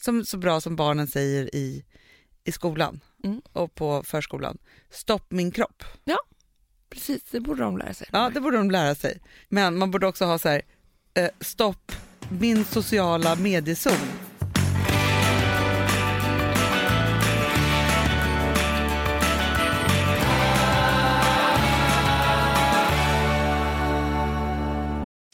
Som, 0.00 0.24
så 0.24 0.36
bra 0.38 0.60
som 0.60 0.76
barnen 0.76 1.06
säger 1.06 1.54
i, 1.54 1.84
i 2.44 2.52
skolan 2.52 3.00
Mm. 3.24 3.40
och 3.52 3.74
på 3.74 4.02
förskolan. 4.02 4.58
Stopp 4.90 5.30
min 5.30 5.50
kropp. 5.50 5.84
Precis, 6.90 7.22
det 7.30 7.40
borde 7.40 7.62
de 7.62 7.78
lära 7.78 7.94
sig. 7.94 8.08
Ja, 8.12 8.30
det 8.34 8.40
borde 8.40 8.56
de 8.56 8.70
lära 8.70 8.94
sig. 8.94 9.20
Men 9.48 9.78
man 9.78 9.90
borde 9.90 10.06
också 10.06 10.24
ha 10.24 10.38
så 10.38 10.48
här, 10.48 10.62
eh, 11.14 11.28
stopp 11.40 11.92
min 12.28 12.64
sociala 12.64 13.36
mediezon. 13.36 13.92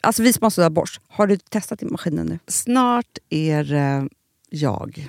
Alltså 0.01 0.23
vi 0.23 0.33
som 0.33 0.43
har 0.43 0.51
sådär 0.51 0.71
borst, 0.71 1.01
har 1.09 1.27
du 1.27 1.37
testat 1.37 1.83
i 1.83 1.87
maskinen 1.87 2.27
nu? 2.27 2.39
Snart 2.47 3.19
är 3.31 3.65
det 3.65 4.09
jag 4.51 5.09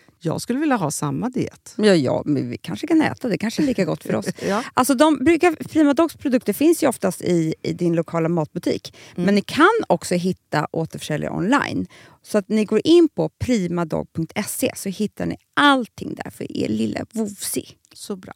Jag 0.23 0.41
skulle 0.41 0.59
vilja 0.59 0.75
ha 0.75 0.91
samma 0.91 1.29
diet. 1.29 1.73
Ja, 1.77 1.95
ja, 1.95 2.21
men 2.25 2.49
vi 2.49 2.57
kanske 2.57 2.87
kan 2.87 3.01
äta. 3.01 3.27
Det 3.27 3.37
kanske 3.37 3.61
är 3.61 3.65
lika 3.65 3.85
gott 3.85 4.03
för 4.03 4.15
oss. 4.15 4.25
Ja. 4.47 4.63
Alltså 4.73 4.93
de 4.93 5.17
brukar, 5.17 5.51
Prima 5.51 5.93
Dogs 5.93 6.15
produkter 6.15 6.53
finns 6.53 6.83
ju 6.83 6.87
oftast 6.87 7.21
i, 7.21 7.55
i 7.61 7.73
din 7.73 7.93
lokala 7.93 8.29
matbutik. 8.29 8.97
Mm. 9.15 9.25
Men 9.25 9.35
ni 9.35 9.41
kan 9.41 9.69
också 9.87 10.15
hitta 10.15 10.67
återförsäljare 10.71 11.33
online. 11.33 11.87
Så 12.21 12.37
att 12.37 12.49
ni 12.49 12.65
går 12.65 12.81
in 12.83 13.09
på 13.09 13.29
primadog.se 13.29 14.71
så 14.75 14.89
hittar 14.89 15.25
ni 15.25 15.35
allting 15.53 16.15
där 16.15 16.31
för 16.31 16.57
er 16.57 16.67
lilla 16.67 17.05
vovsi. 17.13 17.65
Så 17.93 18.15
bra. 18.15 18.33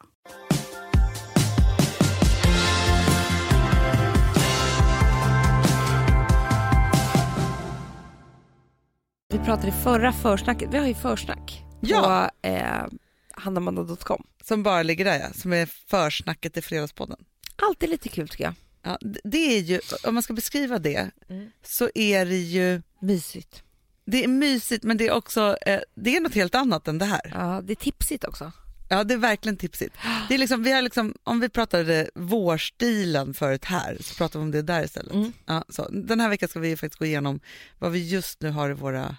Vi 9.29 9.39
pratade 9.39 9.67
i 9.67 9.71
förra 9.71 10.11
försnacket, 10.11 10.69
vi 10.73 10.77
har 10.77 10.87
ju 10.87 10.93
försnack 10.93 11.64
Ja. 11.89 12.29
på 12.41 12.47
eh, 12.47 12.85
hannamanda.com. 13.31 14.23
Som 14.43 14.63
bara 14.63 14.83
ligger 14.83 15.05
där 15.05 15.19
ja, 15.19 15.33
som 15.33 15.53
är 15.53 15.65
försnacket 15.65 16.57
i 16.57 16.61
Fredagspodden. 16.61 17.17
Alltid 17.55 17.89
lite 17.89 18.09
kul 18.09 18.29
tycker 18.29 18.43
jag. 18.43 18.53
Ja, 18.83 18.97
det 19.23 19.57
är 19.57 19.61
ju, 19.61 19.79
om 20.03 20.13
man 20.13 20.23
ska 20.23 20.33
beskriva 20.33 20.79
det, 20.79 21.11
Mm. 21.29 21.49
så 21.63 21.89
är 21.95 22.25
det 22.25 22.37
ju, 22.37 22.81
Mysigt. 23.01 23.63
det 24.05 24.23
är 24.23 24.27
mysigt 24.27 24.83
men 24.83 24.97
det 24.97 25.07
är 25.07 25.11
också, 25.13 25.57
eh, 25.61 25.79
det 25.95 26.15
är 26.15 26.21
något 26.21 26.33
helt 26.35 26.55
annat 26.55 26.87
än 26.87 26.97
det 26.97 27.05
här. 27.05 27.31
Ja, 27.33 27.61
det 27.63 27.73
är 27.73 27.75
tipsigt 27.75 28.23
också. 28.23 28.51
Ja, 28.89 29.03
det 29.03 29.13
är 29.13 29.17
verkligen 29.17 29.57
tipsigt. 29.57 29.93
Det 30.27 30.33
är 30.33 30.37
liksom, 30.37 30.63
vi 30.63 30.71
har 30.71 30.81
liksom, 30.81 31.13
om 31.23 31.39
vi 31.39 31.49
pratade 31.49 32.09
vårstilen 32.15 33.33
förut 33.33 33.65
här, 33.65 33.97
så 34.01 34.15
pratar 34.15 34.39
vi 34.39 34.43
om 34.45 34.51
det 34.51 34.61
där 34.61 34.83
istället. 34.83 35.13
Mm. 35.13 35.33
Ja, 35.45 35.63
så. 35.69 35.89
Den 35.89 36.19
här 36.19 36.29
veckan 36.29 36.49
ska 36.49 36.59
vi 36.59 36.77
faktiskt 36.77 36.99
gå 36.99 37.05
igenom 37.05 37.39
vad 37.79 37.91
vi 37.91 38.07
just 38.09 38.41
nu 38.41 38.49
har 38.49 38.69
i 38.69 38.73
våra 38.73 39.15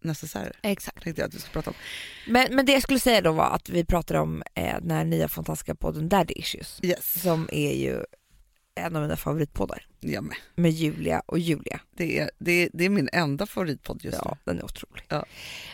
necessärer. 0.00 0.52
Exakt. 0.62 1.02
Tänkte 1.02 1.22
jag 1.22 1.28
att 1.28 1.34
vi 1.34 1.38
ska 1.38 1.50
prata 1.50 1.70
om. 1.70 1.76
Men, 2.26 2.54
men 2.56 2.66
det 2.66 2.72
jag 2.72 2.82
skulle 2.82 3.00
säga 3.00 3.20
då 3.20 3.32
var 3.32 3.50
att 3.50 3.68
vi 3.68 3.84
pratade 3.84 4.20
om 4.20 4.42
eh, 4.54 4.76
den 4.80 4.90
här 4.90 5.04
nya 5.04 5.28
fantastiska 5.28 5.74
podden 5.74 6.08
Daddy 6.08 6.34
Issues. 6.36 6.80
Yes, 6.82 7.22
Som 7.22 7.48
är 7.52 7.72
ju 7.72 8.04
en 8.74 8.96
av 8.96 9.02
mina 9.02 9.16
favoritpoddar. 9.16 9.86
jag 10.00 10.24
med. 10.24 10.36
Med 10.54 10.70
Julia 10.70 11.22
och 11.26 11.38
Julia. 11.38 11.80
Det 11.96 12.18
är, 12.18 12.30
det, 12.38 12.52
är, 12.52 12.70
det 12.72 12.84
är 12.84 12.88
min 12.88 13.08
enda 13.12 13.46
favoritpodd 13.46 14.04
just 14.04 14.18
Ja, 14.24 14.36
den 14.44 14.58
är 14.58 14.64
otrolig. 14.64 15.04
Ja. 15.08 15.24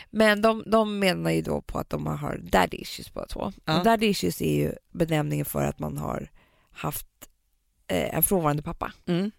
Men 0.09 0.41
de, 0.41 0.63
de 0.67 0.99
menar 0.99 1.31
ju 1.31 1.41
då 1.41 1.61
på 1.61 1.79
att 1.79 1.89
de 1.89 2.05
har 2.07 2.37
daddy 2.43 2.77
issues 2.77 3.13
båda 3.13 3.25
två. 3.27 3.51
Ja. 3.65 3.77
Och 3.77 3.83
daddy 3.85 4.07
issues 4.07 4.41
är 4.41 4.55
ju 4.55 4.73
benämningen 4.91 5.45
för 5.45 5.63
att 5.63 5.79
man 5.79 5.97
har 5.97 6.29
haft 6.71 7.07
eh, 7.87 8.15
en 8.15 8.23
frånvarande 8.23 8.63
pappa. 8.63 8.93
nu. 9.05 9.17
Mm. 9.19 9.31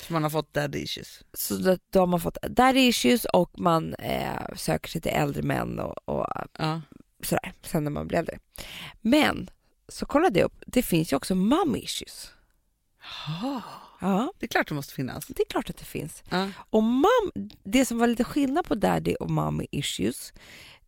Så 0.00 0.12
man 0.12 0.22
har 0.22 0.30
fått 0.30 0.54
daddy 0.54 0.78
issues. 0.78 1.22
Så 1.32 1.56
då, 1.56 1.76
då 1.90 2.00
har 2.00 2.06
man 2.06 2.20
fått 2.20 2.38
daddy 2.42 2.80
issues 2.80 3.24
och 3.24 3.58
man 3.60 3.94
eh, 3.94 4.54
söker 4.56 4.88
sig 4.88 5.00
till 5.00 5.12
äldre 5.12 5.42
män 5.42 5.78
och, 5.78 6.08
och 6.08 6.26
Ja. 6.58 6.80
sådär, 7.22 7.52
sen 7.62 7.84
när 7.84 7.90
man 7.90 8.08
blir 8.08 8.18
äldre. 8.18 8.38
Men 9.00 9.50
så 9.88 10.06
kollade 10.06 10.38
jag 10.38 10.46
upp, 10.46 10.62
det 10.66 10.82
finns 10.82 11.12
ju 11.12 11.16
också 11.16 11.34
mom 11.34 11.76
issues. 11.76 12.30
Ja, 14.00 14.32
det 14.38 14.46
är 14.46 14.48
klart 14.48 14.68
det 14.68 14.74
måste 14.74 14.94
finnas. 14.94 15.26
det 15.26 15.42
är 15.42 15.46
klart 15.50 15.70
att 15.70 15.76
det 15.76 15.84
finns. 15.84 16.22
Ja. 16.30 16.48
Och 16.70 16.82
mam, 16.82 17.30
det 17.64 17.84
som 17.84 17.98
var 17.98 18.06
lite 18.06 18.24
skillnad 18.24 18.64
på 18.66 18.74
daddy 18.74 19.14
och 19.14 19.30
mommy 19.30 19.66
issues 19.70 20.32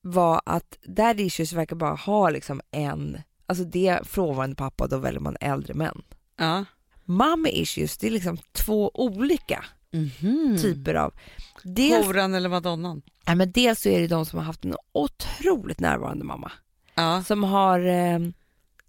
var 0.00 0.40
att 0.46 0.78
daddy 0.82 1.22
issues 1.22 1.52
verkar 1.52 1.76
bara 1.76 1.94
ha 1.94 2.30
liksom 2.30 2.60
en, 2.70 3.18
alltså 3.46 3.64
det 3.64 3.88
är 3.88 4.04
frånvarande 4.04 4.56
pappa 4.56 4.86
då 4.86 4.98
väljer 4.98 5.20
man 5.20 5.36
äldre 5.40 5.74
män. 5.74 6.02
Ja. 6.36 6.64
Mommy 7.10 7.50
issues, 7.50 7.96
det 7.98 8.06
är 8.06 8.10
liksom 8.10 8.38
två 8.52 8.90
olika 8.94 9.64
typer 10.62 10.94
av... 10.94 11.14
Dels, 11.62 12.06
Horan 12.06 12.34
eller 12.34 12.48
madonnan. 12.48 13.02
ja, 13.26 13.34
men 13.34 13.52
dels 13.52 13.80
så 13.80 13.88
är 13.88 14.00
det 14.00 14.06
de 14.06 14.26
som 14.26 14.38
har 14.38 14.46
haft 14.46 14.64
en 14.64 14.74
otroligt 14.92 15.80
närvarande 15.80 16.24
mamma. 16.24 16.52
Ja. 16.94 17.22
Som 17.26 17.44
har, 17.44 17.80
eh, 17.86 18.18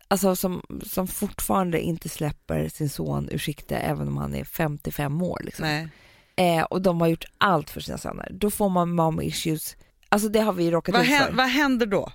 alltså 0.08 0.36
som, 0.36 0.62
som 0.86 1.08
fortfarande 1.08 1.82
inte 1.82 2.10
släpper 2.10 2.70
sin 2.70 2.90
son 2.90 3.30
ur 3.32 3.38
sikte 3.38 3.78
även 3.78 4.08
om 4.08 4.18
han 4.18 4.36
är 4.36 4.44
55 4.44 5.22
år. 5.22 5.42
Liksom. 5.44 5.66
Nej. 5.66 5.88
Eh, 6.36 6.64
och 6.64 6.82
de 6.82 7.02
har 7.02 7.08
gjort 7.08 7.26
allt 7.38 7.70
för 7.70 7.82
sina 7.82 7.98
söner. 7.98 8.30
Då 8.32 8.52
får 8.52 8.70
man 8.70 8.96
mom 8.96 9.22
issues. 9.22 9.76
Alltså 10.10 10.30
det 10.30 10.40
har 10.40 10.54
vi 10.54 10.72
råkat 10.72 10.94
Vad, 10.96 11.04
ut 11.04 11.10
för. 11.10 11.32
vad 11.34 11.48
händer 11.48 11.86
då? 11.86 12.12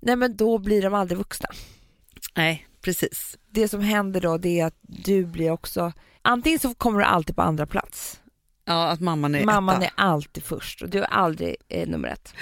Nej 0.00 0.16
men 0.16 0.36
då 0.36 0.58
blir 0.58 0.82
de 0.82 0.94
aldrig 0.94 1.18
vuxna. 1.18 1.48
Nej, 2.34 2.66
precis. 2.84 3.38
Det 3.50 3.68
som 3.68 3.80
händer 3.80 4.20
då 4.20 4.38
det 4.38 4.60
är 4.60 4.66
att 4.66 4.78
du 4.82 5.26
blir 5.26 5.50
också, 5.50 5.92
antingen 6.22 6.58
så 6.58 6.74
kommer 6.74 6.98
du 6.98 7.04
alltid 7.04 7.36
på 7.36 7.42
andra 7.42 7.66
plats. 7.66 8.20
Ja, 8.64 8.86
att 8.88 9.00
mamman 9.00 9.34
är 9.34 9.44
Mamman 9.44 9.82
etta. 9.82 9.84
är 9.86 9.92
alltid 9.96 10.44
först 10.44 10.82
och 10.82 10.88
du 10.88 10.98
är 10.98 11.04
aldrig 11.06 11.56
eh, 11.68 11.88
nummer 11.88 12.08
ett. 12.08 12.34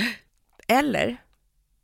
Eller 0.69 1.17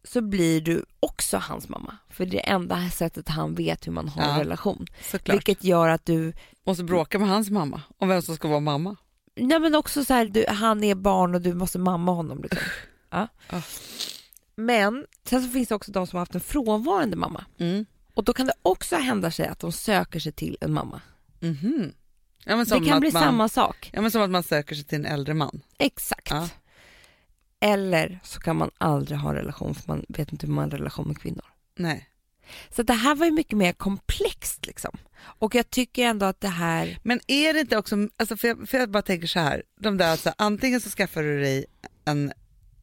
så 0.05 0.21
blir 0.21 0.61
du 0.61 0.85
också 1.01 1.37
hans 1.37 1.69
mamma. 1.69 1.97
För 2.11 2.27
det 2.27 2.31
är 2.31 2.43
det 2.43 2.49
enda 2.49 2.91
sättet 2.91 3.29
han 3.29 3.55
vet 3.55 3.87
hur 3.87 3.93
man 3.93 4.09
har 4.09 4.23
en 4.23 4.29
Ja, 4.35 4.41
relation. 4.41 4.87
Såklart. 5.03 5.37
Vilket 5.37 5.65
gör 5.65 5.89
att 5.89 6.07
du, 6.07 6.33
Måste 6.67 6.85
bråka 6.85 7.19
med 7.19 7.29
hans 7.29 7.51
mamma 7.51 7.83
om 7.99 8.09
vem 8.09 8.23
som 8.23 8.37
ska 8.37 8.49
vara 8.49 8.61
mamma. 8.61 8.97
nej 9.37 9.59
men 9.61 9.75
också 9.75 10.05
så 10.05 10.15
här, 10.15 10.25
du, 10.27 10.45
han 10.49 10.85
är 10.85 10.95
barn 10.95 11.35
och 11.35 11.41
du 11.41 11.55
måste 11.55 11.79
mamma 11.79 12.13
honom. 12.13 12.43
Liksom. 12.43 12.63
Ja. 13.11 13.29
Men 14.57 15.07
sen 15.29 15.43
så 15.43 15.49
finns 15.49 15.69
det 15.69 15.75
också 15.75 15.93
de 15.93 16.07
som 16.07 16.17
har 16.17 16.21
haft 16.21 16.35
en 16.35 16.41
frånvarande 16.41 17.17
mamma. 17.17 17.45
Mm. 17.59 17.87
Och 18.19 18.25
då 18.25 18.33
kan 18.33 18.47
det 18.47 18.53
också 18.63 18.97
hända 18.97 19.31
sig 19.31 19.47
att 19.47 19.59
de 19.59 19.73
söker 19.73 20.21
sig 20.21 20.33
till 20.33 20.57
en 20.61 20.73
mamma. 20.73 21.01
Mhm. 21.41 21.93
Ja, 22.45 22.57
Det 22.57 22.85
kan 22.87 23.01
bli 23.01 23.13
man, 23.13 23.23
samma 23.23 23.49
sak. 23.49 23.91
Ja, 23.93 24.01
men 24.01 24.11
som 24.11 24.23
att 24.23 24.31
man 24.31 24.43
söker 24.43 24.75
sig 24.75 24.85
till 24.85 24.99
en 24.99 25.07
äldre 25.07 25.35
man. 25.35 25.61
Exakt. 25.79 26.31
Ja. 26.31 26.49
Eller 27.61 28.21
så 28.23 28.41
kan 28.41 28.57
man 28.57 28.71
aldrig 28.79 29.19
ha 29.19 29.31
en 29.31 29.37
relation 29.37 29.75
för 29.75 29.83
man 29.89 30.05
vet 30.09 30.33
inte 30.33 30.47
hur 30.47 30.53
man 30.55 30.65
har 30.65 30.71
en 30.71 30.79
relation 30.79 31.09
med 31.09 31.19
kvinnor. 31.19 31.45
Nej. 31.77 32.09
Så 32.71 32.83
det 32.83 32.93
här 32.93 33.15
var 33.15 33.27
ju 33.27 33.33
mycket 33.33 33.59
mer 33.59 33.73
komplext 33.73 34.67
liksom. 34.67 34.99
Och 35.19 35.55
jag 35.55 35.71
tycker 35.71 36.05
ändå 36.05 36.27
att 36.27 36.41
det 36.41 36.49
här, 36.49 36.99
Men 37.03 37.21
är 37.27 37.55
det 37.55 37.61
inte 37.61 37.77
också, 37.77 37.97
alltså 38.17 38.37
för, 38.37 38.49
jag, 38.49 38.69
för 38.69 38.79
jag 38.79 38.91
bara 38.91 39.03
tänker 39.03 39.27
så 39.27 39.41
här, 39.41 39.63
de 39.81 39.97
där 39.97 40.11
alltså, 40.11 40.33
antingen 40.39 40.81
så 40.81 40.91
skaffar 40.91 41.23
du 41.23 41.41
dig 41.41 41.65
en 42.05 42.33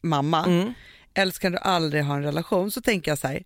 mamma 0.01 0.45
mm. 0.45 0.73
eller 1.13 1.31
så 1.31 1.39
kan 1.39 1.51
du 1.51 1.57
aldrig 1.57 2.03
ha 2.03 2.15
en 2.15 2.23
relation. 2.23 2.71
Så 2.71 2.81
tänker 2.81 3.11
jag 3.11 3.17
så 3.17 3.27
här, 3.27 3.43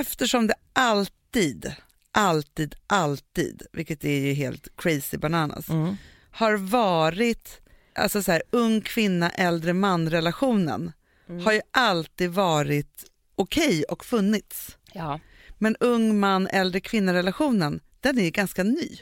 eftersom 0.00 0.46
det 0.46 0.54
alltid, 0.72 1.74
alltid, 2.12 2.74
alltid, 2.86 3.62
vilket 3.72 4.04
är 4.04 4.18
ju 4.20 4.32
helt 4.32 4.68
crazy 4.76 5.18
bananas, 5.18 5.68
Mm. 5.68 5.96
har 6.30 6.56
varit, 6.56 7.60
alltså 7.94 8.22
så 8.22 8.32
här, 8.32 8.42
ung 8.50 8.80
kvinna, 8.80 9.30
äldre 9.30 9.72
man 9.72 10.10
relationen 10.10 10.92
Mm. 11.28 11.44
har 11.44 11.52
ju 11.52 11.60
alltid 11.70 12.30
varit 12.30 13.04
okej 13.34 13.84
och 13.84 14.04
funnits. 14.04 14.76
ja. 14.92 15.20
Men 15.58 15.76
ung 15.80 16.20
man, 16.20 16.46
äldre 16.46 16.80
kvinna 16.80 17.14
relationen, 17.14 17.80
den 18.00 18.18
är 18.18 18.22
ju 18.24 18.30
ganska 18.30 18.62
ny. 18.62 18.98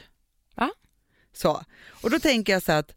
Ja. 0.55 0.69
Så. 1.33 1.63
Och 2.01 2.09
då 2.09 2.19
tänker 2.19 2.53
jag 2.53 2.63
så 2.63 2.71
att 2.71 2.91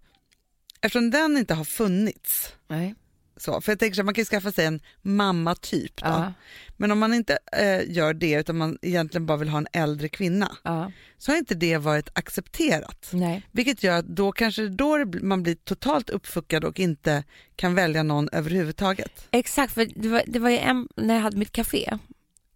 eftersom 0.81 1.11
den 1.11 1.37
inte 1.37 1.55
har 1.55 1.65
funnits, 1.65 2.53
Nej. 2.69 2.95
Så, 3.37 3.61
för 3.61 3.73
jag 3.73 3.79
tänker 3.79 3.95
så 3.95 4.01
här, 4.01 4.05
man 4.05 4.15
kan 4.15 4.23
ju 4.23 4.27
skaffa 4.27 4.53
sig 4.53 4.67
en 4.67 4.81
mamma-typ 5.03 5.97
då. 5.97 6.07
Ja. 6.09 6.33
Men 6.77 6.91
om 6.93 6.99
man 6.99 7.15
inte 7.15 7.39
eh, 7.53 7.91
gör 7.91 8.15
det 8.15 8.33
utan 8.33 8.57
man 8.57 8.79
egentligen 8.83 9.27
bara 9.27 9.39
vill 9.39 9.49
ha 9.49 9.59
en 9.59 9.67
äldre 9.73 10.09
kvinna 10.09 10.57
Ja. 10.63 10.93
så 11.19 11.33
har 11.33 11.37
inte 11.39 11.55
det 11.55 11.79
varit 11.79 12.09
accepterat. 12.19 13.09
Nej. 13.13 13.43
Vilket 13.53 13.83
gör 13.83 13.99
att 13.99 14.07
då 14.07 14.33
kanske 14.33 14.69
då 14.69 15.05
man 15.23 15.43
blir 15.43 15.55
totalt 15.55 16.11
uppfuckad 16.11 16.65
och 16.65 16.81
inte 16.81 17.25
kan 17.57 17.75
välja 17.75 18.03
någon 18.03 18.29
överhuvudtaget. 18.33 19.29
Exakt, 19.31 19.73
för 19.75 19.89
det 19.95 20.09
var, 20.09 20.23
det 20.27 20.39
var 20.39 20.51
ju 20.51 20.59
en, 20.59 20.89
när 20.97 21.15
jag 21.15 21.23
hade 21.23 21.37
mitt 21.37 21.53
café, 21.53 21.99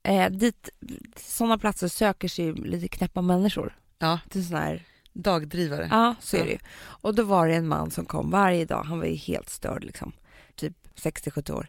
eh, 0.03 0.31
dit, 0.31 0.69
sådana 1.17 1.59
platser 1.59 1.89
söker 1.89 2.29
sig 2.29 2.45
ju 2.45 2.55
lite 2.55 2.89
knäppa 2.89 3.23
människor. 3.23 3.77
Ja, 3.99 4.21
Till 4.31 4.47
sån 4.49 4.57
här, 4.57 4.83
dagdrivare. 5.13 5.89
ja 5.91 6.15
så 6.21 6.37
är 6.37 6.45
det 6.45 6.51
ju. 6.51 6.59
Och 6.81 7.15
då 7.15 7.23
var 7.23 7.49
det 7.49 7.55
en 7.55 7.69
man 7.69 7.91
som 7.91 8.05
kom 8.05 8.31
varje 8.31 8.65
dag, 8.65 8.83
han 8.83 8.99
var 8.99 9.07
ju 9.07 9.15
helt 9.15 9.49
störd 9.49 9.85
liksom, 9.85 10.13
60-70 10.97 11.53
år. 11.53 11.69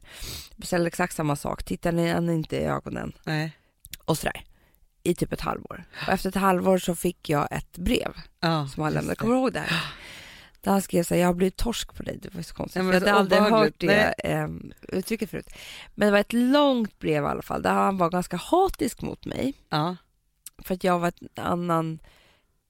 Beställde 0.55 0.87
exakt 0.87 1.15
samma 1.15 1.35
sak, 1.35 1.63
tittade 1.63 2.13
han 2.13 2.29
inte 2.29 2.55
i 2.55 2.63
ögonen 2.63 3.13
Nej. 3.23 3.57
och 4.05 4.17
sådär. 4.17 4.43
I 5.03 5.15
typ 5.15 5.33
ett 5.33 5.41
halvår. 5.41 5.83
Och 6.07 6.13
efter 6.13 6.29
ett 6.29 6.35
halvår 6.35 6.77
så 6.77 6.95
fick 6.95 7.29
jag 7.29 7.47
ett 7.51 7.77
brev 7.77 8.13
Ja, 8.39 8.67
som 8.67 8.83
han 8.83 8.93
lämnade, 8.93 9.15
kommer 9.15 9.33
du 9.33 9.39
ihåg 9.39 9.53
det 9.53 9.59
här? 9.59 9.81
Där 10.61 10.71
han 10.71 10.81
skrev 10.81 11.03
så 11.03 11.13
här, 11.13 11.21
jag 11.21 11.27
har 11.27 11.33
blivit 11.33 11.55
torsk 11.55 11.93
på 11.93 12.03
dig, 12.03 12.19
det 12.21 12.35
var 12.35 12.41
så 12.41 12.55
konstigt. 12.55 12.83
Men 12.83 12.93
jag 12.93 12.99
hade 12.99 13.13
aldrig 13.13 13.41
hört 13.41 13.73
det 13.77 14.13
eh, 14.17 14.47
uttrycket 14.81 15.29
förut. 15.29 15.49
Men 15.95 16.07
det 16.07 16.11
var 16.11 16.19
ett 16.19 16.33
långt 16.33 16.99
brev 16.99 17.23
i 17.23 17.27
alla 17.27 17.41
fall, 17.41 17.61
där 17.61 17.73
han 17.73 17.97
var 17.97 18.09
ganska 18.09 18.37
hatisk 18.37 19.01
mot 19.01 19.25
mig. 19.25 19.53
Ja. 19.69 19.95
För 20.57 20.73
att 20.73 20.83
jag 20.83 20.99
var 20.99 21.07
ett 21.07 21.39
annan, 21.39 21.99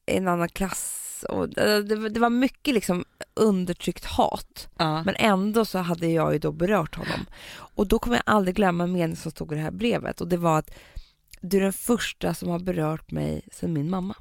en 0.06 0.28
annan 0.28 0.49
klass. 0.49 1.11
Och 1.24 1.49
det, 1.49 1.84
det, 1.84 1.95
var- 1.95 2.09
det 2.09 2.19
var 2.19 2.30
mycket 2.30 2.74
liksom 2.74 3.05
undertryckt 3.34 4.05
hat. 4.05 4.69
Ja. 4.78 5.03
Men 5.03 5.15
ändå 5.17 5.65
så 5.65 5.80
hade 5.80 6.07
jag 6.07 6.34
ju 6.34 6.39
då 6.39 6.51
berört 6.51 6.95
honom. 6.95 7.26
Och 7.53 7.88
då 7.88 7.99
kommer 7.99 8.15
jag 8.17 8.24
aldrig 8.26 8.55
glömma 8.55 8.84
en 8.84 8.91
mening 8.91 9.15
som 9.15 9.32
stod 9.32 9.51
i 9.51 9.55
det 9.55 9.61
här 9.61 9.72
brevet. 9.72 10.22
Och 10.22 10.28
det 10.28 10.38
var 10.38 10.59
att 10.59 10.72
du 11.41 11.57
är 11.57 11.61
den 11.61 11.74
första 11.74 12.34
som 12.34 12.49
har 12.49 12.59
berört 12.59 13.11
mig 13.11 13.41
sedan 13.51 13.74
min 13.74 13.89
mamma. 13.89 14.15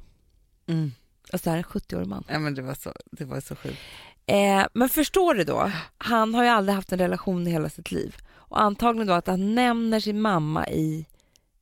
Mm. 0.67 0.91
Alltså 1.33 1.43
det 1.43 1.49
här 1.49 1.57
är 1.57 1.63
en 1.63 1.81
70-årig 1.81 2.07
man. 2.07 2.23
ja 2.29 2.39
men 2.39 2.55
det 2.55 2.61
var 2.61 2.73
så, 2.73 2.93
det 3.11 3.25
var 3.25 3.39
så 3.41 3.55
sjukt. 3.55 3.77
Eh, 4.25 4.65
men 4.73 4.89
förstår 4.89 5.33
du 5.33 5.43
då, 5.43 5.71
han 5.97 6.35
har 6.35 6.43
ju 6.43 6.49
aldrig 6.49 6.75
haft 6.75 6.91
en 6.91 6.99
relation 6.99 7.47
i 7.47 7.51
hela 7.51 7.69
sitt 7.69 7.91
liv. 7.91 8.15
Och 8.33 8.61
antagligen 8.61 9.07
då 9.07 9.13
att 9.13 9.27
han 9.27 9.55
nämner 9.55 9.99
sin 9.99 10.21
mamma 10.21 10.67
i 10.67 11.05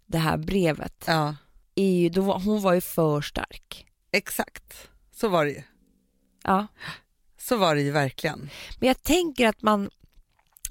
det 0.06 0.18
här 0.18 0.38
brevet. 0.38 1.04
Ja, 1.08 1.36
Är 1.76 1.92
ju, 2.00 2.10
då, 2.10 2.22
hon 2.34 2.62
var 2.62 2.74
ju 2.74 2.82
för 2.82 3.22
stark. 3.22 3.86
exakt. 4.12 4.89
Så 5.20 5.28
var 5.28 5.46
det 5.46 5.52
ju. 5.52 5.64
Ja. 6.44 6.68
Så 7.38 7.58
var 7.58 7.76
det 7.76 7.82
ju 7.82 7.92
verkligen. 7.92 8.50
Men 8.80 8.88
jag 8.88 9.04
tänker 9.04 9.48
att 9.48 9.62
man, 9.62 9.90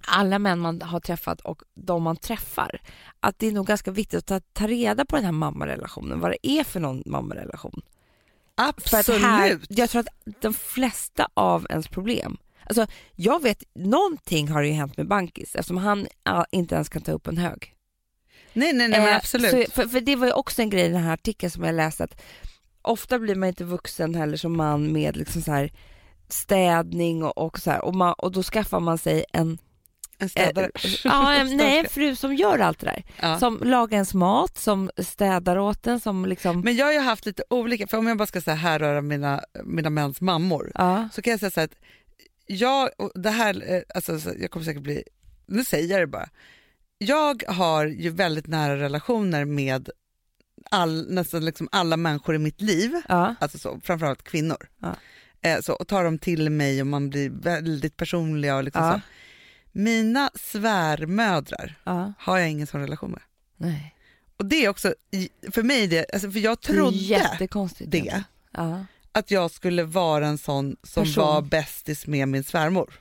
alla 0.06 0.38
män 0.38 0.58
man 0.58 0.82
har 0.82 1.00
träffat 1.00 1.40
och 1.40 1.62
de 1.74 2.02
man 2.02 2.16
träffar, 2.16 2.80
att 3.20 3.38
det 3.38 3.46
är 3.46 3.52
nog 3.52 3.66
ganska 3.66 3.90
viktigt 3.90 4.18
att 4.18 4.26
ta, 4.26 4.40
ta 4.52 4.66
reda 4.66 5.04
på 5.04 5.16
den 5.16 5.24
här 5.24 5.32
mammarelationen, 5.32 6.20
vad 6.20 6.30
det 6.30 6.46
är 6.46 6.64
för 6.64 6.80
någon 6.80 7.02
mammarelation. 7.06 7.82
Absolut. 8.54 9.22
här, 9.22 9.60
jag 9.68 9.90
tror 9.90 10.00
att 10.00 10.08
de 10.40 10.54
flesta 10.54 11.28
av 11.34 11.66
ens 11.70 11.88
problem, 11.88 12.36
alltså 12.66 12.86
jag 13.14 13.42
vet, 13.42 13.62
någonting 13.74 14.48
har 14.48 14.62
ju 14.62 14.72
hänt 14.72 14.96
med 14.96 15.08
Bankis 15.08 15.54
eftersom 15.54 15.76
han 15.76 16.06
inte 16.50 16.74
ens 16.74 16.88
kan 16.88 17.02
ta 17.02 17.12
upp 17.12 17.26
en 17.26 17.38
hög. 17.38 17.74
nej, 18.52 18.72
nej, 18.72 18.88
nej 18.88 19.00
Eh, 19.00 19.16
absolut. 19.16 19.50
Så, 19.50 19.72
för, 19.72 19.88
för 19.88 20.00
det 20.00 20.16
var 20.16 20.26
ju 20.26 20.32
också 20.32 20.62
en 20.62 20.70
grej 20.70 20.84
i 20.86 20.88
den 20.88 21.02
här 21.02 21.14
artikeln 21.14 21.50
som 21.50 21.64
jag 21.64 21.74
läste 21.74 22.04
att 22.04 22.20
ofta 22.88 23.18
blir 23.18 23.34
man 23.34 23.48
inte 23.48 23.64
vuxen 23.64 24.14
heller 24.14 24.36
som 24.36 24.56
man 24.56 24.92
med 24.92 25.16
liksom 25.16 25.42
så 25.42 25.52
här 25.52 25.72
städning 26.28 27.24
och, 27.24 27.38
och 27.38 27.58
så 27.58 27.70
här 27.70 27.84
och, 27.84 27.94
man, 27.94 28.14
och 28.18 28.32
då 28.32 28.42
skaffar 28.42 28.80
man 28.80 28.98
sig 28.98 29.24
en, 29.32 29.58
en 30.18 30.28
städare. 30.28 30.70
eh, 30.74 30.90
ja, 31.04 31.34
en, 31.34 31.46
nej, 31.56 31.78
en 31.78 31.88
fru 31.88 32.16
som 32.16 32.34
gör 32.34 32.58
allt 32.58 32.78
det 32.78 32.86
där. 32.86 33.04
Ja. 33.20 33.38
Som 33.38 33.60
lagar 33.62 33.94
ens 33.94 34.14
mat, 34.14 34.58
som 34.58 34.90
städar 34.96 35.58
åt 35.58 35.86
en, 35.86 36.00
som 36.00 36.26
liksom, 36.26 36.60
Men 36.60 36.76
jag 36.76 36.86
har 36.86 36.92
ju 36.92 37.00
haft 37.00 37.26
lite 37.26 37.42
olika, 37.50 37.86
för 37.86 37.98
om 37.98 38.06
jag 38.06 38.18
bara 38.18 38.26
ska 38.26 38.40
säga 38.40 38.54
härröra 38.54 39.00
mina, 39.00 39.40
mina 39.64 39.90
mäns 39.90 40.20
mammor, 40.20 40.72
ja, 40.74 41.08
så 41.12 41.22
kan 41.22 41.30
jag 41.30 41.40
säga 41.40 41.50
så 41.50 41.60
här 41.60 41.64
att 41.64 41.76
jag, 42.46 42.88
det 43.14 43.30
här, 43.30 43.72
eh, 43.72 43.82
alltså, 43.94 44.20
så 44.20 44.30
jag 44.40 44.50
kommer 44.50 44.64
säkert 44.66 44.82
bli, 44.82 45.02
nu 45.46 45.64
säger 45.64 45.90
jag 45.90 46.00
det 46.00 46.06
bara. 46.06 46.28
Jag 46.98 47.42
har 47.48 47.86
ju 47.86 48.10
väldigt 48.10 48.46
nära 48.46 48.76
relationer 48.76 49.44
med 49.44 49.90
all, 50.70 51.06
nästan 51.10 51.44
liksom 51.44 51.68
alla 51.72 51.96
människor 51.96 52.34
i 52.34 52.38
mitt 52.38 52.60
liv, 52.60 52.92
ja, 53.08 53.34
alltså 53.40 53.58
så, 53.58 53.80
framförallt 53.84 54.22
kvinnor. 54.22 54.68
Ja. 54.78 54.96
Eh, 55.40 55.60
så, 55.60 55.72
och 55.72 55.88
tar 55.88 56.04
dem 56.04 56.18
till 56.18 56.50
mig 56.50 56.80
och 56.80 56.86
man 56.86 57.10
blir 57.10 57.30
väldigt 57.30 57.96
personliga 57.96 58.56
och 58.56 58.64
liksom 58.64 58.84
Ja. 58.84 58.92
så. 58.94 59.00
Mina 59.72 60.30
svärmödrar 60.34 61.74
har 62.18 62.38
jag 62.38 62.50
ingen 62.50 62.66
sån 62.66 62.80
relation 62.80 63.10
med. 63.10 63.20
nej. 63.56 63.94
Och 64.36 64.44
det 64.46 64.64
är 64.64 64.68
också, 64.68 64.94
för 65.52 65.62
mig 65.62 65.86
det, 65.86 66.06
alltså 66.12 66.30
för 66.30 66.38
jag 66.38 66.58
Det 66.62 66.70
är 66.72 66.74
trodde 66.74 67.86
det, 67.86 68.24
Ja. 68.52 68.84
att 69.12 69.30
jag 69.30 69.50
skulle 69.50 69.82
vara 69.84 70.26
en 70.26 70.38
sån 70.38 70.76
som 70.82 71.04
Person. 71.04 71.24
var 71.24 71.42
bästis 71.42 72.06
med 72.06 72.28
min 72.28 72.44
svärmor. 72.44 72.94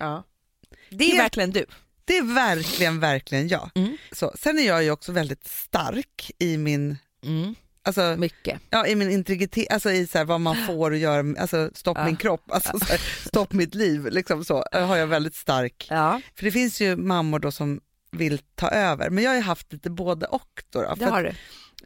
Det 0.89 1.03
är 1.03 1.07
Helt- 1.07 1.19
verkligen 1.19 1.51
du. 1.51 1.65
Det 2.05 2.17
är 2.17 2.33
verkligen, 2.33 2.99
verkligen 2.99 3.47
jag. 3.47 3.69
Mm. 3.75 3.97
Så, 4.11 4.31
sen 4.39 4.59
är 4.59 4.63
jag 4.67 4.83
ju 4.83 4.91
också 4.91 5.11
väldigt 5.11 5.47
stark 5.47 6.31
i 6.39 6.57
min, 6.57 6.97
Mm. 7.23 7.55
Alltså, 7.83 8.15
Mycket. 8.17 8.59
ja, 8.69 8.87
i 8.87 8.95
min 8.95 9.11
integritet, 9.11 9.71
alltså 9.73 9.91
i 9.91 10.07
så 10.07 10.17
här, 10.17 10.25
vad 10.25 10.41
man 10.41 10.55
får 10.67 10.91
och 10.91 10.97
göra, 10.97 11.41
alltså 11.41 11.69
stopp 11.73 11.97
Ja. 11.97 12.05
min 12.05 12.15
kropp, 12.15 12.51
alltså, 12.51 12.79
så 12.79 12.85
här, 12.85 12.97
stopp 13.27 13.53
mitt 13.53 13.75
liv, 13.75 14.05
liksom 14.11 14.45
så 14.45 14.63
har 14.71 14.95
jag 14.97 15.07
väldigt 15.07 15.35
stark. 15.35 15.87
Ja, 15.89 16.21
För 16.35 16.43
det 16.45 16.51
finns 16.51 16.81
ju 16.81 16.95
mammor 16.95 17.39
då 17.39 17.51
som 17.51 17.79
vill 18.11 18.39
ta 18.55 18.69
över, 18.69 19.09
men 19.09 19.23
jag 19.23 19.31
har 19.31 19.35
ju 19.35 19.41
haft 19.41 19.73
lite 19.73 19.89
både 19.89 20.25
och. 20.25 20.63
Då, 20.69 20.81
då, 20.81 20.95
det 20.95 21.05
har 21.05 21.23
du. 21.23 21.31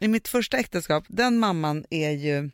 I 0.00 0.08
mitt 0.08 0.28
första 0.28 0.56
äktenskap, 0.58 1.04
den 1.08 1.38
mamman 1.38 1.84
är 1.90 2.10
ju, 2.10 2.50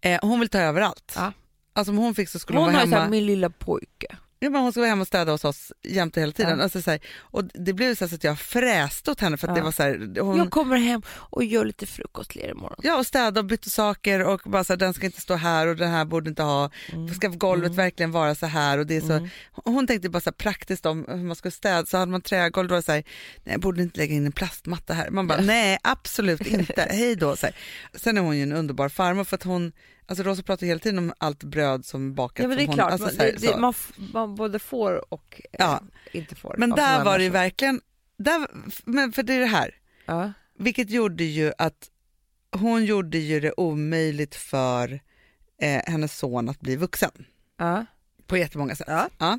eh, 0.00 0.18
hon 0.22 0.40
vill 0.40 0.48
ta 0.48 0.58
över 0.58 0.80
allt. 0.80 1.12
Ja. 1.16 1.32
Alltså 1.72 1.90
om 1.92 1.98
hon 1.98 2.14
fick 2.14 2.28
så 2.28 2.38
skulle 2.38 2.58
Hon 2.58 2.64
hon 2.64 2.74
har 2.74 2.80
vara 2.80 2.86
ju 2.86 2.90
så 2.90 2.96
här, 2.96 3.02
hemma. 3.02 3.10
min 3.10 3.26
lilla 3.26 3.50
pojke. 3.50 4.16
Ja, 4.44 4.50
men 4.50 4.62
hon 4.62 4.72
skulle 4.72 4.82
vara 4.82 4.90
hemma 4.90 5.00
och 5.00 5.06
städa 5.06 5.32
hos 5.32 5.44
oss 5.44 5.72
jämt 5.82 6.16
och 6.16 6.22
hela 6.22 6.32
tiden. 6.32 6.58
Ja. 6.58 6.64
Alltså, 6.64 6.82
så 6.82 6.90
här, 6.90 7.00
och 7.18 7.44
det 7.44 7.72
blev 7.72 7.94
så, 7.94 8.08
så 8.08 8.14
att 8.14 8.24
jag 8.24 8.38
fräste 8.38 9.10
åt 9.10 9.20
henne 9.20 9.36
för 9.36 9.48
att 9.48 9.50
Ja. 9.50 9.54
det 9.60 9.64
var 9.64 9.72
så 9.72 9.82
här, 9.82 10.20
hon, 10.20 10.36
Jag 10.38 10.50
kommer 10.50 10.76
hem 10.76 11.02
och 11.08 11.44
gör 11.44 11.64
lite 11.64 11.86
frukost 11.86 12.30
till 12.30 12.40
er 12.40 12.50
imorgon. 12.50 12.76
Ja, 12.82 12.96
och 12.98 13.06
städa 13.06 13.40
och 13.40 13.46
bytte 13.46 13.70
saker 13.70 14.24
och 14.24 14.40
bara 14.44 14.64
så 14.64 14.72
här, 14.72 14.78
den 14.78 14.94
ska 14.94 15.06
inte 15.06 15.20
stå 15.20 15.34
här 15.34 15.66
och 15.66 15.76
den 15.76 15.90
här 15.90 16.04
borde 16.04 16.30
inte 16.30 16.42
ha, 16.42 16.70
Mm. 16.92 17.14
ska 17.14 17.28
golvet 17.28 17.74
verkligen 17.74 18.10
vara 18.12 18.34
så 18.34 18.46
här 18.46 18.78
och 18.78 18.86
det 18.86 18.96
är 18.96 19.00
så, 19.00 19.12
Mm. 19.12 19.28
hon 19.52 19.86
tänkte 19.86 20.08
bara 20.08 20.20
så 20.20 20.32
praktiskt 20.32 20.86
om 20.86 21.04
hur 21.08 21.16
man 21.24 21.36
ska 21.36 21.50
städa, 21.50 21.86
så 21.86 21.96
hade 21.98 22.12
man 22.12 22.20
trägolv 22.22 22.68
då 22.68 22.82
så 22.82 22.92
här, 22.92 23.04
nej 23.44 23.52
jag 23.54 23.60
borde 23.60 23.82
inte 23.82 23.98
lägga 24.00 24.14
in 24.14 24.26
en 24.26 24.32
plastmatta 24.32 24.94
här, 24.94 25.10
man 25.10 25.26
bara 25.26 25.38
Ja. 25.38 25.44
nej 25.44 25.78
absolut 25.82 26.40
inte, 26.46 26.86
hej 26.90 27.16
då. 27.16 27.36
Så 27.36 27.46
här. 27.46 27.56
Sen 27.94 28.16
är 28.18 28.22
hon 28.22 28.36
ju 28.36 28.42
en 28.42 28.52
underbar 28.52 28.88
farmor 28.88 29.24
för 29.24 29.36
att 29.36 29.42
hon, 29.42 29.72
alltså 30.06 30.24
Rosa 30.24 30.42
pratar 30.42 30.66
hela 30.66 30.80
tiden 30.80 30.98
om 30.98 31.12
allt 31.18 31.44
bröd 31.44 31.84
som 31.84 32.14
bakat 32.14 32.42
Ja 32.42 32.48
men 32.48 32.56
det 32.56 32.62
är 32.62 32.66
hon, 32.66 32.76
klart, 32.76 32.92
alltså, 32.92 33.06
man, 33.06 33.16
det, 33.16 33.32
det, 33.40 33.56
man, 33.56 33.74
man 33.96 34.34
både 34.34 34.58
får 34.58 35.12
och 35.14 35.40
eh, 35.52 35.56
Ja. 35.58 35.82
inte 36.12 36.34
får. 36.34 36.54
Men 36.58 36.70
där 36.70 37.04
var 37.04 37.18
det 37.18 37.24
ju 37.24 37.30
verkligen, 37.30 37.80
där, 38.16 38.46
men 38.84 39.12
för 39.12 39.22
det 39.22 39.34
är 39.34 39.40
det 39.40 39.46
här, 39.46 39.74
Ja. 40.06 40.32
Vilket 40.58 40.90
gjorde 40.90 41.24
ju 41.24 41.52
att 41.58 41.90
hon 42.56 42.84
gjorde 42.84 43.18
ju 43.18 43.40
det 43.40 43.52
omöjligt 43.56 44.34
för 44.34 45.00
eh, 45.60 45.82
hennes 45.86 46.18
son 46.18 46.48
att 46.48 46.60
bli 46.60 46.76
vuxen 46.76 47.26
Ja. 47.58 47.86
på 48.26 48.36
jättemånga 48.36 48.76
sätt. 48.76 48.88
Ja. 49.18 49.38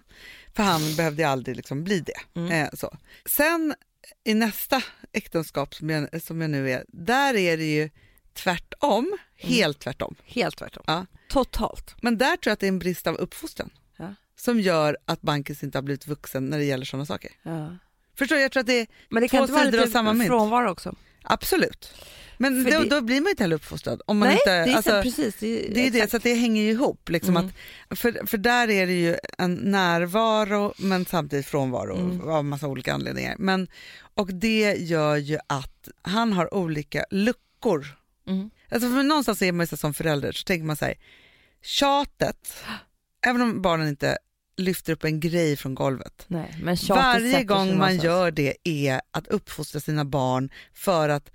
För 0.56 0.64
han 0.64 0.96
behövde 0.96 1.22
ju 1.22 1.28
aldrig 1.28 1.56
liksom 1.58 1.84
bli 1.84 2.00
det. 2.00 2.40
Mm. 2.40 2.52
Eh, 2.52 2.70
så. 2.74 2.98
Sen 3.38 3.76
i 4.24 4.34
nästa 4.34 4.84
äktenskap 5.12 5.76
som 5.76 5.90
jag, 5.90 6.22
som 6.22 6.42
jag 6.42 6.50
nu 6.50 6.72
är, 6.72 6.86
där 6.88 7.36
är 7.36 7.58
det 7.58 7.76
ju 7.76 7.90
tvärtom, 8.36 9.18
helt 9.36 9.80
tvärtom. 9.80 10.16
Helt 10.26 10.58
tvärtom. 10.58 10.84
Ja. 10.88 11.06
Totalt. 11.30 11.96
Men 12.02 12.18
där 12.18 12.28
tror 12.38 12.40
jag 12.44 12.54
att 12.54 12.60
det 12.60 12.66
är 12.66 12.70
en 12.70 12.80
brist 12.80 13.08
av 13.08 13.16
uppfostran 13.16 13.70
Ja. 13.98 14.14
som 14.36 14.60
gör 14.60 14.98
att 15.06 15.22
Bankis 15.22 15.64
inte 15.64 15.78
har 15.78 15.84
blivit 15.84 16.08
vuxen 16.08 16.46
när 16.46 16.58
det 16.58 16.64
gäller 16.66 16.86
sådana 16.86 17.06
saker. 17.06 17.32
Ja. 17.44 17.78
Förstår 18.18 18.36
du? 18.36 18.42
Jag 18.42 18.52
tror 18.52 18.62
att 18.62 18.68
det 18.68 18.80
är 18.80 18.88
Men 19.10 19.22
det 19.24 19.30
Två 19.30 19.38
kan 19.38 19.42
inte 19.44 19.54
vara 19.54 19.66
lite 19.66 19.88
samma 19.88 20.14
mynt. 20.14 20.28
frånvaro 20.28 20.70
också. 20.72 20.96
absolut. 21.24 21.94
Men 22.38 22.64
då, 22.64 22.70
det- 22.70 22.90
då 22.90 23.02
blir 23.02 23.16
man 23.22 23.26
ju 23.26 23.30
inte 23.30 23.44
heller 23.44 23.56
uppfostrad. 23.56 24.02
Om 24.06 24.18
man 24.18 24.28
Nej, 24.28 24.36
inte, 24.38 24.66
det 24.66 24.72
är 24.72 24.76
alltså, 24.76 24.92
så, 24.92 25.02
precis. 25.02 25.36
Det 25.40 25.48
är, 25.70 25.74
Det 25.74 25.88
är 25.88 25.92
det, 25.92 26.12
så 26.12 26.18
att 26.18 26.24
det 26.24 26.34
hänger 26.34 26.62
ju 26.64 26.70
ihop. 26.72 27.10
Liksom 27.10 27.38
Mm. 27.38 27.52
att, 27.90 28.00
för, 28.00 28.28
för 28.28 28.38
där 28.38 28.70
är 28.70 28.88
det 28.88 28.94
ju 28.94 29.16
en 29.38 29.54
närvaro 29.56 30.74
men 30.78 31.06
samtidigt 31.06 31.46
frånvaro 31.46 31.96
Mm. 31.96 32.30
av 32.30 32.46
massa 32.46 32.68
olika 32.68 32.94
anledningar. 32.94 33.36
Men, 33.40 33.68
och 34.14 34.34
det 34.34 34.76
gör 34.80 35.16
ju 35.16 35.38
att 35.48 35.88
han 36.02 36.34
har 36.34 36.54
olika 36.54 37.06
luckor. 37.12 37.86
Mm. 38.28 38.50
Alltså 38.70 38.90
för 38.90 39.04
någonstans 39.04 39.42
är 39.42 39.52
man 39.52 39.68
så 39.68 39.78
som 39.78 39.94
förälder 39.94 40.32
så 40.32 40.44
tänker 40.44 40.66
man 40.66 40.76
så 40.76 40.86
här, 40.86 40.96
tjatet, 41.62 42.64
även 43.26 43.42
om 43.42 43.62
barnen 43.62 43.88
inte 43.88 44.18
lyfter 44.58 44.94
upp 44.94 45.04
en 45.04 45.20
grej 45.20 45.58
från 45.58 45.76
golvet. 45.76 46.26
Nej, 46.28 46.56
men 46.64 46.78
Varje 46.90 47.44
gång 47.44 47.78
man 47.78 47.98
gör 47.98 48.32
det 48.32 48.56
är 48.64 49.02
att 49.12 49.28
uppfostra 49.28 49.80
sina 49.80 50.06
barn 50.06 50.50
för 50.74 51.10
att 51.10 51.32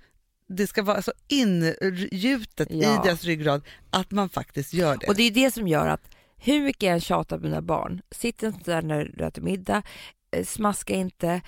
det 0.47 0.67
ska 0.67 0.83
vara 0.83 1.01
så 1.01 1.11
ingjutet 1.27 2.67
Ja. 2.71 2.77
i 2.77 3.07
deras 3.07 3.23
ryggrad 3.23 3.61
att 3.89 4.11
man 4.11 4.29
faktiskt 4.29 4.73
gör 4.73 4.97
det. 4.97 5.07
Och 5.07 5.15
det 5.15 5.23
är 5.23 5.31
det 5.31 5.51
som 5.51 5.67
gör 5.67 5.87
att 5.87 6.09
hur 6.37 6.61
mycket 6.61 6.83
jag 6.83 6.93
än 6.93 7.01
tjatar 7.01 7.37
på 7.37 7.43
mina 7.43 7.61
barn, 7.61 8.01
sitt 8.11 8.43
inte 8.43 8.71
där 8.71 8.81
när 8.81 9.11
du 9.17 9.25
äter 9.25 9.41
middag, 9.41 9.83
eh, 10.31 10.45
smaska 10.45 10.93
inte, 10.93 11.41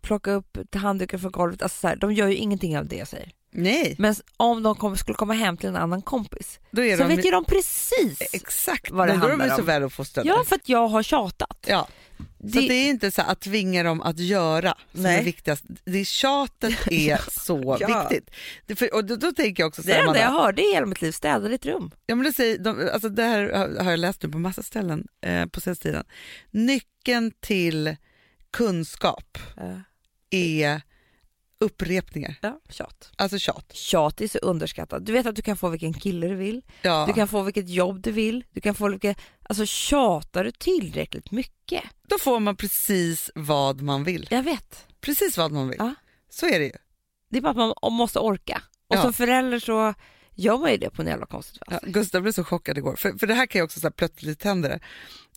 plocka 0.00 0.30
upp 0.30 0.58
handduken 0.74 1.20
från 1.20 1.32
golvet. 1.32 1.62
Alltså 1.62 1.80
så 1.80 1.88
här, 1.88 1.96
de 1.96 2.12
gör 2.12 2.28
ju 2.28 2.36
ingenting 2.36 2.78
av 2.78 2.86
det 2.86 2.96
jag 2.96 3.08
säger. 3.08 3.32
Nej, 3.56 3.94
Men 3.98 4.14
om 4.36 4.62
de 4.62 4.74
kom, 4.74 4.96
skulle 4.96 5.16
komma 5.16 5.34
hem 5.34 5.56
till 5.56 5.68
en 5.68 5.76
annan 5.76 6.02
kompis 6.02 6.60
så 6.70 6.76
de 6.76 6.82
vet 7.08 7.26
ju 7.26 7.30
de 7.30 7.44
precis. 7.44 8.18
exakt, 8.32 8.90
vad 8.90 9.08
det 9.08 9.12
men 9.12 9.20
då 9.20 9.26
är 9.26 9.30
de 9.30 9.40
handlar 9.40 9.56
så 9.56 9.62
om. 9.62 9.66
väl 9.66 9.82
uppfostrade. 9.82 10.28
Ja, 10.28 10.44
för 10.46 10.56
att 10.56 10.68
jag 10.68 10.88
har 10.88 11.02
tjatat. 11.02 11.64
Ja. 11.68 11.88
Så 12.52 12.60
det 12.60 12.72
är 12.74 12.88
inte 12.88 13.10
så 13.10 13.22
att 13.22 13.40
tvinga 13.40 13.82
dem 13.82 14.00
att 14.02 14.18
göra 14.18 14.74
som 14.92 15.02
Nej. 15.02 15.18
är 15.18 15.22
viktigast. 15.24 15.64
Det 15.84 15.98
är 15.98 16.04
tjatet 16.04 16.86
är 16.90 17.20
så 17.46 17.76
Ja. 17.80 18.08
viktigt. 18.08 18.30
Det, 18.66 18.76
för, 18.76 18.94
och 18.94 19.04
då, 19.04 19.16
då 19.16 19.32
tänker 19.32 19.62
jag 19.62 19.68
också 19.68 19.82
så 19.82 19.88
Det 19.88 19.94
det 19.94 20.00
enda 20.00 20.20
jag 20.20 20.30
hörde 20.30 20.62
i 20.62 20.72
hela 20.74 20.86
mitt 20.86 21.02
liv, 21.02 21.12
städa 21.12 21.48
ditt 21.48 21.66
rum. 21.66 21.90
ja, 22.06 22.14
men 22.14 22.24
det, 22.26 22.32
säger, 22.32 22.58
de, 22.58 22.90
alltså 22.92 23.08
det 23.08 23.22
här 23.22 23.52
har- 23.82 23.90
jag 23.90 23.98
läst 23.98 24.22
nu 24.22 24.28
på 24.28 24.38
massa 24.38 24.62
ställen 24.62 25.06
eh, 25.20 25.46
på 25.46 25.60
senaste 25.60 25.82
tiden. 25.82 26.04
Nyckeln 26.50 27.32
till 27.40 27.96
kunskap 28.50 29.38
Ja, 29.56 29.80
är 30.30 30.82
upprepningar, 31.60 32.34
ja 32.42 32.60
tjat. 32.68 33.12
alltså 33.16 33.38
tjat. 33.38 33.72
Tjat 33.74 34.20
är 34.20 34.28
så 34.28 34.38
underskattat. 34.38 35.06
Du 35.06 35.12
vet 35.12 35.26
att 35.26 35.36
du 35.36 35.42
kan 35.42 35.56
få 35.56 35.68
vilken 35.68 35.94
kille 35.94 36.26
du 36.28 36.34
vill, 36.34 36.62
Ja. 36.82 37.04
du 37.06 37.12
kan 37.12 37.28
få 37.28 37.42
vilket 37.42 37.68
jobb 37.68 38.00
du 38.02 38.10
vill, 38.12 38.44
du 38.52 38.60
kan 38.60 38.74
få 38.74 38.88
vilket... 38.90 39.18
Alltså 39.48 39.66
tjatar 39.66 40.44
du 40.44 40.50
tillräckligt 40.50 41.30
mycket? 41.30 41.82
Då 42.08 42.18
får 42.18 42.40
man 42.40 42.56
precis 42.56 43.30
vad 43.34 43.80
man 43.80 44.04
vill. 44.04 44.26
Jag 44.30 44.42
vet. 44.42 44.86
Precis 45.00 45.38
vad 45.38 45.52
man 45.52 45.68
vill. 45.68 45.76
Ja. 45.78 45.94
Så 46.30 46.46
är 46.46 46.58
det 46.58 46.64
ju. 46.64 46.72
Det 47.30 47.38
är 47.38 47.42
bara 47.42 47.50
att 47.50 47.56
man 47.82 47.92
måste 47.92 48.18
orka. 48.18 48.62
Och 48.88 48.96
Ja. 48.96 49.02
som 49.02 49.12
förälder 49.12 49.58
så 49.58 49.94
gör 50.34 50.58
man 50.58 50.70
ju 50.70 50.76
det 50.76 50.90
på 50.90 51.02
en 51.02 51.08
jävla 51.08 51.26
konstigt 51.26 51.62
Ja, 51.66 51.78
vis. 51.82 51.94
Gustav 51.94 52.22
blev 52.22 52.32
så 52.32 52.44
chockad 52.44 52.78
igår, 52.78 52.96
för, 52.96 53.12
för 53.18 53.26
det 53.26 53.34
här 53.34 53.46
kan 53.46 53.58
jag 53.58 53.64
också 53.64 53.80
så 53.80 53.86
här, 53.86 53.92
plötsligt 53.92 54.42
hända 54.42 54.68
det. 54.68 54.80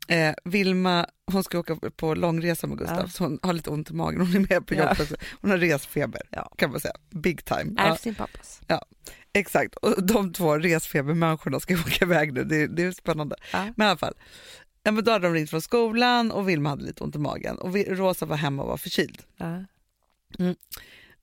Eh, 0.10 0.34
Vilma, 0.43 1.05
hon 1.32 1.43
ska 1.43 1.60
åka 1.60 1.76
på 1.95 2.16
långresa 2.16 2.68
med 2.68 2.78
Gustav, 2.78 2.99
Ja. 2.99 3.07
så 3.07 3.24
hon 3.24 3.39
har 3.43 3.53
lite 3.53 3.70
ont 3.70 3.89
i 3.89 3.93
magen, 3.93 4.22
hon 4.22 4.36
är 4.36 4.39
med 4.49 4.68
på 4.68 4.74
Ja. 4.74 4.80
jobbet 4.84 4.99
också. 4.99 5.16
Hon 5.41 5.51
har 5.51 5.57
resfeber, 5.57 6.22
Ja. 6.30 6.51
kan 6.57 6.72
man 6.72 6.80
säga, 6.80 6.93
big 7.10 7.45
time. 7.45 7.82
Är 7.82 7.88
Ja, 7.88 7.95
sin 7.95 8.16
pappas. 8.16 8.62
exakt, 9.34 9.76
och 9.76 10.03
de 10.05 10.34
två 10.34 10.57
resfebermänniskorna 10.57 11.60
ska 11.60 11.74
åka 11.88 12.05
iväg 12.05 12.34
nu, 12.34 12.43
det, 12.43 12.68
det 12.68 12.84
är 12.84 12.91
spännande. 12.91 13.36
Ja. 13.53 13.68
Men 13.76 13.88
i 13.88 13.89
alla 13.89 13.97
fall, 13.97 14.14
ja, 14.84 14.91
men 14.91 15.03
då 15.03 15.12
hade 15.12 15.28
de 15.28 15.34
ringt 15.34 15.49
från 15.49 15.62
skolan 15.62 16.32
och 16.32 16.49
Vilma 16.49 16.70
hade 16.70 16.84
lite 16.84 17.03
ont 17.03 17.16
i 17.16 17.20
magen 17.20 17.57
och 17.57 17.76
Rosa 17.76 18.26
var 18.26 18.36
hemma 18.38 18.62
och 18.64 18.70
var 18.70 18.78
förkyld. 18.78 19.22
Ja. 19.38 19.64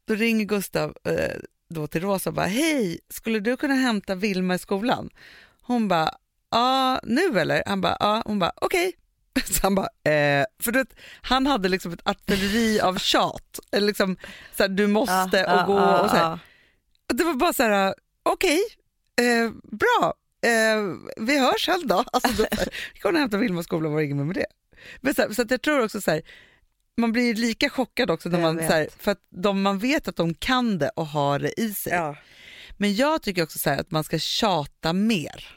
Då 0.04 0.14
ringer 0.14 0.44
Gustav 0.44 0.94
eh, 1.04 1.36
då 1.70 1.86
till 1.86 2.00
Rosa 2.02 2.30
och 2.30 2.34
bara, 2.34 2.46
hej, 2.46 3.00
skulle 3.08 3.40
du 3.40 3.56
kunna 3.56 3.74
hämta 3.74 4.14
Vilma 4.14 4.54
i 4.54 4.58
skolan? 4.58 5.10
Hon 5.62 5.88
bara, 5.88 6.10
ja, 6.60 7.00
nu 7.02 7.40
eller? 7.40 7.62
Han 7.66 7.80
bara, 7.80 7.96
ja. 8.00 8.22
Hon 8.26 8.38
bara, 8.38 8.52
okej. 8.56 8.92
Så 9.44 9.60
han 9.62 9.74
bara, 9.74 9.86
eh, 9.86 10.44
för 10.62 10.72
du 10.72 10.78
vet, 10.78 10.94
han 11.22 11.46
hade 11.46 11.68
liksom 11.68 11.92
ett 11.92 12.06
artilleri 12.08 12.80
av 12.80 12.98
tjat. 12.98 13.60
Eller 13.72 13.86
liksom, 13.86 14.16
så 14.56 14.62
här, 14.62 14.68
du 14.68 14.86
måste 14.86 15.44
Ja, 15.48 15.60
och 15.60 15.66
gå 15.66 15.78
ja, 15.78 16.00
och 16.00 16.10
så 16.10 16.16
här. 16.16 16.22
ja. 16.24 16.38
Och 17.08 17.16
Det 17.16 17.24
var 17.24 17.34
bara 17.34 17.52
så 17.52 17.62
här, 17.62 17.94
okej, 18.22 18.60
eh, 19.20 19.50
bra, 19.72 20.14
eh, 20.46 20.82
vi 21.16 21.38
hörs 21.38 21.64
sen 21.64 21.86
då. 21.86 22.04
Alltså, 22.12 22.28
då 22.28 22.46
så 22.50 22.56
här, 22.56 22.68
vi 22.94 23.00
kommer 23.00 23.20
hämta 23.20 23.36
Vilma 23.36 23.62
skolan, 23.62 23.92
vad 23.92 24.00
ringer 24.00 24.24
med 24.24 24.34
det? 24.34 24.46
Men 25.00 25.14
så, 25.14 25.22
här, 25.22 25.30
så 25.30 25.44
jag 25.48 25.62
tror 25.62 25.84
också 25.84 26.00
så 26.00 26.10
här, 26.10 26.22
man 26.96 27.12
blir 27.12 27.34
lika 27.34 27.70
chockad 27.70 28.10
också 28.10 28.28
när 28.28 28.40
Jag 28.40 28.54
man, 28.54 28.68
så 28.68 28.86
för 28.98 29.12
att 29.12 29.20
de, 29.30 29.62
man 29.62 29.78
vet 29.78 30.08
att 30.08 30.16
de 30.16 30.34
kan 30.34 30.78
det 30.78 30.88
och 30.88 31.06
har 31.06 31.38
det 31.38 31.60
i 31.60 31.74
sig. 31.74 31.92
Ja. 31.92 32.16
Men 32.76 32.94
jag 32.94 33.22
tycker 33.22 33.42
också 33.42 33.58
så 33.58 33.70
här 33.70 33.78
att 33.80 33.90
man 33.90 34.04
ska 34.04 34.18
tjata 34.18 34.92
mer. 34.92 35.55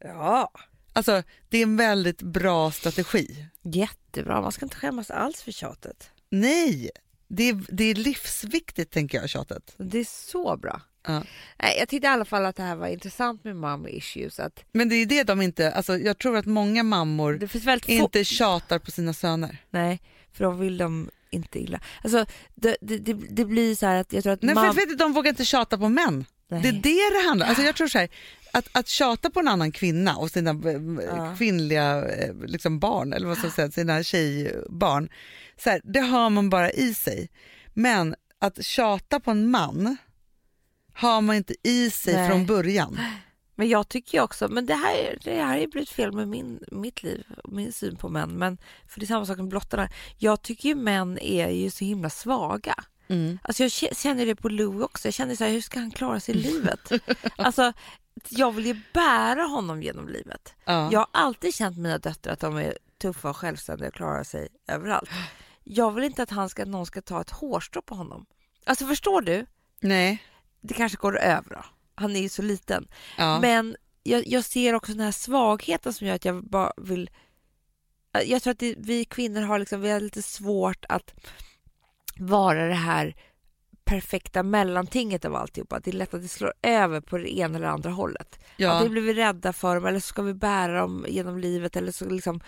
Ja. 0.00 0.52
Alltså 0.92 1.22
det 1.48 1.58
är 1.58 1.62
en 1.62 1.76
väldigt 1.76 2.22
bra 2.22 2.70
strategi. 2.70 3.46
Jättebra, 3.62 4.40
man 4.40 4.52
ska 4.52 4.66
inte 4.66 4.76
skämmas 4.76 5.10
alls 5.10 5.42
för 5.42 5.52
tjatet. 5.52 6.10
Nej, 6.30 6.90
det 7.28 7.48
är, 7.48 7.60
det 7.68 7.84
är 7.84 7.94
livsviktigt 7.94 8.92
tänker 8.92 9.20
jag 9.20 9.28
tjatet. 9.28 9.74
Det 9.76 9.98
är 9.98 10.04
så 10.04 10.56
bra. 10.56 10.80
Ja. 11.06 11.22
Nej, 11.62 11.76
jag 11.78 11.88
tyckte 11.88 12.06
i 12.06 12.10
alla 12.10 12.24
fall 12.24 12.46
att 12.46 12.56
det 12.56 12.62
här 12.62 12.76
var 12.76 12.86
intressant 12.86 13.44
med 13.44 13.56
mom 13.56 13.88
issues. 13.88 14.40
Att 14.40 14.64
Men 14.72 14.88
det 14.88 14.94
är 14.94 15.06
det 15.06 15.24
de 15.24 15.42
inte, 15.42 15.72
alltså 15.72 15.98
jag 15.98 16.18
tror 16.18 16.36
att 16.36 16.46
många 16.46 16.82
mammor 16.82 17.48
inte 17.86 18.24
tjatar 18.24 18.78
på 18.78 18.90
sina 18.90 19.12
söner. 19.12 19.56
Nej, 19.70 20.00
för 20.32 20.44
då 20.44 20.50
vill 20.50 20.78
de 20.78 21.10
inte 21.30 21.58
illa. 21.58 21.80
Alltså, 22.02 22.26
det, 22.54 22.76
det, 22.80 22.98
det, 22.98 23.12
det 23.12 23.44
blir 23.44 23.74
så 23.74 23.86
här 23.86 23.96
att 23.96 24.12
jag 24.12 24.22
tror 24.22 24.32
att 24.32 24.42
Nej, 24.42 24.54
mam... 24.54 24.74
för, 24.74 24.86
du, 24.86 24.94
de 24.94 25.12
vågar 25.12 25.28
inte 25.28 25.44
tjata 25.44 25.78
på 25.78 25.88
män. 25.88 26.24
Nej. 26.48 26.62
Det 26.62 26.68
är 26.68 26.72
det 26.72 27.18
det 27.18 27.28
handlar 27.28 27.46
alltså 27.46 27.62
jag 27.62 27.76
tror 27.76 27.88
så 27.88 27.98
här, 27.98 28.08
att, 28.52 28.68
att 28.72 28.88
tjata 28.88 29.30
på 29.30 29.40
en 29.40 29.48
annan 29.48 29.72
kvinna 29.72 30.16
och 30.16 30.30
sina 30.30 30.50
eh, 30.50 31.06
Ja. 31.06 31.34
kvinnliga 31.38 32.08
eh, 32.08 32.34
liksom 32.46 32.78
barn, 32.78 33.12
eller 33.12 33.26
vad 33.26 33.36
ska 33.36 33.46
jag 33.46 33.54
säga, 33.54 33.70
sina 33.70 34.02
tjejbarn, 34.02 35.08
så 35.64 35.70
här, 35.70 35.80
det 35.84 36.00
har 36.00 36.30
man 36.30 36.50
bara 36.50 36.70
i 36.70 36.94
sig. 36.94 37.28
Men 37.74 38.14
att 38.38 38.64
tjata 38.64 39.20
på 39.20 39.30
en 39.30 39.50
man 39.50 39.96
har 40.94 41.20
man 41.20 41.36
inte 41.36 41.54
i 41.62 41.90
sig 41.90 42.14
Nej. 42.14 42.28
från 42.30 42.46
början. 42.46 43.00
Men 43.54 43.68
jag 43.68 43.88
tycker 43.88 44.20
också, 44.20 44.48
men 44.48 44.66
det 44.66 44.74
här, 44.74 45.18
det 45.24 45.42
här 45.42 45.58
ju 45.58 45.66
blivit 45.66 45.90
fel 45.90 46.12
med 46.12 46.28
min, 46.28 46.60
mitt 46.70 47.02
liv 47.02 47.24
min 47.44 47.72
syn 47.72 47.96
på 47.96 48.08
män. 48.08 48.30
Men, 48.30 48.58
för 48.88 49.00
det 49.00 49.04
är 49.04 49.06
samma 49.06 49.26
sak 49.26 49.36
med 49.36 49.48
blottarna. 49.48 49.88
Jag 50.18 50.42
tycker 50.42 50.68
ju 50.68 50.74
män 50.74 51.18
är 51.18 51.48
ju 51.48 51.70
så 51.70 51.84
himla 51.84 52.10
svaga. 52.10 52.74
Mm. 53.08 53.38
Alltså 53.42 53.62
jag 53.62 53.96
känner 53.96 54.26
det 54.26 54.34
på 54.36 54.48
Louie 54.48 54.82
också. 54.84 55.08
Jag 55.08 55.14
känner 55.14 55.34
så 55.36 55.44
här, 55.44 55.50
hur 55.50 55.60
ska 55.60 55.78
han 55.80 55.90
klara 55.90 56.20
sig 56.20 56.34
i 56.34 56.38
livet? 56.42 56.92
alltså, 57.36 57.72
jag 58.28 58.52
vill 58.52 58.66
ju 58.66 58.80
bära 58.94 59.42
honom 59.42 59.82
genom 59.82 60.08
livet. 60.08 60.54
Ja. 60.64 60.88
Jag 60.92 61.00
har 61.00 61.08
alltid 61.12 61.54
känt 61.54 61.76
mina 61.78 61.98
döttrar 61.98 62.32
att 62.32 62.40
de 62.40 62.56
är 62.56 62.78
tuffa 62.98 63.30
och 63.30 63.36
självständiga 63.36 63.88
och 63.88 63.94
klarar 63.94 64.24
sig 64.24 64.48
överallt. 64.66 65.10
Jag 65.64 65.90
vill 65.90 66.04
inte 66.04 66.22
att 66.22 66.30
han 66.30 66.48
ska, 66.48 66.64
någon 66.64 66.86
ska 66.86 67.02
ta 67.02 67.20
ett 67.20 67.30
hårstrå 67.30 67.82
på 67.82 67.94
honom. 67.94 68.26
Alltså 68.64 68.86
förstår 68.86 69.22
du? 69.22 69.46
Nej. 69.80 70.22
Det 70.60 70.74
kanske 70.74 70.98
går 70.98 71.18
över 71.18 71.50
då. 71.50 71.64
Han 71.94 72.16
är 72.16 72.20
ju 72.20 72.28
så 72.28 72.42
liten. 72.42 72.88
Ja. 73.18 73.40
Men 73.40 73.76
jag, 74.02 74.26
jag 74.26 74.44
ser 74.44 74.74
också 74.74 74.92
den 74.92 75.00
här 75.00 75.12
svagheten 75.12 75.92
som 75.92 76.06
gör 76.06 76.14
att 76.14 76.24
jag 76.24 76.44
bara 76.44 76.72
vill... 76.76 77.10
Jag 78.24 78.42
tror 78.42 78.50
att 78.50 78.58
det, 78.58 78.74
vi 78.78 79.04
kvinnor 79.04 79.40
har, 79.40 79.58
liksom, 79.58 79.80
vi 79.80 79.90
har 79.90 80.00
lite 80.00 80.22
svårt 80.22 80.84
att 80.88 81.14
vara 82.16 82.66
det 82.66 82.74
här 82.74 83.16
perfekta 83.90 84.42
mellantinget 84.42 85.24
av 85.24 85.36
alltihopa. 85.36 85.80
Det 85.84 85.90
är 85.90 85.92
lätt 85.92 86.14
att 86.14 86.22
det 86.22 86.28
slår 86.28 86.52
över 86.62 87.00
på 87.00 87.18
det 87.18 87.36
ena 87.38 87.56
eller 87.58 87.66
andra 87.66 87.90
hållet. 87.90 88.38
ja. 88.56 88.70
Antingen 88.70 88.92
blir 88.92 89.02
vi 89.02 89.14
rädda 89.14 89.52
för 89.52 89.74
dem 89.74 89.86
eller 89.86 90.00
så 90.00 90.06
ska 90.06 90.22
vi 90.22 90.34
bära 90.34 90.80
dem 90.80 91.06
genom 91.08 91.38
livet 91.38 91.76
eller 91.76 91.92
så 91.92 92.04
liksom... 92.08 92.40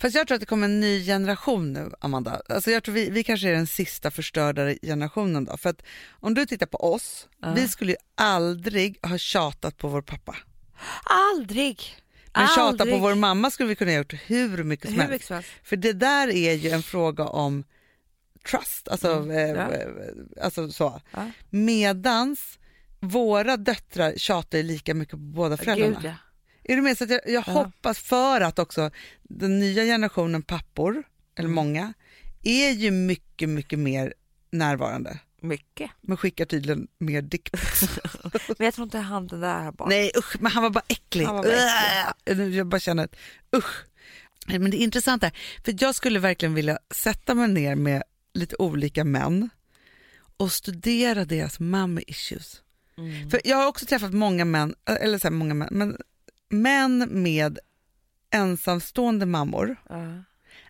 Fast 0.00 0.14
jag 0.16 0.26
tror 0.26 0.34
att 0.34 0.40
det 0.40 0.46
kommer 0.46 0.64
en 0.64 0.80
ny 0.80 1.04
generation 1.06 1.72
nu, 1.72 1.90
Amanda. 2.00 2.42
Alltså 2.48 2.70
jag 2.70 2.82
tror 2.84 2.94
vi, 2.94 3.10
vi 3.10 3.24
kanske 3.24 3.48
är 3.48 3.52
den 3.52 3.66
sista 3.66 4.10
förstörda 4.10 4.74
generationen 4.82 5.44
då. 5.44 5.56
För 5.56 5.70
att 5.70 5.82
om 6.10 6.34
du 6.34 6.46
tittar 6.46 6.66
på 6.66 6.92
oss, 6.94 7.28
Ja. 7.42 7.52
vi 7.56 7.68
skulle 7.68 7.92
ju 7.92 7.98
aldrig 8.14 8.98
ha 9.06 9.18
tjatat 9.18 9.76
på 9.78 9.88
vår 9.88 10.02
pappa. 10.02 10.36
Aldrig! 11.34 11.96
Men 12.34 12.48
tjata 12.48 12.62
aldrig. 12.68 12.92
på 12.92 12.98
vår 12.98 13.14
mamma 13.14 13.50
skulle 13.50 13.68
vi 13.68 13.76
kunna 13.76 13.90
ha 13.90 13.98
gjort 13.98 14.14
hur 14.26 14.64
mycket 14.64 14.86
som 14.86 14.94
Hur 14.94 15.00
helst. 15.00 15.12
mycket 15.12 15.26
som 15.26 15.34
helst. 15.34 15.50
För 15.62 15.76
det 15.76 15.92
där 15.92 16.28
är 16.28 16.52
ju 16.54 16.70
en 16.70 16.82
fråga 16.82 17.24
om 17.24 17.64
trust, 18.50 18.88
alltså, 18.88 19.12
Mm, 19.12 19.30
eh, 19.30 19.38
ja. 19.62 19.72
eh, 19.72 19.88
alltså 20.44 20.70
så. 20.72 21.00
Ja. 21.12 21.30
Medans 21.50 22.58
våra 23.00 23.56
döttrar 23.56 24.12
tjatar 24.16 24.62
lika 24.62 24.94
mycket 24.94 25.10
på 25.12 25.16
båda 25.16 25.56
föräldrarna. 25.56 25.94
Gud, 26.00 26.04
ja. 26.04 26.14
Är 26.64 26.76
du 26.76 26.82
med? 26.82 26.98
Så 26.98 27.04
att 27.04 27.10
jag, 27.10 27.20
jag 27.26 27.44
Ja. 27.46 27.52
hoppas 27.52 27.98
för 27.98 28.40
att 28.40 28.58
också 28.58 28.90
den 29.22 29.58
nya 29.58 29.84
generationen 29.84 30.42
pappor, 30.42 31.02
eller 31.36 31.48
Mm. 31.48 31.54
många, 31.54 31.92
är 32.42 32.70
ju 32.70 32.90
mycket, 32.90 33.48
mycket 33.48 33.78
mer 33.78 34.14
närvarande. 34.50 35.18
Mycket. 35.40 35.90
Men 36.00 36.16
skickar 36.16 36.44
tydligen 36.44 36.88
mer 36.98 37.22
dickpics. 37.22 37.82
Men 38.58 38.64
jag 38.64 38.74
tror 38.74 38.84
inte 38.84 38.98
han 38.98 39.26
den 39.26 39.40
där 39.40 39.60
har 39.60 39.72
barn. 39.72 39.88
Nej 39.88 40.10
usch, 40.18 40.36
men 40.40 40.52
han 40.52 40.62
var 40.62 40.70
bara 40.70 40.84
äcklig. 40.88 41.26
Var 41.26 41.42
bara 41.42 42.34
Äh, 42.42 42.42
Jag 42.56 42.66
bara 42.66 42.80
känner 42.80 43.04
att 43.04 43.16
usch. 43.56 43.84
Men 44.46 44.70
det 44.70 44.76
är 44.76 44.84
intressant 44.84 45.22
här, 45.22 45.32
för 45.64 45.74
jag 45.80 45.94
skulle 45.94 46.18
verkligen 46.18 46.54
vilja 46.54 46.78
sätta 46.94 47.34
mig 47.34 47.48
ner 47.48 47.74
med 47.74 48.02
lite 48.34 48.56
olika 48.58 49.04
män 49.04 49.50
och 50.36 50.52
studera 50.52 51.24
deras 51.24 51.60
mommy 51.60 52.02
issues. 52.06 52.62
Mm. 52.98 53.30
För 53.30 53.40
jag 53.44 53.56
har 53.56 53.66
också 53.66 53.86
träffat 53.86 54.12
många 54.12 54.44
män, 54.44 54.74
eller 55.00 55.18
så 55.18 55.30
många 55.30 55.54
män, 55.54 55.68
men 55.70 55.96
män 56.50 57.08
med 57.22 57.58
ensamstående 58.30 59.26
mammor. 59.26 59.76
Ja. 59.88 60.22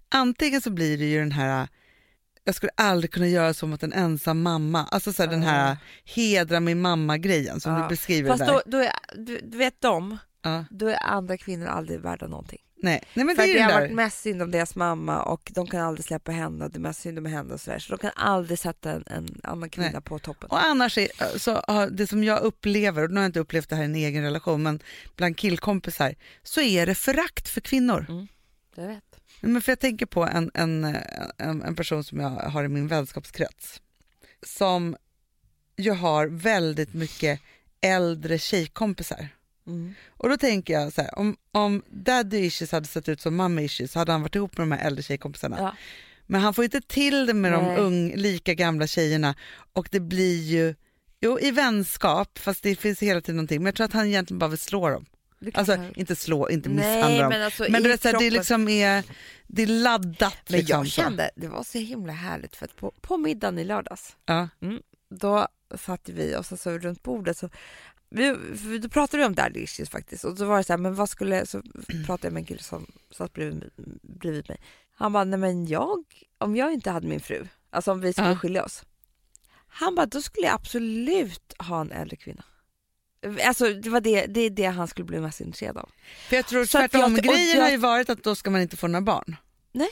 Antingen 0.08 0.60
så 0.60 0.70
blir 0.70 0.98
det 0.98 1.04
ju 1.04 1.18
den 1.18 1.32
här, 1.32 1.68
jag 2.44 2.54
skulle 2.54 2.72
aldrig 2.74 3.12
kunna 3.12 3.28
göra 3.28 3.54
så 3.54 3.66
mot 3.66 3.82
en 3.82 3.92
ensam 3.92 4.42
mamma, 4.42 4.84
alltså 4.90 5.12
så 5.12 5.22
här, 5.22 5.30
den 5.30 5.42
här 5.42 5.76
hedra 6.04 6.60
min 6.60 6.80
mamma-grejen 6.80 7.60
som 7.60 7.72
Ja. 7.74 7.82
du 7.82 7.88
beskriver 7.88 8.30
Fast 8.30 8.46
där. 8.46 8.52
då, 8.52 8.62
då 8.66 8.78
är, 8.78 8.92
du, 9.16 9.40
du 9.44 9.58
vet 9.58 9.80
de, 9.80 10.18
Ja. 10.42 10.64
då 10.70 10.88
är 10.88 11.02
andra 11.02 11.36
kvinnor 11.38 11.66
aldrig 11.66 12.00
värda 12.00 12.26
någonting. 12.26 12.60
Nej. 12.82 13.02
Nej, 13.14 13.26
men 13.26 13.36
För 13.36 13.42
det 13.42 13.52
är 13.52 13.54
det 13.54 13.62
har 13.62 13.80
varit 13.80 13.92
mest 13.92 14.20
synd 14.20 14.42
om 14.42 14.50
deras 14.50 14.74
mamma 14.74 15.22
och 15.22 15.52
de 15.54 15.66
kan 15.66 15.80
aldrig 15.80 16.04
släppa 16.04 16.32
henne 16.32 16.64
och 16.64 16.70
det 16.70 16.78
är 16.78 16.80
mest 16.80 17.00
synd 17.00 17.18
om 17.18 17.26
henne 17.26 17.54
och 17.54 17.60
sådär. 17.60 17.78
Så 17.78 17.96
de 17.96 17.98
kan 17.98 18.10
aldrig 18.16 18.58
sätta 18.58 18.92
en, 18.92 19.04
en 19.06 19.40
annan 19.42 19.70
kvinna 19.70 19.90
Nej. 19.92 20.02
på 20.02 20.18
toppen. 20.18 20.48
Och 20.50 20.64
annars 20.64 20.98
är, 20.98 21.38
så 21.38 21.62
det 21.90 22.06
som 22.06 22.24
jag 22.24 22.40
upplever, 22.40 23.02
och 23.04 23.10
nu 23.10 23.16
har 23.16 23.22
jag 23.22 23.28
inte 23.28 23.40
upplevt 23.40 23.68
det 23.68 23.76
här 23.76 23.82
i 23.82 23.86
en 23.86 23.94
egen 23.94 24.22
relation, 24.22 24.62
men 24.62 24.80
bland 25.16 25.36
killkompisar, 25.36 26.14
så 26.42 26.60
är 26.60 26.86
det 26.86 26.94
förakt 26.94 27.48
för 27.48 27.60
kvinnor. 27.60 28.26
Jag 28.74 28.86
vet. 28.86 29.04
Men 29.40 29.62
för 29.62 29.72
jag 29.72 29.80
tänker 29.80 30.06
på 30.06 30.24
en, 30.24 30.50
en, 30.54 30.96
en, 31.38 31.62
en 31.62 31.76
person 31.76 32.04
som 32.04 32.20
jag 32.20 32.30
har 32.30 32.64
i 32.64 32.68
min 32.68 32.88
vänskapskrets 32.88 33.80
som 34.46 34.96
ju 35.76 35.90
har 35.90 36.26
väldigt 36.26 36.94
mycket 36.94 37.40
äldre 37.80 38.38
tjejkompisar. 38.38 39.28
Mm. 39.66 39.94
Och 40.08 40.28
då 40.28 40.36
tänker 40.36 40.72
jag 40.74 40.92
så 40.92 41.00
här, 41.02 41.18
om, 41.18 41.36
om 41.52 41.82
daddy 41.90 42.38
issues 42.38 42.72
hade 42.72 42.86
sett 42.86 43.08
ut 43.08 43.20
som 43.20 43.36
mamma 43.36 43.62
issues 43.62 43.92
så 43.92 43.98
hade 43.98 44.12
han 44.12 44.22
varit 44.22 44.34
ihop 44.34 44.58
med 44.58 44.68
de 44.68 44.72
här 44.72 44.86
äldre 44.86 45.02
tjejkompisarna. 45.02 45.56
Ja. 45.58 45.76
Men 46.26 46.40
han 46.40 46.54
får 46.54 46.64
inte 46.64 46.80
till 46.80 47.26
det 47.26 47.34
med 47.34 47.52
Nej. 47.52 47.76
de 47.76 47.82
ung, 47.82 48.12
lika 48.16 48.54
gamla 48.54 48.86
tjejerna 48.86 49.34
och 49.72 49.88
det 49.90 50.00
blir 50.00 50.42
ju, 50.42 50.74
jo 51.20 51.38
i 51.40 51.50
vänskap, 51.50 52.38
fast 52.38 52.62
det 52.62 52.76
finns 52.76 53.02
hela 53.02 53.20
tiden 53.20 53.36
någonting, 53.36 53.58
men 53.58 53.66
jag 53.66 53.74
tror 53.74 53.84
att 53.84 53.92
han 53.92 54.06
egentligen 54.06 54.38
bara 54.38 54.50
vill 54.50 54.58
slå 54.58 54.88
dem. 54.90 55.06
Alltså 55.54 55.78
inte 55.94 56.16
slå, 56.16 56.50
inte 56.50 56.68
Nej, 56.68 56.76
misshandla 56.96 57.22
dem. 57.22 57.28
men 57.32 57.42
alltså 57.42 57.66
Men 57.68 57.82
du 57.82 57.88
vet, 57.88 58.02
det, 58.02 58.08
är 58.26 58.30
liksom 58.30 58.68
är, 58.68 59.04
det 59.46 59.62
är 59.62 59.66
laddat. 59.66 60.36
Men 60.48 60.58
liksom, 60.58 60.78
jag 60.78 60.86
kände, 60.86 61.30
det 61.36 61.48
var 61.48 61.62
så 61.64 61.78
himla 61.78 62.12
härligt 62.12 62.56
för 62.56 62.64
att 62.64 62.76
på, 62.76 62.92
på 63.00 63.16
middagen 63.16 63.58
i 63.58 63.64
lördags, 63.64 64.16
Ja. 64.26 64.48
då 65.10 65.48
satt 65.78 66.08
vi 66.08 66.36
och 66.36 66.46
så, 66.46 66.56
så 66.56 66.78
runt 66.78 67.02
bordet 67.02 67.36
så 67.36 67.50
vi, 68.14 68.78
då 68.78 68.88
pratade 68.88 69.18
vi 69.18 69.24
om 69.26 69.34
daddy 69.34 69.60
issues 69.60 69.90
faktiskt 69.90 70.24
och 70.24 70.38
så 70.38 70.44
var 70.44 70.56
det 70.58 70.64
så 70.64 70.72
här, 70.72 70.78
men 70.78 70.94
vad 70.94 71.08
skulle, 71.08 71.46
så 71.46 71.62
pratade 72.06 72.26
jag 72.26 72.32
med 72.32 72.40
en 72.40 72.46
kille 72.46 72.62
som 72.62 72.86
satt 73.10 73.32
bredvid, 73.32 73.70
bredvid 74.02 74.48
mig. 74.48 74.60
Han 74.94 75.12
bara, 75.12 75.24
nej 75.24 75.38
men 75.38 75.66
jag, 75.66 76.04
om 76.38 76.56
jag 76.56 76.72
inte 76.72 76.90
hade 76.90 77.06
min 77.06 77.20
fru, 77.20 77.46
alltså 77.70 77.92
om 77.92 78.00
vi 78.00 78.12
skulle 78.12 78.28
Ja. 78.28 78.36
skilja 78.38 78.64
oss. 78.64 78.84
Han 79.68 79.94
bara, 79.94 80.06
då 80.06 80.22
skulle 80.22 80.46
jag 80.46 80.54
absolut 80.54 81.54
ha 81.58 81.80
en 81.80 81.92
äldre 81.92 82.16
kvinna. 82.16 82.44
Alltså 83.46 83.68
det 83.72 83.90
var 83.90 84.00
det, 84.00 84.26
det 84.26 84.40
är 84.40 84.50
det 84.50 84.64
han 84.66 84.88
skulle 84.88 85.04
bli 85.04 85.20
mest 85.20 85.40
intresserad 85.40 85.76
av. 85.78 85.88
För 86.28 86.36
jag 86.36 86.46
tror 86.46 86.64
tvärtom, 86.66 87.14
grejen 87.14 87.56
jag- 87.56 87.62
har 87.64 87.70
ju 87.70 87.76
varit 87.76 88.10
att 88.10 88.22
då 88.24 88.34
ska 88.34 88.50
man 88.50 88.60
inte 88.60 88.76
få 88.76 88.86
några 88.88 89.00
barn. 89.02 89.36
Nej. 89.72 89.88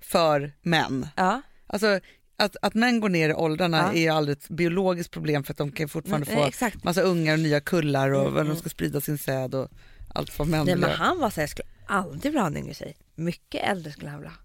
För 0.00 0.52
män. 0.62 1.08
Ja, 1.16 1.42
Alltså 1.66 2.00
att, 2.38 2.56
att 2.62 2.74
män 2.74 3.00
går 3.00 3.08
ner 3.08 3.28
i 3.30 3.34
åldrarna 3.34 3.76
Ja. 3.78 3.92
är 3.92 4.00
ju 4.00 4.08
aldrig 4.08 4.36
ett 4.38 4.48
biologiskt 4.48 5.10
problem 5.12 5.44
för 5.44 5.52
att 5.52 5.58
de 5.58 5.72
kan 5.72 5.88
fortfarande 5.88 6.26
nej, 6.26 6.36
få 6.36 6.44
exakt. 6.48 6.84
massa 6.84 7.02
ungar 7.02 7.32
och 7.34 7.40
nya 7.40 7.60
kullar 7.60 8.10
och 8.10 8.20
Mm, 8.22 8.34
de 8.34 8.40
mm. 8.40 8.56
ska 8.56 8.68
sprida 8.68 9.00
sin 9.00 9.18
säd 9.18 9.54
och 9.54 9.68
allt 10.14 10.38
vad 10.38 10.48
män 10.48 10.66
Nej 10.66 10.76
men 10.76 10.90
han 10.90 11.18
var 11.18 11.30
så 11.30 11.34
här, 11.36 11.42
jag 11.42 11.50
skulle 11.50 11.68
aldrig 11.86 12.22
vilja 12.22 12.40
ha 12.40 12.46
en 12.46 12.56
yngre 12.56 12.74
tjej. 12.74 12.96
Mycket 13.14 13.64
äldre 13.68 13.92
skulle 13.92 14.08
han 14.10 14.18
vilja 14.18 14.30
ha. 14.30 14.38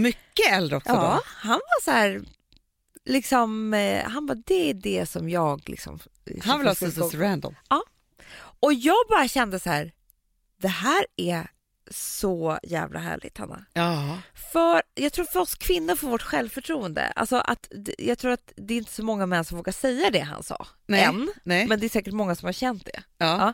Mycket 0.00 0.52
äldre 0.52 0.76
också 0.76 0.92
Ja, 0.92 1.00
då. 1.14 1.20
han 1.24 1.50
var 1.60 1.82
så 1.84 1.90
här, 1.90 2.22
liksom, 3.04 3.74
eh, 3.74 4.04
han 4.04 4.26
bara 4.26 4.38
det 4.46 4.70
är 4.70 4.74
det 4.74 5.06
som 5.06 5.30
jag 5.30 5.68
liksom. 5.68 5.98
Han 6.42 6.58
vill 6.58 6.68
ha 6.68 6.74
gå- 6.74 7.08
Randall. 7.24 7.54
Och 8.60 8.72
jag 8.72 8.96
bara 9.08 9.28
kände 9.28 9.58
så 9.60 9.70
här, 9.70 9.92
det 10.60 10.68
här 10.68 11.06
är 11.16 11.50
så 11.92 12.58
jävla 12.62 12.98
härligt 12.98 13.38
Hanna. 13.38 13.64
Ja. 13.72 14.18
För 14.52 14.82
jag 14.94 15.12
tror 15.12 15.24
för 15.24 15.40
oss 15.40 15.54
kvinnor 15.54 15.94
får 15.94 16.08
vårt 16.08 16.22
självförtroende, 16.22 17.12
alltså 17.16 17.36
att 17.36 17.68
jag 17.98 18.18
tror 18.18 18.32
att 18.32 18.52
det 18.56 18.74
är 18.74 18.78
inte 18.78 18.92
så 18.92 19.04
många 19.04 19.26
män 19.26 19.44
som 19.44 19.56
vågar 19.56 19.72
säga 19.72 20.10
det 20.10 20.20
han 20.20 20.42
sa 20.42 20.66
Nej. 20.86 21.02
än, 21.04 21.30
Nej. 21.44 21.66
men 21.66 21.80
det 21.80 21.86
är 21.86 21.88
säkert 21.88 22.14
många 22.14 22.34
som 22.34 22.46
har 22.46 22.52
känt 22.52 22.84
det. 22.86 23.02
ja. 23.18 23.26
Ja. 23.26 23.52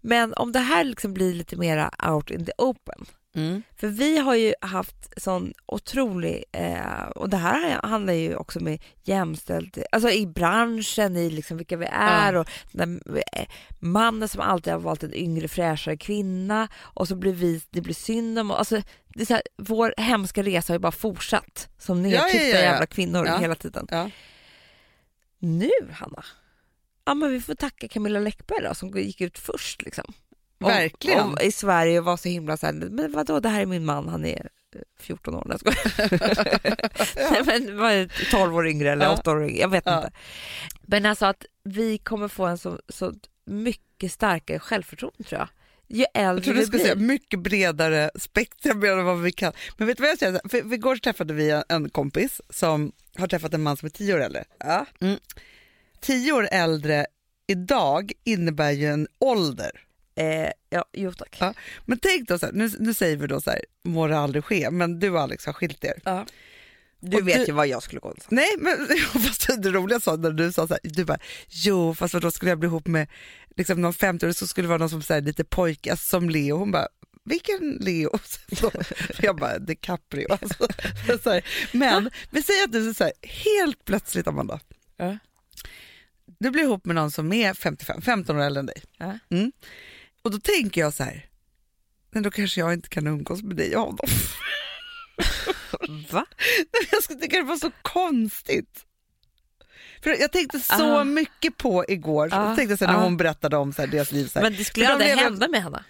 Men 0.00 0.34
om 0.34 0.52
det 0.52 0.58
här 0.58 0.84
liksom 0.84 1.14
blir 1.14 1.34
lite 1.34 1.56
mera 1.56 1.90
out 2.12 2.30
in 2.30 2.44
the 2.46 2.52
open, 2.58 3.06
Mm. 3.34 3.62
För 3.76 3.86
vi 3.88 4.18
har 4.18 4.34
ju 4.34 4.54
haft 4.60 5.20
sån 5.22 5.52
otrolig, 5.66 6.44
eh, 6.52 7.02
och 7.14 7.28
det 7.28 7.36
här 7.36 7.80
handlar 7.82 8.12
ju 8.12 8.36
också 8.36 8.60
med 8.60 8.82
jämställd, 9.04 9.82
alltså 9.92 10.10
i 10.10 10.26
branschen, 10.26 11.16
i 11.16 11.30
liksom 11.30 11.56
vilka 11.56 11.76
vi 11.76 11.86
är 11.92 12.32
Ja. 12.32 12.40
och 12.40 12.48
den, 12.72 13.00
eh, 13.32 13.46
mannen 13.78 14.28
som 14.28 14.40
alltid 14.40 14.72
har 14.72 14.80
valt 14.80 15.02
en 15.02 15.14
yngre 15.14 15.48
fräschare 15.48 15.96
kvinna 15.96 16.68
och 16.76 17.08
så 17.08 17.16
blir 17.16 17.32
vi, 17.32 17.60
det 17.70 17.80
blir 17.80 17.94
synd 17.94 18.38
om, 18.38 18.50
alltså 18.50 18.82
det 19.06 19.20
är 19.22 19.26
så 19.26 19.34
här, 19.34 19.42
vår 19.56 19.94
hemska 19.96 20.42
resa 20.42 20.72
har 20.72 20.74
ju 20.78 20.80
bara 20.82 20.92
fortsatt 20.92 21.68
som 21.78 22.04
Ja, 22.04 22.10
ja, 22.10 22.22
nedtryckta 22.22 22.48
ja, 22.48 22.54
ja. 22.54 22.60
jävla 22.62 22.86
kvinnor 22.86 23.24
hela 23.40 23.54
tiden. 23.54 23.86
Nu 25.38 25.70
Hanna, 25.92 26.24
ja 27.04 27.14
men 27.14 27.30
vi 27.32 27.40
får 27.40 27.54
tacka 27.54 27.88
Camilla 27.88 28.20
Läckberg 28.20 28.62
då 28.64 28.74
som 28.74 28.88
gick 28.98 29.20
ut 29.20 29.38
först 29.38 29.82
liksom. 29.82 30.12
Verkligen. 30.58 31.20
Om, 31.20 31.38
I 31.40 31.52
Sverige 31.52 31.98
och 31.98 32.04
var 32.04 32.16
så 32.16 32.28
himla 32.28 32.56
så 32.56 32.66
här, 32.66 32.72
men 32.72 33.12
vadå 33.12 33.40
det 33.40 33.48
här 33.48 33.60
är 33.62 33.66
min 33.66 33.84
man, 33.84 34.08
han 34.08 34.24
är 34.24 34.48
eh, 34.74 34.80
14 35.00 35.34
år. 35.34 35.46
Jag. 35.64 35.74
Nej, 37.30 37.42
men 37.46 37.78
vad 37.78 37.92
är 37.92 37.96
det, 37.98 38.30
12 38.30 38.56
år 38.56 38.66
yngre 38.68 38.92
eller 38.92 39.04
Ja. 39.04 39.12
8 39.12 39.30
år 39.30 39.44
yngre, 39.44 39.58
jag 39.60 39.68
vet 39.68 39.86
inte. 39.86 40.10
Men 40.82 41.06
alltså 41.06 41.26
att 41.26 41.44
vi 41.64 41.98
kommer 41.98 42.28
få 42.28 42.46
en 42.46 42.58
så, 42.58 42.80
så 42.88 43.12
mycket 43.46 44.12
starkare 44.12 44.58
självförtroende 44.58 45.24
tror 45.24 45.38
jag. 45.38 45.48
Ju 45.90 46.04
Jag 46.14 46.22
äldre 46.28 46.44
tror 46.44 46.54
du 46.54 46.60
vi 46.60 46.66
skulle 46.66 46.82
säga 46.82 46.94
mycket 46.94 47.40
bredare 47.40 48.10
spektrum 48.14 48.84
än 48.84 49.04
vad 49.04 49.20
vi 49.22 49.32
kan. 49.32 49.52
Men 49.76 49.86
vet 49.86 49.96
du 49.96 50.02
vad 50.02 50.10
jag 50.10 50.18
säger? 50.18 50.40
För, 50.48 50.68
för 50.68 50.72
igår 50.72 50.96
träffade 50.96 51.34
vi 51.34 51.62
en 51.68 51.90
kompis 51.90 52.40
som 52.50 52.92
har 53.16 53.26
träffat 53.26 53.54
en 53.54 53.62
man 53.62 53.76
som 53.76 53.86
är 53.86 53.90
tio 53.90 54.14
år 54.14 54.20
äldre. 54.20 54.44
Ja. 54.58 54.86
Tio 56.00 56.32
år 56.32 56.48
äldre 56.52 57.06
idag 57.46 58.12
innebär 58.24 58.70
ju 58.70 58.86
en 58.86 59.08
ålder. 59.18 59.70
Eh, 60.18 60.50
ja, 60.70 60.84
jo 60.92 61.12
tack. 61.12 61.36
Ja. 61.40 61.54
Men 61.86 61.98
tänk 61.98 62.28
då 62.28 62.38
så 62.38 62.46
här, 62.46 62.52
nu, 62.52 62.70
nu 62.78 62.94
säger 62.94 63.16
vi 63.16 63.26
då 63.26 63.40
så 63.40 63.50
här, 63.50 63.60
må 63.84 64.06
det 64.06 64.18
aldrig 64.18 64.44
ske, 64.44 64.70
men 64.70 64.98
du 64.98 65.10
och 65.10 65.20
Alex 65.20 65.46
har 65.46 65.52
skilt 65.52 65.84
er. 65.84 65.94
Ja. 66.04 66.26
Du 67.00 67.16
Och 67.16 67.28
vet 67.28 67.36
du- 67.36 67.44
ju 67.44 67.52
vad 67.52 67.66
jag 67.68 67.82
skulle 67.82 68.00
gå 68.00 68.08
och 68.08 68.16
Nej, 68.28 68.48
men 68.58 68.88
fast 69.22 69.62
det 69.62 69.70
roliga 69.70 70.00
sa 70.00 70.16
när 70.16 70.30
du 70.30 70.52
sa 70.52 70.66
så 70.68 70.74
här, 70.74 70.80
du 70.82 71.04
bara, 71.04 71.18
jo 71.48 71.94
fast 71.94 72.14
då 72.14 72.30
skulle 72.30 72.50
jag 72.50 72.58
bli 72.58 72.66
ihop 72.66 72.86
med 72.86 73.08
liksom 73.56 73.80
någon 73.80 73.92
50 73.94 74.34
så 74.34 74.46
skulle 74.46 74.64
det 74.64 74.68
vara 74.68 74.78
någon 74.78 74.90
som 74.90 75.02
här, 75.08 75.20
lite 75.20 75.44
pojkas 75.44 76.08
som 76.08 76.30
Leo. 76.30 76.56
Hon 76.56 76.70
bara, 76.70 76.88
vilken 77.24 77.78
Leo? 77.80 78.18
Så, 78.56 78.70
jag 79.22 79.36
bara, 79.36 79.58
DiCaprio. 79.58 80.32
Alltså, 80.32 80.66
så 81.22 81.30
här. 81.30 81.44
Men 81.72 82.10
vi 82.30 82.42
säger 82.42 82.64
att 82.64 82.72
du 82.72 82.94
så 82.94 83.04
här, 83.04 83.12
helt 83.22 83.84
plötsligt 83.84 84.26
Amanda, 84.26 84.60
Ja. 84.96 85.18
du 86.38 86.50
blir 86.50 86.62
ihop 86.62 86.84
med 86.86 86.94
någon 86.96 87.10
som 87.10 87.32
är 87.32 87.54
55, 87.54 88.02
15 88.02 88.36
år 88.36 88.40
äldre 88.42 88.60
än 88.60 88.66
dig. 88.66 88.82
Ja. 88.98 89.18
Mm. 89.30 89.52
Och 90.28 90.32
då 90.32 90.38
tänker 90.40 90.80
jag 90.80 90.94
så 90.94 91.04
här, 91.04 91.26
men 92.10 92.22
då 92.22 92.30
kanske 92.30 92.60
jag 92.60 92.72
inte 92.72 92.88
kan 92.88 93.06
umgås 93.06 93.42
med 93.42 93.56
dig 93.56 93.76
och 93.76 93.82
honom. 93.82 94.06
Va? 96.10 96.26
Nej, 96.72 96.88
Jag 96.92 97.02
skulle 97.02 97.18
tycka 97.20 97.36
det 97.36 97.42
var 97.42 97.56
så 97.56 97.70
konstigt. 97.82 98.84
För 100.02 100.10
jag 100.20 100.32
tänkte 100.32 100.60
så 100.60 100.98
Ah. 100.98 101.04
mycket 101.04 101.56
på 101.56 101.84
igår, 101.88 102.28
Ah, 102.32 102.48
jag 102.48 102.56
tänkte 102.56 102.76
så 102.76 102.84
här, 102.84 102.92
när 102.92 103.00
ah. 103.00 103.04
hon 103.04 103.16
berättade 103.16 103.56
om 103.56 103.72
så 103.72 103.82
här, 103.82 103.88
deras 103.88 104.12
liv. 104.12 104.26
Så 104.26 104.38
här. 104.38 104.50
Men 104.50 104.58
det 104.58 104.64
skulle 104.64 104.86
de 104.86 104.92
aldrig 104.92 105.08
lever- 105.10 105.22
hända 105.24 105.48
med 105.48 105.62
henne. 105.62 105.84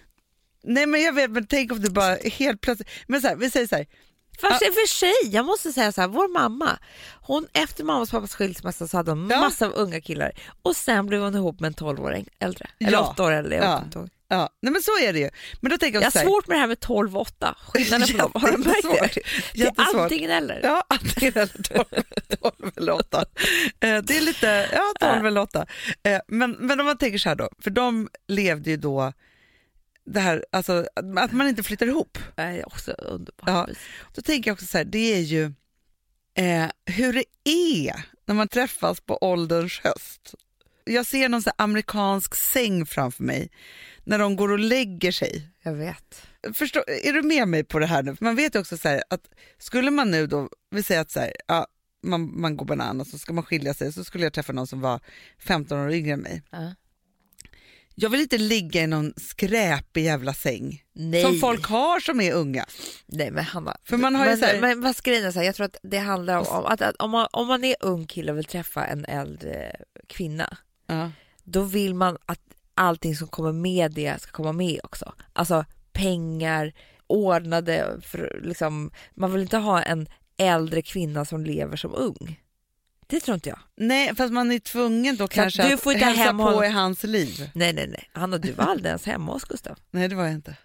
Nej 0.63 0.85
men 0.85 1.01
jag 1.01 1.13
vet, 1.13 1.31
men 1.31 1.47
tänk 1.47 1.71
om 1.71 1.81
det 1.81 1.89
bara 1.89 2.15
helt 2.15 2.61
plötsligt, 2.61 2.89
men 3.07 3.21
så 3.21 3.27
här, 3.27 3.35
vi 3.35 3.51
säger 3.51 3.67
så 3.67 3.75
här, 3.75 3.85
Fast 4.41 4.61
i 4.61 4.69
och 4.69 4.73
för 4.73 4.87
sig, 4.87 5.13
jag 5.35 5.45
måste 5.45 5.71
säga 5.73 5.91
så 5.91 6.01
här, 6.01 6.07
vår 6.07 6.27
mamma, 6.33 6.79
hon 7.21 7.47
efter 7.53 7.83
mammas 7.83 8.09
och 8.09 8.17
pappas 8.17 8.35
skilsmässa 8.35 8.87
så 8.87 8.97
hade 8.97 9.11
hon 9.11 9.27
Ja. 9.29 9.39
massa 9.39 9.65
av 9.65 9.73
unga 9.73 10.01
killar 10.01 10.31
och 10.61 10.75
sen 10.75 11.05
blev 11.07 11.21
hon 11.21 11.35
ihop 11.35 11.59
med 11.59 11.67
en 11.67 11.73
12 11.73 11.99
år 11.99 12.23
äldre. 12.39 12.69
Eller 12.79 12.91
Ja. 12.91 13.09
8 13.11 13.23
år 13.23 13.31
äldre, 13.31 13.55
jag 13.55 13.65
Ja. 13.65 13.83
Ja, 14.29 14.49
nej 14.61 14.73
men 14.73 14.81
så 14.81 14.99
är 14.99 15.13
det 15.13 15.19
ju. 15.19 15.29
Men 15.61 15.71
då 15.71 15.77
tänker 15.77 16.01
Jag 16.01 16.11
jag, 16.15 16.21
har 16.21 16.27
svårt 16.27 16.47
med 16.47 16.55
det 16.57 16.59
här 16.61 16.67
med 16.67 16.79
12 16.79 17.15
och 17.15 17.21
8, 17.21 17.55
skillnaden 17.67 18.07
på 18.07 18.17
dem, 18.17 18.31
har 18.41 18.51
du 18.51 18.57
märkt 18.57 19.13
det? 19.13 19.21
Det 19.53 19.63
är 19.63 20.01
antingen 20.03 20.31
eller. 20.31 20.59
Ja, 20.63 20.83
antingen 20.89 21.33
eller 21.33 21.63
12, 21.63 21.85
12 22.41 22.71
eller 22.77 22.91
8. 22.93 23.25
Eh, 23.79 23.97
Det 23.97 24.17
är 24.17 24.21
lite, 24.21 24.69
ja 24.73 25.13
12 25.13 25.25
eller 25.25 25.41
8. 25.41 25.65
Eh, 26.03 26.19
Men, 26.27 26.51
men 26.51 26.79
om 26.79 26.85
man 26.85 26.97
tänker 26.97 27.17
så 27.17 27.29
här 27.29 27.35
då, 27.35 27.49
för 27.63 27.69
de 27.71 28.09
levde 28.27 28.69
ju 28.69 28.77
då 28.77 29.13
det 30.05 30.19
här, 30.19 30.45
alltså 30.51 30.85
att 31.15 31.31
man 31.31 31.47
inte 31.47 31.63
flyttar 31.63 31.85
ihop. 31.85 32.17
Nej, 32.35 32.63
också 32.63 32.91
underbart. 32.91 33.47
Ja. 33.49 33.67
Då 34.15 34.21
tänker 34.21 34.49
jag 34.49 34.53
också 34.55 34.65
så 34.65 34.77
här, 34.77 34.85
det 34.85 35.13
är 35.13 35.19
ju 35.21 35.43
eh, 36.37 36.65
hur 36.85 37.13
det 37.13 37.23
är 37.49 38.05
när 38.25 38.35
man 38.35 38.47
träffas 38.47 39.01
på 39.01 39.17
ålderns 39.21 39.79
höst. 39.83 40.33
Jag 40.85 41.05
ser 41.05 41.29
någon 41.29 41.41
så 41.41 41.51
amerikansk 41.57 42.35
säng 42.35 42.85
framför 42.85 43.23
mig 43.23 43.49
när 44.09 44.19
de 44.19 44.35
går 44.35 44.51
och 44.51 44.59
lägger 44.59 45.11
sig. 45.11 45.49
Jag 45.63 45.73
vet. 45.73 46.21
Förstår, 46.53 46.83
är 46.89 47.13
du 47.13 47.21
med 47.21 47.47
mig 47.47 47.63
på 47.63 47.79
det 47.79 47.85
här 47.85 48.03
nu? 48.03 48.15
Man 48.19 48.35
vet 48.35 48.55
ju 48.55 48.59
också 48.59 48.77
så 48.77 48.89
här 48.89 49.03
att 49.09 49.21
skulle 49.57 49.91
man 49.91 50.11
nu 50.11 50.27
då, 50.27 50.49
vi 50.71 50.83
säger 50.83 51.01
att 51.01 51.11
så 51.11 51.19
här, 51.19 51.33
ja, 51.47 51.67
man, 52.03 52.41
man 52.41 52.57
går 52.57 52.99
och 53.01 53.07
så 53.07 53.17
ska 53.17 53.33
man 53.33 53.43
skilja 53.43 53.73
sig 53.73 53.93
så 53.93 54.03
skulle 54.03 54.23
jag 54.23 54.33
träffa 54.33 54.53
någon 54.53 54.67
som 54.67 54.81
var 54.81 54.99
15 55.39 55.79
år 55.79 55.91
yngre 55.91 56.13
än 56.13 56.19
mig. 56.19 56.41
Ja. 56.51 56.75
Jag 57.95 58.09
vill 58.09 58.21
inte 58.21 58.37
ligga 58.37 58.81
i 58.83 58.87
någon 58.87 59.13
skräpig 59.17 60.03
jävla 60.05 60.33
säng 60.33 60.83
Nej. 60.93 61.23
som 61.23 61.39
folk 61.39 61.65
har 61.65 61.99
som 61.99 62.21
är 62.21 62.33
unga. 62.33 62.65
Nej 63.05 63.31
men 63.31 63.43
Hanna, 63.43 63.77
För 63.83 63.97
man 63.97 64.15
har 64.15 64.25
ju 64.25 64.29
men, 64.29 64.39
så 64.39 64.45
här- 64.45 64.61
men 64.61 64.81
vad 64.81 64.95
grejen 65.03 65.25
är 65.25 65.31
så 65.31 65.39
här, 65.39 65.45
jag 65.45 65.55
tror 65.55 65.65
att 65.65 65.77
det 65.83 65.97
handlar 65.97 66.37
om, 66.37 66.47
om 66.47 66.65
att, 66.65 66.81
att 66.81 66.95
om, 66.95 67.11
man, 67.11 67.27
om 67.31 67.47
man 67.47 67.63
är 67.63 67.75
ung 67.79 68.07
kille 68.07 68.31
och 68.31 68.37
vill 68.37 68.45
träffa 68.45 68.85
en 68.85 69.05
äldre 69.05 69.75
kvinna, 70.07 70.57
Ja. 70.87 71.11
då 71.43 71.63
vill 71.63 71.95
man 71.95 72.17
att 72.25 72.39
allting 72.79 73.15
som 73.15 73.27
kommer 73.27 73.51
med 73.51 73.91
det 73.91 74.21
ska 74.21 74.31
komma 74.31 74.51
med 74.51 74.79
också. 74.83 75.13
Alltså 75.33 75.65
pengar, 75.91 76.73
ordnade, 77.07 77.99
för, 78.01 78.41
liksom, 78.43 78.91
man 79.13 79.31
vill 79.31 79.41
inte 79.41 79.57
ha 79.57 79.81
en 79.81 80.07
äldre 80.37 80.81
kvinna 80.81 81.25
som 81.25 81.45
lever 81.45 81.77
som 81.77 81.95
ung. 81.95 82.39
Det 83.07 83.19
tror 83.19 83.35
inte 83.35 83.49
jag. 83.49 83.59
Nej, 83.75 84.15
fast 84.15 84.33
man 84.33 84.51
är 84.51 84.59
tvungen 84.59 85.17
då 85.17 85.27
kanske 85.27 85.67
du 85.67 85.73
att 85.73 85.81
får 85.81 85.93
inte 85.93 86.05
hälsa 86.05 86.23
hem 86.23 86.37
på 86.37 86.43
honom. 86.43 86.63
i 86.63 86.69
hans 86.69 87.03
liv. 87.03 87.49
Nej, 87.53 87.73
nej, 87.73 87.87
nej. 87.87 88.09
Hanna, 88.13 88.37
du 88.37 88.51
var 88.51 88.65
aldrig 88.65 88.87
ens 88.87 89.05
hemma 89.05 89.33
hos 89.33 89.43
Gustav. 89.43 89.77
Nej, 89.91 90.07
det 90.07 90.15
var 90.15 90.23
jag 90.23 90.33
inte. 90.33 90.55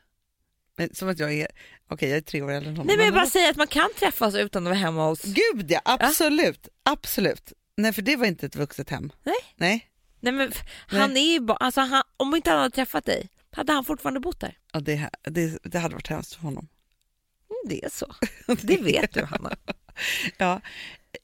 Men, 0.76 0.94
som 0.94 1.08
att 1.08 1.18
jag 1.18 1.32
är, 1.32 1.48
okej 1.88 2.08
jag 2.08 2.16
är 2.16 2.22
tre 2.22 2.42
år 2.42 2.50
äldre 2.50 2.70
än 2.70 2.76
honom. 2.76 2.86
Nej, 2.86 2.96
men 2.96 3.06
jag 3.06 3.14
bara 3.14 3.26
säger 3.26 3.50
att 3.50 3.56
man 3.56 3.66
kan 3.66 3.88
träffas 3.98 4.34
utan 4.34 4.66
att 4.66 4.70
vara 4.70 4.78
hemma 4.78 5.08
hos... 5.08 5.22
Gud 5.22 5.70
ja, 5.70 5.80
absolut, 5.84 6.68
absolut. 6.82 7.52
Nej, 7.76 7.92
för 7.92 8.02
det 8.02 8.16
var 8.16 8.26
inte 8.26 8.46
ett 8.46 8.56
vuxet 8.56 8.90
hem. 8.90 9.12
Nej. 9.22 9.34
Nej, 9.56 9.88
Nej, 10.24 10.32
men 10.32 10.52
han 10.86 11.16
är 11.16 11.32
ju 11.32 11.40
bara... 11.40 11.56
Alltså, 11.56 11.80
han, 11.80 12.02
om 12.16 12.34
inte 12.36 12.50
han 12.50 12.58
hade 12.58 12.74
träffat 12.74 13.04
dig, 13.04 13.28
hade 13.50 13.72
han 13.72 13.84
fortfarande 13.84 14.20
bott 14.20 14.40
där. 14.40 14.58
ja, 14.72 14.80
det, 14.80 15.10
det, 15.22 15.58
det 15.62 15.78
hade 15.78 15.94
varit 15.94 16.08
hemskt 16.08 16.34
för 16.34 16.42
honom. 16.42 16.68
Mm, 17.50 17.68
Det 17.78 17.84
är 17.84 17.90
så. 17.90 18.14
Det 18.66 18.76
vet 18.82 19.14
du, 19.14 19.24
Hanna. 19.24 19.56
Ja, 20.36 20.60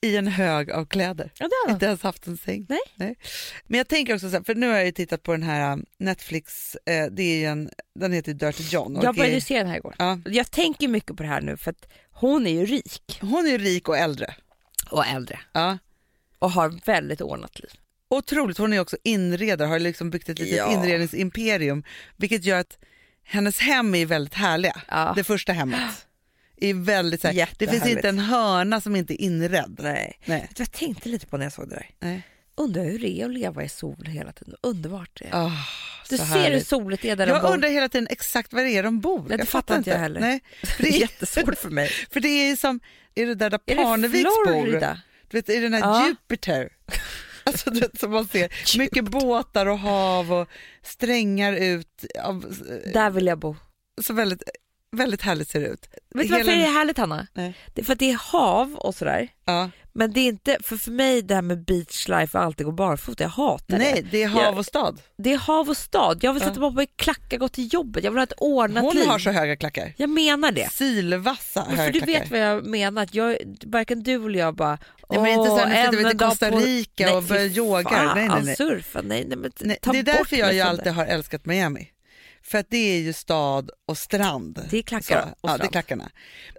i 0.01 0.17
en 0.17 0.27
hög 0.27 0.71
av 0.71 0.85
kläder. 0.87 1.33
Ja, 1.39 1.49
det 1.67 1.73
Inte 1.73 1.87
ens 1.87 2.03
haft 2.03 2.27
en 2.27 2.37
säng. 2.37 2.67
Nej. 2.97 3.17
Men 3.65 3.79
jag 3.79 3.89
tänker 3.89 4.15
också 4.15 4.31
så 4.31 4.37
här, 4.37 4.43
för 4.45 4.55
nu 4.55 4.69
har 4.69 4.77
jag 4.77 4.87
ju 4.87 4.93
tittat 4.93 5.23
på 5.23 5.33
den 5.33 5.43
här 5.43 5.73
um, 5.73 5.85
Netflix, 5.99 6.75
eh, 6.87 7.07
det 7.11 7.23
är 7.23 7.37
ju 7.39 7.45
en, 7.45 7.71
den 7.95 8.13
heter 8.13 8.35
Dirty 8.35 8.63
John. 8.71 8.97
och 8.97 9.05
Jag 9.05 9.15
började 9.17 9.37
är- 9.37 9.41
se 9.41 9.59
den 9.59 9.67
här 9.67 9.77
igår. 9.77 9.95
ja, 9.99 10.19
Jag 10.25 10.51
tänker 10.51 10.89
mycket 10.89 11.17
på 11.17 11.23
det 11.23 11.29
här 11.29 11.41
nu 11.41 11.57
för 11.57 11.71
att 11.71 11.87
hon 12.11 12.47
är 12.47 12.51
ju 12.51 12.67
rik 12.67 13.19
hon 13.21 13.47
är 13.47 13.51
ju 13.51 13.59
rik 13.59 13.89
och 13.89 13.99
äldre. 13.99 14.35
och 14.91 15.07
äldre 15.07 15.41
Ja. 15.53 15.79
och 16.39 16.51
har 16.51 16.69
väldigt 16.87 17.21
ordnat 17.21 17.59
liv. 17.61 17.71
Otroligt, 18.11 18.59
hon 18.59 18.73
är 18.73 18.81
också 18.81 18.97
inredare, 19.05 19.69
har 19.69 19.79
liksom 19.79 20.11
byggt 20.11 20.29
ett 20.29 20.39
litet 20.39 20.57
Ja. 20.59 20.73
inredningsimperium, 20.73 21.85
vilket 22.17 22.45
gör 22.45 22.59
att 22.59 22.79
hennes 23.25 23.59
hem 23.59 23.95
är 23.95 24.07
väldigt 24.07 24.35
härliga. 24.35 24.81
Ja. 24.89 25.13
Det 25.17 25.25
första 25.25 25.53
hemmet. 25.53 26.07
Är 26.63 26.75
väldigt, 26.75 27.21
så 27.21 27.29
här, 27.29 27.49
det 27.59 27.67
finns 27.69 27.87
inte 27.87 28.09
en 28.09 28.19
hörna 28.19 28.81
som 28.81 28.97
inte 28.97 29.23
är 29.23 29.25
inredd. 29.25 29.79
Nej. 29.83 30.19
Nej. 30.25 30.49
Jag 30.57 30.73
tänkte 30.73 31.09
lite 31.09 31.27
på 31.27 31.37
när 31.37 31.45
jag 31.47 31.53
såg 31.53 31.69
det 31.69 31.75
där. 31.75 31.91
Nej. 31.99 32.23
Undrar 32.57 32.85
hur 32.85 32.99
det 32.99 33.21
är 33.21 33.25
att 33.25 33.31
leva 33.31 33.65
i 33.65 33.69
sol 33.69 34.07
hela 34.07 34.33
tiden. 34.33 34.55
Underbart 34.63 35.11
det 35.21 35.25
är. 35.27 35.47
Oh, 35.47 35.53
du 36.11 36.19
ser 36.19 36.25
hur 36.27 36.33
härligt. 36.41 36.67
soligt 36.67 37.03
det 37.03 37.11
är 37.11 37.17
där 37.17 37.27
de 37.27 37.33
Jag 37.33 37.43
bor. 37.43 37.53
undrar 37.53 37.69
hela 37.69 37.89
tiden 37.89 38.07
exakt 38.11 38.53
var 38.53 38.63
det 38.63 38.71
är 38.71 38.83
de 38.83 39.01
bor. 39.01 39.27
Nej, 39.29 39.39
det 39.39 39.47
fattar 39.47 39.77
inte 39.77 39.91
jag 39.91 39.99
heller. 39.99 40.21
Nej, 40.21 40.41
för 40.77 40.83
Det 40.83 40.89
är 40.89 41.01
jättesvårt 41.01 41.59
för 41.59 41.71
mig. 41.71 41.89
för 42.11 42.21
det 42.21 42.29
är 42.29 42.57
som, 42.57 42.81
är 43.15 43.27
det 43.27 43.35
där, 43.35 43.51
där 43.51 43.59
Parneviks 43.59 44.25
bor? 44.47 44.97
Du 45.29 45.37
vet, 45.39 45.49
i 45.49 45.57
den 45.61 45.73
här 45.75 45.81
Ja. 45.81 46.07
Jupiter. 46.09 46.69
Alltså 47.53 47.71
du 47.71 47.81
vet, 47.81 48.01
som 48.01 48.11
man 48.11 48.29
ser, 48.29 48.79
mycket 48.79 49.05
båtar 49.05 49.67
och 49.67 49.79
hav 49.79 50.33
och 50.33 50.49
strängar 50.83 51.53
ut. 51.53 52.05
Av, 52.23 52.57
Där 52.93 53.11
vill 53.11 53.27
jag 53.27 53.39
bo. 53.39 53.57
så 54.03 54.13
väldigt, 54.13 54.43
väldigt 54.97 55.23
härligt 55.23 55.49
ser 55.49 55.61
det 55.61 55.67
ut. 55.67 55.89
Vet 56.15 56.29
du 56.29 56.33
varför 56.33 56.51
Hela- 56.51 56.63
det 56.63 56.67
är 56.69 56.73
härligt 56.73 56.99
Hanna? 56.99 57.27
Nej. 57.35 57.55
Det 57.75 57.81
är 57.81 57.85
för 57.85 57.93
att 57.93 57.99
det 57.99 58.11
är 58.11 58.15
hav 58.33 58.75
och 58.75 58.95
sådär. 58.95 59.29
Ja. 59.45 59.71
Men 59.93 60.13
det 60.13 60.21
är 60.21 60.25
inte, 60.29 60.57
för, 60.63 60.77
för 60.77 60.91
mig 60.91 61.23
det 61.23 61.35
här 61.35 61.43
med 61.43 61.65
beach 61.65 62.09
life 62.09 62.39
och 62.39 62.45
alltid 62.45 62.67
gå 62.67 62.73
barfota, 62.73 63.25
jag 63.25 63.29
hatar 63.31 63.79
Nej, 63.79 63.93
det. 64.03 64.09
det 64.11 64.23
är 64.23 64.29
hav 64.29 64.43
Jag- 64.43 64.59
och 64.59 64.67
stad. 64.67 65.01
Det 65.19 65.33
är 65.33 65.39
hav 65.39 65.69
och 65.69 65.77
stad. 65.77 66.19
Jag 66.23 66.33
vill 66.33 66.43
sätta 66.43 66.61
på 66.61 66.71
mig 66.71 66.87
klackar, 66.97 67.39
gå 67.39 67.49
till 67.49 67.75
jobbet. 67.75 68.05
Jag 68.05 68.11
vill 68.11 68.19
ha 68.19 68.25
ett 68.25 68.33
ordnat 68.37 68.85
Hon 68.85 68.95
liv. 68.97 69.07
har 69.09 69.19
så 69.19 69.31
höga 69.31 69.57
klackar. 69.57 69.93
Jag 69.97 70.11
menar 70.11 70.53
det. 70.53 70.71
Sylvassa 70.73 71.65
Men 71.69 71.79
höga 71.79 71.93
För 71.93 71.93
du 71.93 72.01
klackar. 72.01 72.21
vet 72.21 72.31
vad 72.31 72.41
jag 72.41 72.67
menar, 72.67 73.03
att 73.03 73.15
jag, 73.15 73.37
varken 73.67 74.03
du 74.03 74.27
eller 74.27 74.39
jag 74.39 74.55
bara 74.57 74.79
Nej, 75.11 75.21
men 75.21 75.31
inte 75.31 75.47
så 75.51 75.55
"Åh, 75.57 75.65
här, 75.67 75.91
nu 75.93 75.97
du 75.99 76.05
en 76.05 76.11
till 76.11 76.19
Costa 76.27 76.51
på-" 76.51 76.59
Rica 76.59 77.05
Nej, 77.07 77.15
och 77.17 77.23
börja 77.23 77.49
fy 77.49 77.57
yoga. 77.57 78.13
Nej, 78.15 78.29
nej, 78.29 78.41
nej. 78.45 78.57
surfa, 78.57 79.01
nej, 79.03 79.25
nej 79.29 79.39
men 79.39 79.51
Nej, 79.61 79.79
det 79.83 79.99
är 79.99 80.03
därför 80.03 80.37
jag 80.37 80.51
från 80.51 80.61
alltid 80.69 80.85
det. 80.85 80.91
har 80.91 81.07
älskat 81.07 81.47
Miami. 81.47 81.89
För 82.43 82.59
att 82.59 82.67
det 82.71 82.77
är 82.77 83.01
ju 83.01 83.13
stad 83.13 83.71
och 83.87 83.99
strand. 83.99 84.67
Det 84.71 84.79
är 84.79 84.83
klackar 84.83 85.23
Så, 85.23 85.29
och 85.29 85.37
ja, 85.43 85.49
det 85.49 85.53
är 85.53 85.57
strand. 85.57 85.73
klackarna. 85.73 86.11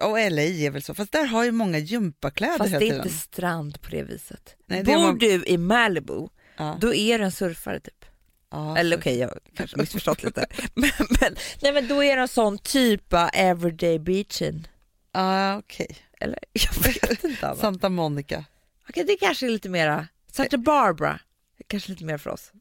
Och 0.01 0.09
LA 0.31 0.41
är 0.41 0.69
väl 0.69 0.83
så, 0.83 0.93
fast 0.93 1.11
där 1.11 1.25
har 1.25 1.43
ju 1.43 1.51
många 1.51 1.77
gympakläder 1.77 2.57
Fast 2.57 2.71
det 2.71 2.89
är 2.89 2.95
inte 2.95 3.09
strand 3.09 3.81
på 3.81 3.89
det 3.89 4.03
viset. 4.03 4.55
Nej, 4.65 4.79
det 4.83 4.85
Bor 4.93 5.01
man- 5.01 5.17
du 5.17 5.43
i 5.45 5.57
Malibu, 5.57 6.27
Ja, 6.57 6.77
då 6.81 6.93
är 6.93 7.19
du 7.19 7.25
en 7.25 7.31
surfare 7.31 7.79
typ. 7.79 8.05
ja, 8.51 8.77
Eller 8.77 8.97
okej, 8.97 9.17
jag 9.17 9.27
har 9.27 9.39
kanske 9.55 9.77
missförstått 9.77 10.23
lite. 10.23 10.45
men, 10.73 10.91
men, 11.21 11.35
nej, 11.61 11.73
men 11.73 11.87
då 11.87 12.03
är 12.03 12.15
det 12.15 12.21
en 12.21 12.27
sån 12.27 12.57
typ 12.57 13.13
av 13.13 13.29
everyday 13.33 13.99
beaching. 13.99 14.67
Ja, 15.13 15.57
okej. 15.57 15.97
Eller 16.19 16.39
jag 16.53 16.83
vet 16.83 17.23
inte. 17.23 17.47
Anna. 17.47 17.55
Santa 17.55 17.89
Monica. 17.89 18.45
Okej, 18.89 19.03
det 19.03 19.15
kanske 19.15 19.45
är 19.45 19.49
lite 19.49 19.69
mera, 19.69 20.07
Santa 20.31 20.57
Barbara, 20.57 21.19
kanske 21.67 21.91
lite 21.91 22.05
mer 22.05 22.17
för 22.17 22.29
oss. 22.29 22.51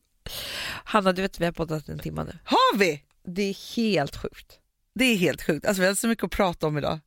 Hanna, 0.85 1.13
du 1.13 1.23
vet 1.23 1.41
vi 1.41 1.45
har 1.45 1.53
poddat 1.53 1.89
en 1.89 1.99
timme 1.99 2.25
nu. 2.25 2.39
Har 2.45 2.77
vi? 2.79 3.03
Det 3.35 3.43
är 3.43 3.77
helt 3.77 4.17
sjukt. 4.17 4.59
Det 4.95 5.05
är 5.05 5.17
helt 5.17 5.43
sjukt. 5.43 5.67
Alltså, 5.67 5.81
vi 5.81 5.87
har 5.87 5.95
så 5.95 6.09
mycket 6.09 6.25
att 6.25 6.31
prata 6.31 6.67
om 6.67 6.79
idag. 6.79 6.99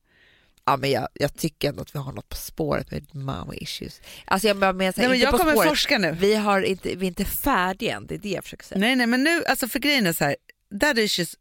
Ja, 0.66 0.78
men 0.78 0.92
jag, 0.92 1.08
jag 1.14 1.38
tycker 1.38 1.70
ändå 1.70 1.82
att 1.82 1.96
vi 1.96 2.00
har 2.00 2.12
något 2.12 2.30
på 2.30 2.36
spåret 2.36 2.92
med 2.92 3.16
mommy 3.16 3.56
issues. 3.58 4.02
Alltså 4.26 4.48
jag 4.48 4.58
menar 4.58 4.74
Nej, 4.74 4.94
men 4.98 5.06
inte 5.06 5.18
jag 5.18 5.32
på 5.32 5.38
kommer 5.38 5.52
spåret. 5.52 5.70
forska 5.70 5.98
nu. 5.98 6.12
Vi, 6.20 6.36
har 6.36 6.62
inte, 6.62 6.96
vi 6.96 7.06
är 7.06 7.08
inte 7.08 7.26
färdiga 7.26 7.96
än, 7.96 8.08
det 8.08 8.16
är 8.16 8.20
det 8.20 8.30
jag 8.30 8.44
försöker 8.44 8.66
säga. 8.66 8.80
Nej, 8.80 8.96
nej, 8.96 9.08
men 9.08 9.24
nu, 9.24 9.44
alltså 9.46 9.68
för 9.68 9.80
grejen 9.80 10.06
är 10.08 10.14
så 10.14 10.24
här, 10.24 10.36
that 10.80 10.98
issues, 10.98 11.36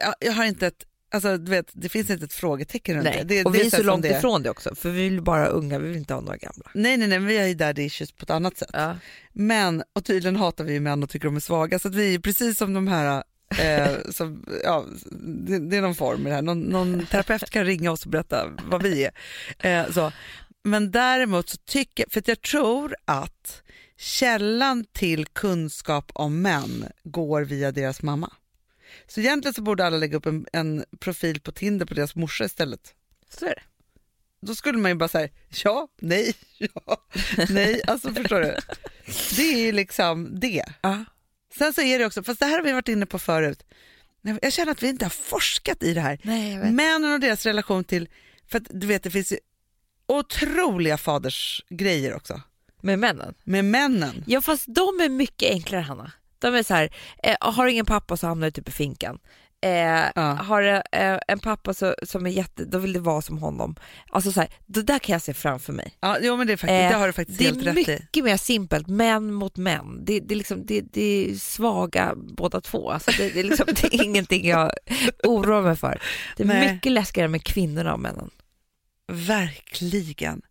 jag, 0.00 0.14
jag 0.20 0.32
har 0.32 0.44
inte 0.44 0.66
ett, 0.66 0.84
alltså 1.10 1.38
du 1.38 1.50
vet, 1.50 1.70
det 1.72 1.88
finns 1.88 2.10
inte 2.10 2.24
ett 2.24 2.32
frågetecken 2.32 2.94
runt 2.96 3.04
Nej. 3.04 3.16
det. 3.16 3.24
det. 3.24 3.44
och 3.44 3.52
det 3.52 3.58
vi 3.58 3.66
är 3.66 3.70
så 3.70 3.82
långt 3.82 4.02
det 4.02 4.18
ifrån 4.18 4.42
det 4.42 4.50
också, 4.50 4.74
för 4.74 4.90
vi 4.90 5.08
vill 5.08 5.22
bara 5.22 5.44
ha 5.44 5.48
unga, 5.48 5.78
vi 5.78 5.88
vill 5.88 5.96
inte 5.96 6.14
ha 6.14 6.20
några 6.20 6.36
gamla. 6.36 6.70
Nej, 6.74 6.96
nej, 6.96 7.08
nej, 7.08 7.18
vi 7.18 7.38
har 7.38 7.46
ju 7.46 7.54
daddy 7.54 7.82
issues 7.82 8.12
på 8.12 8.22
ett 8.22 8.30
annat 8.30 8.56
sätt. 8.56 8.70
Ja. 8.72 8.96
Men, 9.32 9.82
och 9.92 10.04
tydligen 10.04 10.36
hatar 10.36 10.64
vi 10.64 10.80
män 10.80 11.02
och 11.02 11.10
tycker 11.10 11.26
de 11.26 11.36
är 11.36 11.40
svaga, 11.40 11.78
så 11.78 11.88
att 11.88 11.94
vi 11.94 12.14
är 12.14 12.18
precis 12.18 12.58
som 12.58 12.74
de 12.74 12.88
här, 12.88 13.22
eh, 13.58 14.10
som, 14.10 14.44
ja, 14.64 14.84
det, 15.20 15.58
det 15.58 15.76
är 15.76 15.82
någon 15.82 15.94
form 15.94 16.26
i 16.26 16.30
det 16.30 16.34
här, 16.34 16.42
någon, 16.42 16.60
någon 16.60 17.06
terapeut 17.06 17.50
kan 17.50 17.64
ringa 17.64 17.92
oss 17.92 18.04
och 18.04 18.10
berätta 18.10 18.46
vad 18.64 18.82
vi 18.82 19.04
är. 19.04 19.12
Eh, 19.58 19.90
så. 19.90 20.12
Men 20.64 20.90
däremot 20.90 21.48
så 21.48 21.56
tycker 21.56 22.04
för 22.10 22.20
att 22.20 22.28
jag 22.28 22.40
tror 22.40 22.94
att 23.04 23.62
källan 23.96 24.84
till 24.84 25.26
kunskap 25.26 26.10
om 26.14 26.42
män 26.42 26.88
går 27.04 27.42
via 27.42 27.72
deras 27.72 28.02
mamma. 28.02 28.32
Så 29.06 29.20
egentligen 29.20 29.54
så 29.54 29.62
borde 29.62 29.86
alla 29.86 29.96
lägga 29.96 30.16
upp 30.16 30.26
en, 30.26 30.46
en 30.52 30.84
profil 30.98 31.40
på 31.40 31.52
Tinder 31.52 31.86
på 31.86 31.94
deras 31.94 32.14
morsa 32.14 32.44
istället. 32.44 32.94
Så 33.30 33.44
är 33.44 33.54
det. 33.54 33.62
Då 34.40 34.54
skulle 34.54 34.78
man 34.78 34.90
ju 34.90 34.94
bara 34.94 35.08
säga 35.08 35.28
ja, 35.64 35.88
nej, 36.00 36.34
ja, 36.58 37.06
nej, 37.48 37.80
alltså 37.86 38.14
förstår 38.14 38.40
du? 38.40 38.56
Det 39.36 39.42
är 39.42 39.58
ju 39.58 39.72
liksom 39.72 40.40
det. 40.40 40.64
Ja. 40.80 41.04
Sen 41.58 41.72
så 41.72 41.80
är 41.82 41.98
det 41.98 42.06
också, 42.06 42.22
fast 42.22 42.40
det 42.40 42.46
här 42.46 42.56
har 42.56 42.62
vi 42.62 42.72
varit 42.72 42.88
inne 42.88 43.06
på 43.06 43.18
förut, 43.18 43.62
jag 44.42 44.52
känner 44.52 44.72
att 44.72 44.82
vi 44.82 44.88
inte 44.88 45.04
har 45.04 45.10
forskat 45.10 45.82
i 45.82 45.94
det 45.94 46.00
här. 46.00 46.18
Nej. 46.22 46.72
Männen 46.72 47.12
och 47.12 47.20
deras 47.20 47.46
relation 47.46 47.84
till, 47.84 48.08
för 48.50 48.58
att 48.58 48.66
du 48.70 48.86
vet 48.86 49.02
det 49.02 49.10
finns 49.10 49.32
ju 49.32 49.38
otroliga 50.06 50.98
fadersgrejer 50.98 52.14
också 52.14 52.40
Med 52.80 52.98
männen? 52.98 53.34
med 53.44 53.64
männen. 53.64 54.24
Ja 54.26 54.40
fast 54.40 54.64
de 54.66 55.00
är 55.00 55.08
mycket 55.08 55.50
enklare 55.50 55.80
Hanna. 55.82 56.12
De 56.38 56.54
är 56.54 56.62
så 56.62 56.74
här, 56.74 56.94
eh, 57.22 57.36
har 57.40 57.66
ingen 57.66 57.86
pappa 57.86 58.16
så 58.16 58.26
hamnar 58.26 58.46
du 58.46 58.50
typ 58.50 58.68
i 58.68 58.72
finkan. 58.72 59.18
Eh, 59.60 60.04
Ja. 60.14 60.22
Har 60.22 60.62
eh, 60.92 61.18
en 61.28 61.38
pappa 61.38 61.74
så, 61.74 61.94
som 62.02 62.26
är 62.26 62.30
jätte, 62.30 62.64
då 62.64 62.78
vill 62.78 62.92
det 62.92 63.00
vara 63.00 63.22
som 63.22 63.38
honom. 63.38 63.76
Alltså 64.10 64.32
så 64.32 64.40
här, 64.40 64.48
det 64.66 64.82
där 64.82 64.98
kan 64.98 65.12
jag 65.12 65.22
se 65.22 65.34
framför 65.34 65.72
mig. 65.72 65.92
Ja, 66.00 66.16
jo 66.20 66.36
men 66.36 66.46
det, 66.46 66.52
är 66.52 66.56
faktiskt, 66.56 66.80
Eh, 66.82 66.88
det 66.88 66.94
har 66.94 67.06
du 67.06 67.12
faktiskt 67.12 67.38
Det 67.38 67.44
helt 67.44 67.58
är 67.62 67.64
rätt 67.64 67.88
i. 67.88 67.92
mycket 67.92 68.24
mer 68.24 68.36
simpelt, 68.36 68.86
män 68.88 69.32
mot 69.32 69.56
män. 69.56 70.04
Det, 70.04 70.20
det, 70.20 70.34
är 70.34 70.36
liksom, 70.36 70.66
det, 70.66 70.80
det 70.80 71.02
är 71.30 71.34
svaga 71.34 72.14
båda 72.16 72.60
två. 72.60 72.90
Alltså 72.90 73.10
det, 73.18 73.30
det, 73.30 73.40
är 73.40 73.44
liksom, 73.44 73.66
det 73.66 73.84
är 73.84 74.04
ingenting 74.04 74.48
jag 74.48 74.72
oroar 75.24 75.62
mig 75.62 75.76
för. 75.76 76.02
Det 76.36 76.42
är 76.42 76.46
Nej. 76.46 76.72
mycket 76.74 76.92
läskigare 76.92 77.28
med 77.28 77.44
kvinnorna 77.44 77.92
och 77.92 78.00
männen. 78.00 78.30
Verkligen. 79.12 80.42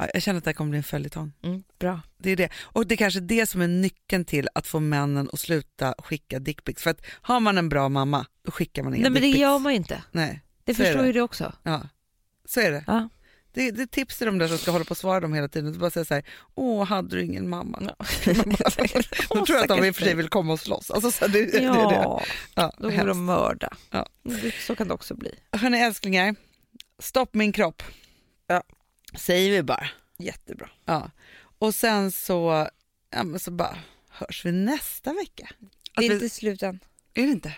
Ja, 0.00 0.08
jag 0.14 0.22
känner 0.22 0.38
att 0.38 0.44
det 0.44 0.48
här 0.48 0.54
kommer 0.54 0.70
bli 0.70 0.76
en 0.76 0.82
följetong. 0.82 1.32
Mm, 1.42 1.62
bra. 1.78 2.00
Det 2.18 2.30
är 2.30 2.36
det. 2.36 2.48
Och 2.62 2.86
det 2.86 2.94
är 2.94 2.96
kanske 2.96 3.20
det 3.20 3.46
som 3.46 3.60
är 3.60 3.68
nyckeln 3.68 4.24
till 4.24 4.48
att 4.54 4.66
få 4.66 4.80
männen 4.80 5.28
att 5.32 5.40
sluta 5.40 5.94
skicka 5.98 6.38
dickpics. 6.38 6.82
För 6.82 6.90
att 6.90 7.00
har 7.06 7.40
man 7.40 7.58
en 7.58 7.68
bra 7.68 7.88
mamma, 7.88 8.26
då 8.44 8.50
skickar 8.50 8.82
man 8.82 8.94
inga 8.94 9.02
Nej 9.02 9.10
men 9.10 9.22
det 9.22 9.26
dickpics. 9.28 9.40
gör 9.40 9.58
man 9.58 9.72
ju 9.72 9.76
inte. 9.76 10.02
Nej, 10.12 10.42
Det 10.64 10.74
förstår 10.74 10.98
det. 11.00 11.06
ju 11.06 11.12
du 11.12 11.20
också. 11.20 11.52
ja. 11.62 11.82
Så 12.44 12.60
är 12.60 12.70
det. 12.70 12.84
Ja. 12.86 13.08
Det, 13.52 13.70
det 13.70 13.82
är 13.82 13.86
tips 13.86 14.18
till 14.18 14.26
de 14.26 14.38
där 14.38 14.48
som 14.48 14.58
ska 14.58 14.70
hålla 14.70 14.84
på 14.84 14.90
och 14.90 14.96
svara 14.96 15.20
dem 15.20 15.34
hela 15.34 15.48
tiden. 15.48 15.78
Bara 15.78 15.90
säga 15.90 16.04
så 16.04 16.14
här, 16.14 16.24
åh, 16.54 16.84
hade 16.84 17.16
du 17.16 17.22
ingen 17.24 17.48
mamma? 17.48 17.78
Ja. 17.98 18.04
Då 19.30 19.46
tror 19.46 19.58
jag 19.58 19.62
att 19.62 19.68
de 19.68 19.84
i 19.84 19.90
och 19.90 19.96
för 19.96 20.02
sig 20.04 20.14
vill 20.14 20.28
komma 20.28 20.52
och 20.52 20.60
slåss. 20.60 20.90
Alltså, 20.90 21.10
så 21.10 21.26
det, 21.26 21.44
det 21.46 21.58
är 21.64 21.88
det. 21.88 21.94
Ja, 21.94 22.22
Ja, 22.54 22.72
då 22.78 22.90
går 22.90 23.06
de 23.06 23.24
mörda. 23.24 23.68
Ja. 23.90 24.06
Det- 24.22 24.54
Så 24.66 24.76
kan 24.76 24.88
det 24.88 24.94
också 24.94 25.14
bli. 25.14 25.34
Hörni 25.52 25.80
älsklingar, 25.80 26.34
stopp 26.98 27.34
min 27.34 27.52
kropp. 27.52 27.82
Ja. 28.46 28.62
Säger 29.14 29.50
vi 29.50 29.62
bara. 29.62 29.88
Jättebra. 30.18 30.68
Ja. 30.84 31.10
Och 31.58 31.74
sen 31.74 32.12
så, 32.12 32.68
ja, 33.10 33.24
men 33.24 33.40
så 33.40 33.50
bara 33.50 33.78
hörs 34.08 34.44
vi 34.44 34.52
nästa 34.52 35.12
vecka. 35.12 35.48
Det 35.96 36.04
är 36.04 36.08
vi- 36.08 36.14
inte 36.14 36.28
slut 36.28 36.62
än. 36.62 36.80
Är 37.14 37.22
det 37.22 37.32
inte? 37.32 37.54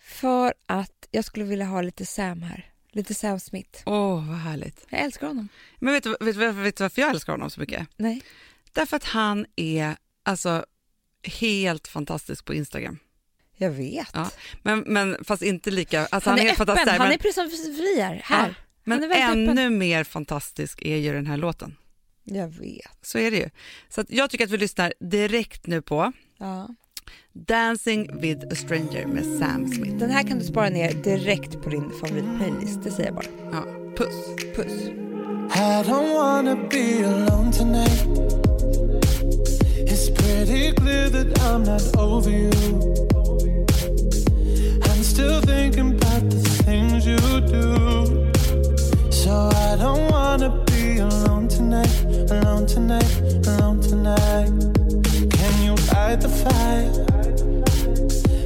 För 0.00 0.54
att 0.66 1.08
jag 1.10 1.24
skulle 1.24 1.44
vilja 1.44 1.64
ha 1.66 1.82
lite 1.82 2.06
Sam 2.06 2.42
här. 2.42 2.68
Lite 2.90 3.14
Sam 3.14 3.40
Smith. 3.40 3.82
Åh, 3.86 4.28
vad 4.28 4.38
härligt. 4.38 4.86
Jag 4.88 5.00
älskar 5.00 5.26
honom. 5.26 5.48
Men 5.78 5.92
vet 5.94 6.04
du, 6.04 6.10
vet, 6.20 6.34
du- 6.38 6.50
vet 6.52 6.76
du 6.76 6.84
varför 6.84 7.02
jag 7.02 7.10
älskar 7.10 7.32
honom 7.32 7.50
så 7.50 7.60
mycket? 7.60 7.88
Nej. 7.96 8.22
Därför 8.72 8.96
att 8.96 9.04
han 9.04 9.46
är 9.56 9.96
alltså 10.22 10.66
helt 11.22 11.88
fantastisk 11.88 12.44
på 12.44 12.54
Instagram. 12.54 12.98
Jag 13.56 13.70
vet. 13.70 14.08
Ja, 14.14 14.30
Men, 14.62 14.80
men 14.80 15.24
fast 15.24 15.42
inte 15.42 15.70
lika, 15.70 16.06
alltså 16.06 16.30
han, 16.30 16.38
är 16.38 16.42
helt 16.42 16.52
öppen. 16.60 16.66
fantastisk 16.66 16.86
där, 16.92 16.98
Han 16.98 17.08
men, 17.08 17.14
är 17.14 17.18
precis 17.18 17.76
fri 17.78 18.00
här. 18.00 18.20
här. 18.24 18.48
Ja, 18.48 18.54
men 18.84 19.02
ännu 19.12 19.52
öppen. 19.52 19.78
mer 19.78 20.04
fantastisk 20.04 20.82
är 20.82 20.96
ju 20.96 21.12
den 21.12 21.26
här 21.26 21.36
låten. 21.36 21.76
Jag 22.24 22.48
vet. 22.48 22.98
Så 23.02 23.18
är 23.18 23.30
det 23.30 23.36
ju. 23.36 23.50
Så 23.88 24.00
att 24.00 24.10
jag 24.10 24.30
tycker 24.30 24.44
att 24.44 24.50
vi 24.50 24.58
lyssnar 24.58 24.92
direkt 25.00 25.66
nu 25.66 25.82
på 25.82 26.12
Ja. 26.38 26.68
Dancing 27.32 28.20
with 28.20 28.46
a 28.50 28.54
stranger 28.54 29.06
med 29.06 29.24
Sam 29.38 29.72
Smith. 29.72 29.96
Den 29.96 30.10
här 30.10 30.22
kan 30.22 30.38
du 30.38 30.44
spara 30.44 30.68
ner 30.68 30.92
direkt 30.92 31.62
på 31.62 31.70
din 31.70 31.90
favoritplaylist. 32.00 32.82
Det 32.82 32.90
säger 32.90 33.06
jag 33.08 33.14
bara. 33.14 33.26
Ja, 33.52 33.64
puss. 33.96 34.14
Puss. 34.56 34.72
I 35.54 35.82
don't 35.88 36.14
wanna 36.14 36.56
be 36.70 37.04
alone 37.06 37.52
tonight. 37.52 38.06
It's 39.90 40.10
pretty 40.10 40.72
clear 40.74 41.08
that 41.10 41.38
I'm 41.38 41.64
not 41.64 41.96
over 41.96 42.30
you. 42.30 42.50
I'm 44.82 45.02
still 45.02 45.40
thinking 45.40 45.92
about 45.94 46.30
the 46.30 46.38
things 46.64 47.06
you 47.06 47.16
do. 47.40 47.81
I 49.32 49.76
don't 49.76 50.10
wanna 50.10 50.50
be 50.66 50.98
alone 50.98 51.48
tonight, 51.48 52.04
alone 52.30 52.66
tonight, 52.66 53.12
alone 53.46 53.80
tonight. 53.80 54.50
Can 55.30 55.62
you 55.64 55.74
the 56.20 56.28
fire? 56.28 56.92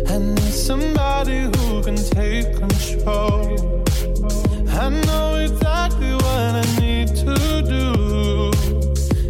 I 0.09 0.19
need 0.19 0.55
somebody 0.55 1.41
who 1.57 1.83
can 1.83 1.97
take 1.97 2.57
control. 2.57 3.85
I 4.71 4.89
know 5.07 5.35
exactly 5.35 6.13
what 6.15 6.53
I 6.63 6.81
need 6.81 7.09
to 7.25 7.35
do. 7.75 8.53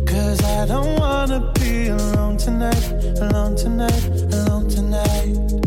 Cause 0.04 0.42
I 0.44 0.66
don't 0.66 0.98
wanna 1.00 1.52
be 1.54 1.88
alone 1.88 2.36
tonight, 2.36 2.84
alone 3.20 3.56
tonight, 3.56 4.06
alone 4.32 4.68
tonight. 4.68 5.65